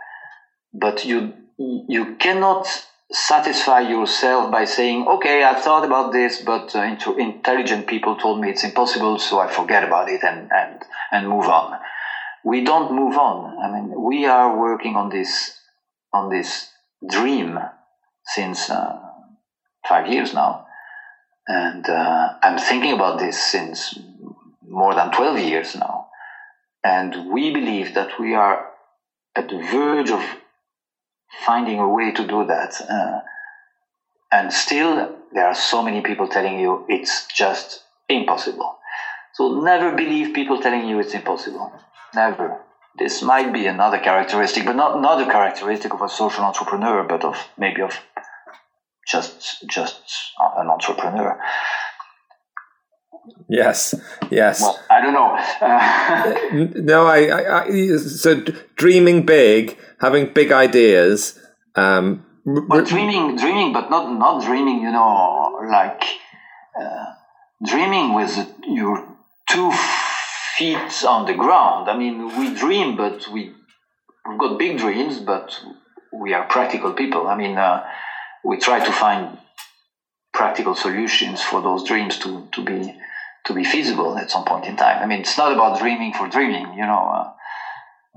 But 0.74 1.06
you, 1.06 1.34
you 1.58 2.16
cannot 2.16 2.66
satisfy 3.12 3.82
yourself 3.82 4.52
by 4.52 4.66
saying, 4.66 5.06
okay, 5.08 5.44
I 5.44 5.54
thought 5.54 5.86
about 5.86 6.14
this, 6.14 6.42
but 6.42 6.76
uh, 6.76 6.82
intelligent 7.18 7.86
people 7.86 8.16
told 8.16 8.42
me 8.42 8.50
it's 8.50 8.64
impossible, 8.64 9.20
so 9.20 9.40
I 9.40 9.48
forget 9.48 9.84
about 9.84 10.10
it 10.10 10.24
and, 10.24 10.52
and, 10.52 10.82
and 11.12 11.30
move 11.30 11.46
on. 11.46 11.80
We 12.44 12.64
don't 12.64 12.94
move 12.96 13.18
on. 13.18 13.60
I 13.60 13.72
mean, 13.72 14.02
we 14.02 14.26
are 14.26 14.58
working 14.58 14.96
on 14.96 15.10
this, 15.10 15.60
on 16.12 16.30
this 16.30 16.72
dream 17.08 17.60
since 18.26 18.70
uh, 18.70 19.03
five 19.88 20.08
years 20.08 20.34
now. 20.34 20.68
And 21.48 21.88
uh, 21.90 22.36
I'm 22.42 22.58
thinking 22.58 22.94
about 22.94 23.20
this 23.20 23.38
since 23.42 23.98
more 24.68 24.96
than 24.96 25.12
12 25.12 25.40
years 25.40 25.76
now. 25.76 26.08
And 26.84 27.32
we 27.32 27.52
believe 27.52 27.94
that 27.96 28.20
we 28.20 28.34
are 28.34 28.70
at 29.36 29.50
the 29.50 29.60
verge 29.60 30.10
of 30.10 30.24
finding 31.46 31.80
a 31.80 31.90
way 31.90 32.12
to 32.12 32.28
do 32.28 32.46
that. 32.46 32.80
Uh, 32.90 33.22
and 34.32 34.52
still, 34.52 35.16
there 35.32 35.48
are 35.48 35.56
so 35.56 35.82
many 35.82 36.02
people 36.02 36.28
telling 36.28 36.60
you 36.60 36.86
it's 36.88 37.28
just 37.28 37.84
impossible. 38.10 38.78
So 39.34 39.62
never 39.62 39.96
believe 39.96 40.34
people 40.34 40.62
telling 40.62 40.88
you 40.88 41.00
it's 41.00 41.14
impossible. 41.14 41.72
Never. 42.14 42.60
This 42.98 43.24
might 43.24 43.52
be 43.52 43.66
another 43.66 43.98
characteristic, 43.98 44.66
but 44.66 44.76
not, 44.76 45.02
not 45.02 45.22
a 45.22 45.32
characteristic 45.32 45.94
of 45.94 46.02
a 46.02 46.10
social 46.10 46.44
entrepreneur, 46.44 47.04
but 47.04 47.24
of 47.24 47.36
maybe 47.58 47.82
of 47.82 48.00
just 49.08 49.68
just 49.70 50.02
an 50.58 50.70
entrepreneur. 50.70 51.40
Yes, 53.48 53.96
yes. 54.30 54.62
Well, 54.62 54.80
I 54.90 55.02
don't 55.02 55.14
know. 55.14 55.38
Uh, 55.62 56.82
no, 56.82 57.06
I, 57.08 57.26
I, 57.28 57.64
I, 57.66 57.98
so 57.98 58.44
dreaming 58.76 59.26
big, 59.26 59.78
having 60.02 60.34
big 60.34 60.52
ideas. 60.52 61.40
Um, 61.76 62.26
but 62.46 62.86
dreaming, 62.86 63.38
dreaming, 63.38 63.72
but 63.72 63.90
not 63.90 64.12
not 64.18 64.44
dreaming. 64.44 64.82
You 64.82 64.92
know, 64.92 65.60
like 65.70 66.04
uh, 66.80 67.06
dreaming 67.66 68.14
with 68.14 68.38
your 68.68 69.08
two 69.50 69.72
feet 70.58 71.04
on 71.08 71.26
the 71.26 71.34
ground. 71.34 71.90
I 71.90 71.98
mean, 71.98 72.38
we 72.38 72.54
dream, 72.54 72.98
but 72.98 73.28
we 73.32 73.54
we've 74.28 74.40
got 74.40 74.60
big 74.60 74.78
dreams, 74.78 75.20
but 75.20 75.58
we 76.12 76.34
are 76.34 76.46
practical 76.48 76.94
people. 76.94 77.28
I 77.28 77.36
mean, 77.36 77.58
uh, 77.58 77.84
we 78.44 78.58
try 78.58 78.84
to 78.84 78.92
find 78.92 79.38
practical 80.34 80.76
solutions 80.76 81.42
for 81.42 81.62
those 81.62 81.84
dreams 81.84 82.18
to, 82.20 82.48
to 82.52 82.64
be 82.64 82.96
to 83.46 83.54
be 83.54 83.64
feasible 83.64 84.18
at 84.18 84.32
some 84.32 84.46
point 84.46 84.66
in 84.66 84.78
time. 84.78 85.04
I 85.04 85.06
mean, 85.06 85.20
it's 85.20 85.38
not 85.38 85.52
about 85.52 85.80
dreaming 85.80 86.14
for 86.14 86.30
dreaming, 86.30 86.74
you 86.76 86.86
know. 86.86 87.34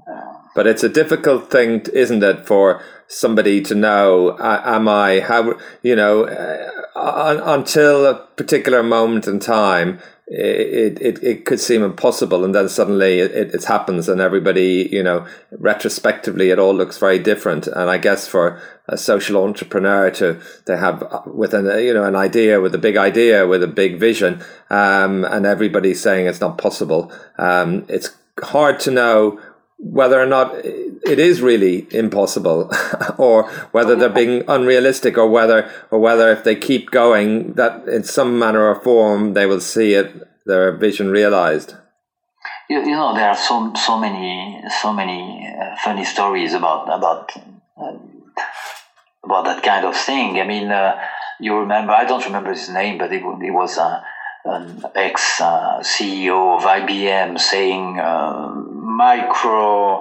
Uh, 0.06 0.10
uh, 0.10 0.34
but 0.54 0.68
it's 0.68 0.84
a 0.84 0.88
difficult 0.88 1.50
thing, 1.50 1.84
isn't 1.92 2.22
it, 2.22 2.46
for 2.46 2.80
somebody 3.08 3.60
to 3.62 3.74
know, 3.74 4.28
uh, 4.30 4.62
am 4.64 4.88
I, 4.88 5.18
how, 5.18 5.58
you 5.82 5.96
know, 5.96 6.24
uh, 6.24 7.42
until 7.44 8.06
a 8.06 8.14
particular 8.36 8.84
moment 8.84 9.26
in 9.26 9.40
time, 9.40 9.98
it, 10.28 11.00
it, 11.00 11.22
it 11.22 11.44
could 11.44 11.60
seem 11.60 11.82
impossible 11.82 12.44
and 12.44 12.52
then 12.52 12.68
suddenly 12.68 13.20
it, 13.20 13.54
it 13.54 13.64
happens 13.64 14.08
and 14.08 14.20
everybody 14.20 14.88
you 14.90 15.02
know 15.02 15.24
retrospectively 15.52 16.50
it 16.50 16.58
all 16.58 16.74
looks 16.74 16.98
very 16.98 17.18
different. 17.18 17.66
And 17.68 17.88
i 17.90 17.98
guess 17.98 18.26
for 18.26 18.60
a 18.88 18.96
social 18.96 19.42
entrepreneur 19.42 20.10
to 20.10 20.40
to 20.64 20.76
have 20.76 21.02
uh, 21.02 21.22
with 21.26 21.54
an 21.54 21.66
you 21.84 21.94
know 21.94 22.04
an 22.04 22.16
idea 22.16 22.60
with 22.60 22.74
a 22.74 22.78
big 22.78 22.96
idea 22.96 23.46
with 23.46 23.62
a 23.62 23.68
big 23.68 23.98
vision 23.98 24.42
um, 24.70 25.24
and 25.24 25.46
everybody 25.46 25.94
saying 25.94 26.26
it's 26.26 26.40
not 26.40 26.58
possible 26.58 27.12
um, 27.38 27.84
it's 27.88 28.10
hard 28.42 28.78
to 28.80 28.90
know 28.90 29.40
whether 29.78 30.20
or 30.20 30.26
not 30.26 30.54
it 30.64 31.18
is 31.18 31.42
really 31.42 31.86
impossible 31.90 32.70
or 33.18 33.50
whether 33.72 33.94
they're 33.94 34.08
being 34.08 34.42
unrealistic 34.48 35.18
or 35.18 35.28
whether 35.28 35.70
or 35.90 35.98
whether 35.98 36.32
if 36.32 36.44
they 36.44 36.56
keep 36.56 36.90
going 36.90 37.52
that 37.54 37.86
in 37.88 38.02
some 38.02 38.38
manner 38.38 38.62
or 38.66 38.80
form 38.80 39.34
they 39.34 39.46
will 39.46 39.60
see 39.60 39.94
it 39.94 40.12
their 40.46 40.72
vision 40.76 41.10
realized. 41.10 41.74
You, 42.70 42.80
you 42.80 42.96
know 42.96 43.14
there 43.14 43.28
are 43.28 43.36
so 43.36 43.72
so 43.74 43.98
many 43.98 44.62
so 44.80 44.92
many 44.92 45.54
uh, 45.60 45.76
funny 45.84 46.04
stories 46.04 46.54
about 46.54 46.92
about 46.92 47.32
uh, 47.76 47.98
about 49.24 49.44
that 49.44 49.62
kind 49.62 49.84
of 49.84 49.96
thing. 49.96 50.40
I 50.40 50.46
mean 50.46 50.70
uh, 50.70 50.98
you 51.38 51.54
remember 51.58 51.92
i 51.92 52.04
don't 52.04 52.24
remember 52.24 52.50
his 52.50 52.68
name 52.68 52.98
but 52.98 53.12
it, 53.12 53.22
it 53.22 53.50
was 53.50 53.78
uh, 53.78 54.00
an 54.44 54.84
ex 54.94 55.40
uh, 55.40 55.80
CEO 55.80 56.56
of 56.56 56.62
IBM 56.62 57.38
saying 57.38 57.98
uh, 57.98 58.54
micro 58.86 60.00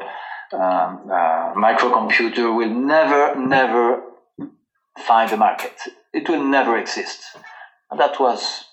um, 0.53 1.09
uh, 1.11 1.53
microcomputer 1.55 2.55
will 2.55 2.69
never 2.69 3.36
never 3.36 4.01
find 5.07 5.31
a 5.31 5.38
market. 5.38 5.73
It 6.13 6.29
will 6.29 6.43
never 6.43 6.77
exist. 6.77 7.21
And 7.91 7.99
that 7.99 8.19
was 8.19 8.65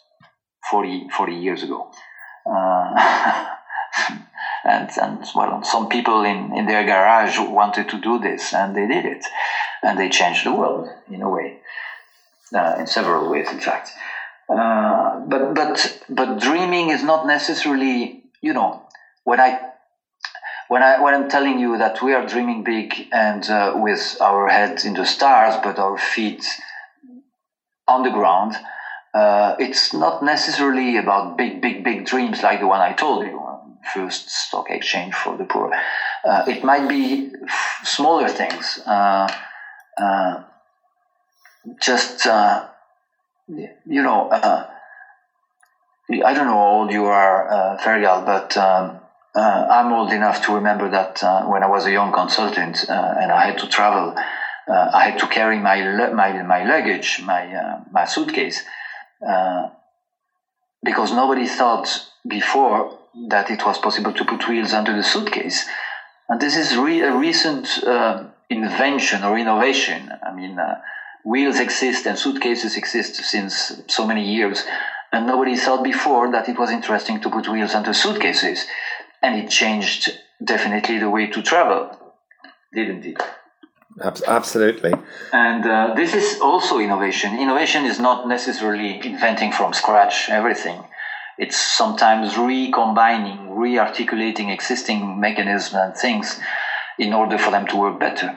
40, 0.71 1.09
40 1.11 1.35
years 1.35 1.63
ago. 1.63 1.91
Uh, 2.47 3.47
and, 4.65 4.91
and 5.01 5.25
well, 5.35 5.63
some 5.65 5.89
people 5.89 6.25
in, 6.25 6.55
in 6.57 6.67
their 6.67 6.85
garage 6.85 7.39
wanted 7.39 7.89
to 7.91 8.01
do 8.01 8.19
this, 8.19 8.55
and 8.55 8.77
they 8.77 8.87
did 8.87 9.05
it, 9.05 9.25
and 9.83 9.99
they 9.99 10.09
changed 10.09 10.47
the 10.47 10.55
world 10.55 10.89
in 11.11 11.23
a 11.23 11.29
way, 11.29 11.59
uh, 12.55 12.77
in 12.79 12.87
several 12.87 13.31
ways, 13.31 13.51
in 13.51 13.61
fact. 13.61 13.91
Uh, 14.49 15.21
but 15.27 15.55
but 15.55 16.03
but 16.09 16.39
dreaming 16.41 16.91
is 16.91 17.03
not 17.03 17.27
necessarily 17.27 18.23
you 18.43 18.53
know 18.53 18.83
when 19.25 19.41
I 19.41 19.72
when 20.73 20.83
I 20.83 20.99
when 21.03 21.13
I'm 21.15 21.29
telling 21.29 21.59
you 21.59 21.77
that 21.77 22.01
we 22.01 22.15
are 22.15 22.25
dreaming 22.27 22.63
big 22.65 23.09
and 23.13 23.43
uh, 23.51 23.73
with 23.75 24.17
our 24.21 24.49
heads 24.49 24.85
in 24.87 24.95
the 24.95 25.05
stars, 25.05 25.55
but 25.63 25.79
our 25.79 25.99
feet 25.99 26.43
on 27.87 28.03
the 28.03 28.11
ground, 28.11 28.57
uh, 29.15 29.55
it's 29.59 29.93
not 29.93 30.23
necessarily 30.23 30.97
about 30.97 31.37
big, 31.37 31.61
big, 31.61 31.85
big 31.85 32.07
dreams 32.07 32.43
like 32.43 32.61
the 32.61 32.67
one 32.67 32.81
I 32.81 32.93
told 32.93 33.27
you. 33.27 33.39
First 33.93 34.31
stock 34.31 34.71
exchange 34.71 35.15
for 35.15 35.37
the 35.37 35.45
poor. 35.45 35.71
Uh, 36.25 36.45
it 36.47 36.65
might 36.65 36.89
be 36.89 37.33
f- 37.47 37.81
smaller 37.83 38.29
things. 38.29 38.79
Uh, 38.87 39.29
uh, 39.99 40.41
just 41.81 42.27
uh, 42.27 42.67
you 43.49 44.03
know, 44.03 44.29
I 44.33 44.67
don't 46.09 46.47
know 46.47 46.55
how 46.59 46.69
old 46.79 46.93
you 46.93 47.07
are, 47.07 47.51
uh, 47.51 47.77
Fergal, 47.79 48.25
but 48.25 48.57
um, 48.57 49.02
uh, 49.35 49.67
I'm 49.71 49.93
old 49.93 50.13
enough 50.13 50.43
to 50.43 50.55
remember 50.55 50.91
that 50.91 51.23
uh, 51.23 51.45
when 51.45 51.63
I 51.63 51.67
was 51.67 51.87
a 51.87 51.91
young 51.91 52.13
consultant 52.13 52.85
uh, 52.89 53.15
and 53.19 53.33
I 53.33 53.47
had 53.47 53.59
to 53.59 53.67
travel, 53.67 54.15
uh, 54.69 54.91
I 54.93 55.05
had 55.11 55.19
to 55.21 55.27
carry 55.27 55.59
my 55.59 55.81
my 56.13 56.43
my 56.43 56.65
luggage, 56.65 57.23
my 57.25 57.53
uh, 57.55 57.81
my 57.91 58.05
suitcase, 58.05 58.65
because 60.85 61.13
nobody 61.13 61.47
thought 61.47 62.09
before 62.29 62.99
that 63.29 63.51
it 63.51 63.65
was 63.65 63.79
possible 63.79 64.13
to 64.13 64.25
put 64.25 64.49
wheels 64.49 64.73
under 64.75 64.95
the 64.95 65.03
suitcase, 65.03 65.67
and 66.29 66.41
this 66.41 66.57
is 66.57 66.77
re- 66.77 67.01
a 67.01 67.13
recent 67.13 67.79
invention 68.51 69.25
or 69.25 69.39
innovation. 69.39 70.11
I 70.23 70.31
mean, 70.31 70.59
wheels 71.25 71.59
exist 71.59 72.07
and 72.07 72.19
suitcases 72.19 72.77
exist 72.77 73.15
since 73.17 73.81
so 73.89 74.07
many 74.07 74.25
years, 74.31 74.65
and 75.11 75.27
nobody 75.27 75.57
thought 75.57 75.83
before 75.83 76.31
that 76.33 76.49
it 76.49 76.59
was 76.59 76.71
interesting 76.71 77.21
to 77.21 77.31
put 77.31 77.49
wheels 77.49 77.75
under 77.75 77.93
suitcases 77.93 78.67
and 79.23 79.37
it 79.37 79.51
changed 79.51 80.11
definitely 80.45 80.99
the 80.99 81.11
way 81.11 81.27
to 81.29 81.43
travel, 81.43 81.91
didn't 82.73 83.05
it? 83.05 83.23
Absolutely. 84.27 84.95
And 85.33 85.67
uh, 85.67 85.95
this 85.95 86.15
is 86.15 86.41
also 86.41 86.79
innovation. 86.79 87.39
Innovation 87.39 87.85
is 87.85 88.01
not 88.01 88.27
necessarily 88.27 89.01
inventing 89.05 89.53
from 89.53 89.75
scratch 89.75 90.31
everything. 90.31 90.83
It's 91.39 91.57
sometimes 91.57 92.37
recombining, 92.37 93.51
rearticulating 93.51 94.53
existing 94.53 95.21
mechanisms 95.21 95.75
and 95.75 95.97
things 95.97 96.41
in 96.99 97.13
order 97.13 97.39
for 97.39 97.51
them 97.51 97.67
to 97.69 97.77
work 97.77 98.01
better 98.01 98.35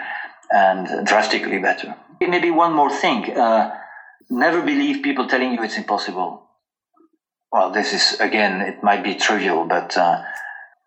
and 0.51 1.05
drastically 1.05 1.59
better. 1.59 1.95
Maybe 2.19 2.51
one 2.51 2.73
more 2.73 2.91
thing. 2.91 3.37
Uh, 3.37 3.77
never 4.29 4.61
believe 4.61 5.03
people 5.03 5.27
telling 5.27 5.53
you 5.53 5.63
it's 5.63 5.77
impossible. 5.77 6.43
Well, 7.51 7.71
this 7.71 7.93
is, 7.93 8.19
again, 8.19 8.61
it 8.61 8.83
might 8.83 9.03
be 9.03 9.15
trivial, 9.15 9.65
but 9.65 9.95
uh, 9.97 10.23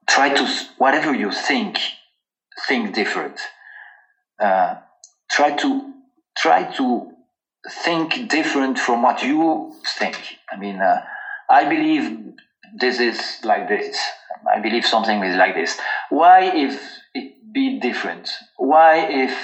try 0.08 0.30
to 0.34 0.46
whatever 0.78 1.14
you 1.14 1.30
think 1.30 1.78
think 2.66 2.94
different. 2.94 3.38
Uh, 4.40 4.76
try 5.30 5.50
to 5.56 5.92
try 6.36 6.64
to 6.64 7.12
think 7.84 8.28
different 8.28 8.78
from 8.78 9.02
what 9.02 9.22
you 9.22 9.74
think. 9.98 10.16
I 10.50 10.56
mean 10.56 10.80
uh, 10.80 11.02
i 11.50 11.64
believe 11.64 12.34
this 12.74 13.00
is 13.00 13.38
like 13.44 13.68
this. 13.68 13.98
I 14.54 14.60
believe 14.60 14.86
something 14.86 15.22
is 15.24 15.36
like 15.36 15.54
this. 15.54 15.78
Why 16.10 16.42
if 16.54 16.80
it 17.14 17.52
be 17.52 17.78
different? 17.80 18.30
Why 18.56 18.96
if 19.26 19.34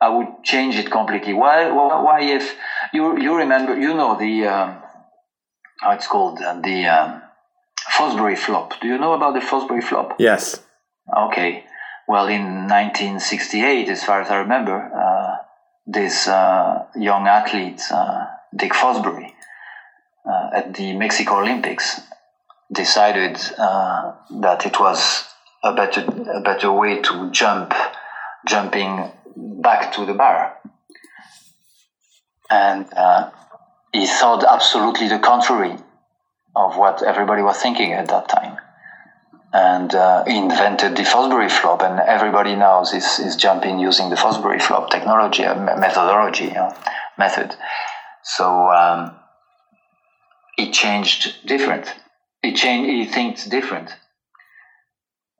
i 0.00 0.08
would 0.08 0.44
change 0.44 0.76
it 0.76 0.90
completely? 0.90 1.34
Why 1.34 1.70
why 1.70 2.20
if 2.22 2.56
you 2.92 3.18
you 3.18 3.36
remember 3.36 3.78
you 3.78 3.94
know 3.94 4.16
the 4.18 4.46
um, 4.46 4.82
how 5.80 5.90
it's 5.92 6.06
called 6.06 6.40
uh, 6.40 6.60
the 6.60 6.86
um, 6.86 7.22
Fosbury 7.98 8.38
flop. 8.38 8.80
Do 8.80 8.86
you 8.86 8.96
know 8.96 9.12
about 9.14 9.34
the 9.34 9.40
Fosbury 9.40 9.82
flop? 9.82 10.14
Yes. 10.20 10.62
Okay. 11.16 11.64
Well, 12.06 12.28
in 12.28 12.68
1968, 12.68 13.88
as 13.88 14.04
far 14.04 14.22
as 14.22 14.30
I 14.30 14.36
remember, 14.36 14.76
uh, 14.76 15.36
this 15.84 16.28
uh, 16.28 16.86
young 16.94 17.26
athlete, 17.26 17.82
uh, 17.90 18.26
Dick 18.56 18.72
Fosbury, 18.72 19.32
uh, 20.24 20.50
at 20.54 20.74
the 20.74 20.94
Mexico 20.94 21.40
Olympics, 21.40 22.00
decided 22.72 23.36
uh, 23.58 24.12
that 24.40 24.64
it 24.64 24.78
was 24.78 25.24
a 25.64 25.74
better 25.74 26.02
a 26.32 26.40
better 26.40 26.70
way 26.70 27.02
to 27.02 27.30
jump, 27.32 27.74
jumping 28.46 29.10
back 29.36 29.92
to 29.94 30.06
the 30.06 30.14
bar, 30.14 30.56
and 32.48 32.86
uh, 32.94 33.30
he 33.92 34.06
thought 34.06 34.44
absolutely 34.44 35.08
the 35.08 35.18
contrary 35.18 35.74
of 36.58 36.76
what 36.76 37.02
everybody 37.02 37.42
was 37.42 37.56
thinking 37.56 37.92
at 37.92 38.08
that 38.08 38.28
time. 38.28 38.58
And 39.52 39.94
uh, 39.94 40.24
invented 40.26 40.96
the 40.96 41.04
Fosbury 41.04 41.50
flop, 41.50 41.80
and 41.82 41.98
everybody 42.00 42.54
now 42.54 42.82
is, 42.82 42.92
is 42.92 43.34
jumping 43.36 43.78
using 43.78 44.10
the 44.10 44.16
Fosbury 44.16 44.60
flop 44.60 44.90
technology, 44.90 45.44
uh, 45.44 45.54
methodology, 45.78 46.44
you 46.44 46.54
know, 46.54 46.74
method. 47.16 47.54
So 48.22 48.44
um, 48.68 49.16
it 50.58 50.72
changed 50.74 51.46
different. 51.46 51.94
It 52.42 52.56
changed. 52.56 53.08
It 53.08 53.14
thinks 53.14 53.46
different. 53.46 53.90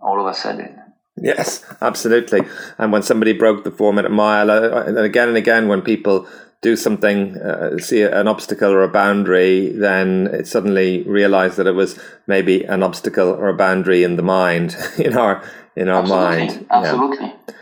All 0.01 0.21
of 0.21 0.27
a 0.27 0.35
sudden. 0.35 0.81
Yes, 1.21 1.65
absolutely. 1.83 2.41
And 2.79 2.93
when 2.93 3.03
somebody 3.03 3.33
broke 3.33 3.65
the 3.65 3.71
four 3.71 3.93
minute 3.93 4.13
mile, 4.13 4.51
uh, 4.51 4.85
and 4.85 4.97
again 4.99 5.29
and 5.29 5.37
again, 5.37 5.69
when 5.69 5.83
people 5.83 6.27
do 6.61 6.75
something, 6.75 7.37
uh, 7.37 7.79
see 7.79 8.03
an 8.03 8.27
obstacle 8.27 8.73
or 8.73 8.83
a 8.83 8.89
boundary, 8.89 9.71
then 9.71 10.27
it 10.33 10.47
suddenly 10.47 11.05
realize 11.05 11.57
that 11.57 11.67
it 11.67 11.73
was 11.73 11.99
maybe 12.27 12.65
an 12.65 12.83
obstacle 12.83 13.29
or 13.29 13.49
a 13.49 13.55
boundary 13.55 14.03
in 14.03 14.17
the 14.17 14.23
mind, 14.23 14.77
in 14.99 15.17
our 15.17 15.43
in 15.77 15.89
our 15.89 16.01
absolutely, 16.03 16.47
mind. 16.47 16.67
Absolutely. 16.71 17.27
Yeah. 17.27 17.55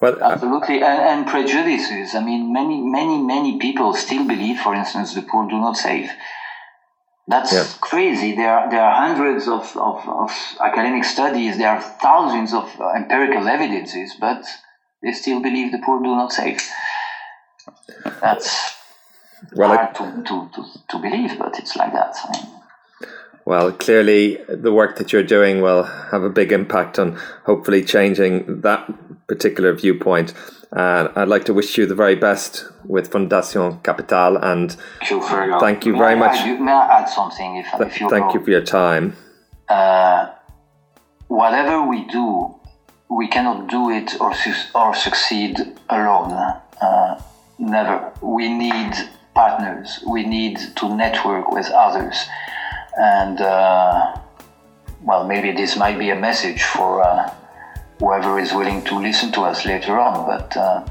Well, 0.00 0.22
uh, 0.22 0.32
absolutely, 0.32 0.76
and, 0.82 1.00
and, 1.00 1.26
prejudices. 1.26 2.14
I 2.14 2.22
mean, 2.22 2.52
many, 2.52 2.80
many, 2.80 3.22
many 3.22 3.58
people 3.58 3.94
still 3.94 4.26
believe, 4.26 4.58
for 4.58 4.74
instance, 4.74 5.14
the 5.14 5.22
poor 5.22 5.48
do 5.48 5.58
not 5.58 5.76
save. 5.76 6.10
That's 7.26 7.52
yeah. 7.52 7.64
crazy. 7.80 8.36
There 8.36 8.50
are 8.50 8.70
there 8.70 8.82
are 8.82 8.94
hundreds 8.94 9.48
of, 9.48 9.76
of, 9.76 10.06
of 10.08 10.30
academic 10.60 11.04
studies. 11.04 11.58
There 11.58 11.70
are 11.70 11.80
thousands 11.80 12.52
of 12.52 12.70
empirical 12.94 13.48
evidences, 13.48 14.14
but 14.20 14.44
they 15.02 15.12
still 15.12 15.40
believe 15.40 15.72
the 15.72 15.82
poor 15.84 16.00
do 16.00 16.14
not 16.14 16.32
save 16.32 16.60
that's 18.20 18.74
well, 19.54 19.76
hard 19.76 19.94
to, 19.96 20.22
to, 20.24 20.50
to, 20.54 20.64
to 20.88 20.98
believe, 20.98 21.38
but 21.38 21.58
it's 21.58 21.76
like 21.76 21.92
that. 21.92 22.16
I 22.24 22.32
mean, 22.32 22.54
well, 23.46 23.72
clearly, 23.72 24.38
the 24.48 24.72
work 24.72 24.96
that 24.96 25.12
you're 25.12 25.22
doing 25.22 25.60
will 25.60 25.82
have 25.82 26.22
a 26.22 26.30
big 26.30 26.50
impact 26.50 26.98
on 26.98 27.18
hopefully 27.44 27.84
changing 27.84 28.62
that 28.62 28.90
particular 29.26 29.74
viewpoint. 29.74 30.32
And 30.72 31.10
I'd 31.14 31.28
like 31.28 31.44
to 31.44 31.54
wish 31.54 31.76
you 31.76 31.84
the 31.86 31.94
very 31.94 32.16
best 32.16 32.64
with 32.84 33.10
Fundación 33.10 33.82
Capital. 33.82 34.38
And 34.38 34.72
thank 34.72 35.10
you 35.10 35.28
very, 35.28 35.60
thank 35.60 35.86
you 35.86 35.96
very 35.96 36.16
much. 36.16 36.38
I, 36.38 36.58
may 36.58 36.72
I 36.72 37.00
add 37.00 37.08
something? 37.08 37.56
If, 37.56 37.66
Th- 37.70 37.82
if 37.82 38.00
you 38.00 38.08
thank 38.08 38.32
you 38.32 38.42
for 38.42 38.50
your 38.50 38.62
time. 38.64 39.14
Uh, 39.68 40.32
whatever 41.28 41.86
we 41.86 42.06
do, 42.06 42.54
we 43.10 43.28
cannot 43.28 43.68
do 43.68 43.90
it 43.90 44.18
or, 44.20 44.34
su- 44.34 44.70
or 44.74 44.94
succeed 44.94 45.58
alone. 45.90 46.32
Uh, 46.80 47.20
Never. 47.58 48.12
We 48.20 48.48
need 48.52 48.92
partners. 49.34 50.02
We 50.06 50.24
need 50.24 50.58
to 50.76 50.94
network 50.94 51.50
with 51.50 51.70
others. 51.70 52.16
And, 52.96 53.40
uh, 53.40 54.16
well, 55.02 55.26
maybe 55.26 55.52
this 55.52 55.76
might 55.76 55.98
be 55.98 56.10
a 56.10 56.16
message 56.16 56.62
for 56.62 57.02
uh, 57.02 57.32
whoever 57.98 58.38
is 58.38 58.52
willing 58.52 58.82
to 58.84 58.98
listen 58.98 59.32
to 59.32 59.42
us 59.42 59.64
later 59.64 59.98
on, 59.98 60.26
but 60.26 60.56
uh, 60.56 60.84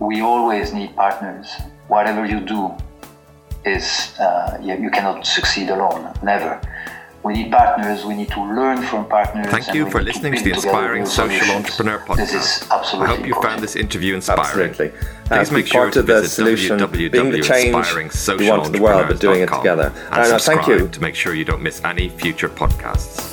we 0.00 0.20
always 0.20 0.72
need 0.72 0.94
partners. 0.96 1.54
Whatever 1.88 2.24
you 2.24 2.40
do 2.40 2.72
is, 3.64 4.18
uh, 4.18 4.58
you, 4.60 4.74
you 4.74 4.90
cannot 4.90 5.26
succeed 5.26 5.70
alone. 5.70 6.12
Never. 6.22 6.60
We 7.22 7.34
need 7.34 7.52
partners. 7.52 8.04
We 8.04 8.14
need 8.14 8.30
to 8.30 8.42
learn 8.42 8.82
from 8.82 9.06
partners. 9.08 9.46
Thank 9.46 9.72
you 9.74 9.88
for 9.88 10.02
listening 10.02 10.32
to, 10.32 10.38
to 10.38 10.44
the 10.44 10.54
Inspiring 10.54 11.06
Social 11.06 11.54
Entrepreneur 11.54 11.98
podcast. 12.00 12.16
This 12.16 12.34
is 12.34 12.68
absolutely. 12.70 13.06
I 13.06 13.10
hope 13.10 13.18
you 13.20 13.26
important. 13.26 13.52
found 13.52 13.62
this 13.62 13.76
interview 13.76 14.14
inspiring. 14.16 14.70
Absolutely. 14.70 14.98
Please 15.26 15.52
make 15.52 15.66
sure 15.66 15.90
to 15.90 16.02
the 16.02 16.20
visit 16.20 16.30
solution, 16.30 16.90
being 16.90 17.30
the 17.30 17.40
change 17.40 17.74
we 18.38 18.50
want 18.50 18.72
the 18.72 18.80
world, 18.80 19.06
but 19.08 19.20
doing 19.20 19.42
it 19.42 19.48
together. 19.48 19.92
And 20.10 20.24
no, 20.24 20.30
no, 20.30 20.38
thank 20.38 20.66
you. 20.66 20.88
to 20.88 21.00
make 21.00 21.14
sure 21.14 21.34
you 21.34 21.44
don't 21.44 21.62
miss 21.62 21.82
any 21.84 22.08
future 22.08 22.48
podcasts. 22.48 23.31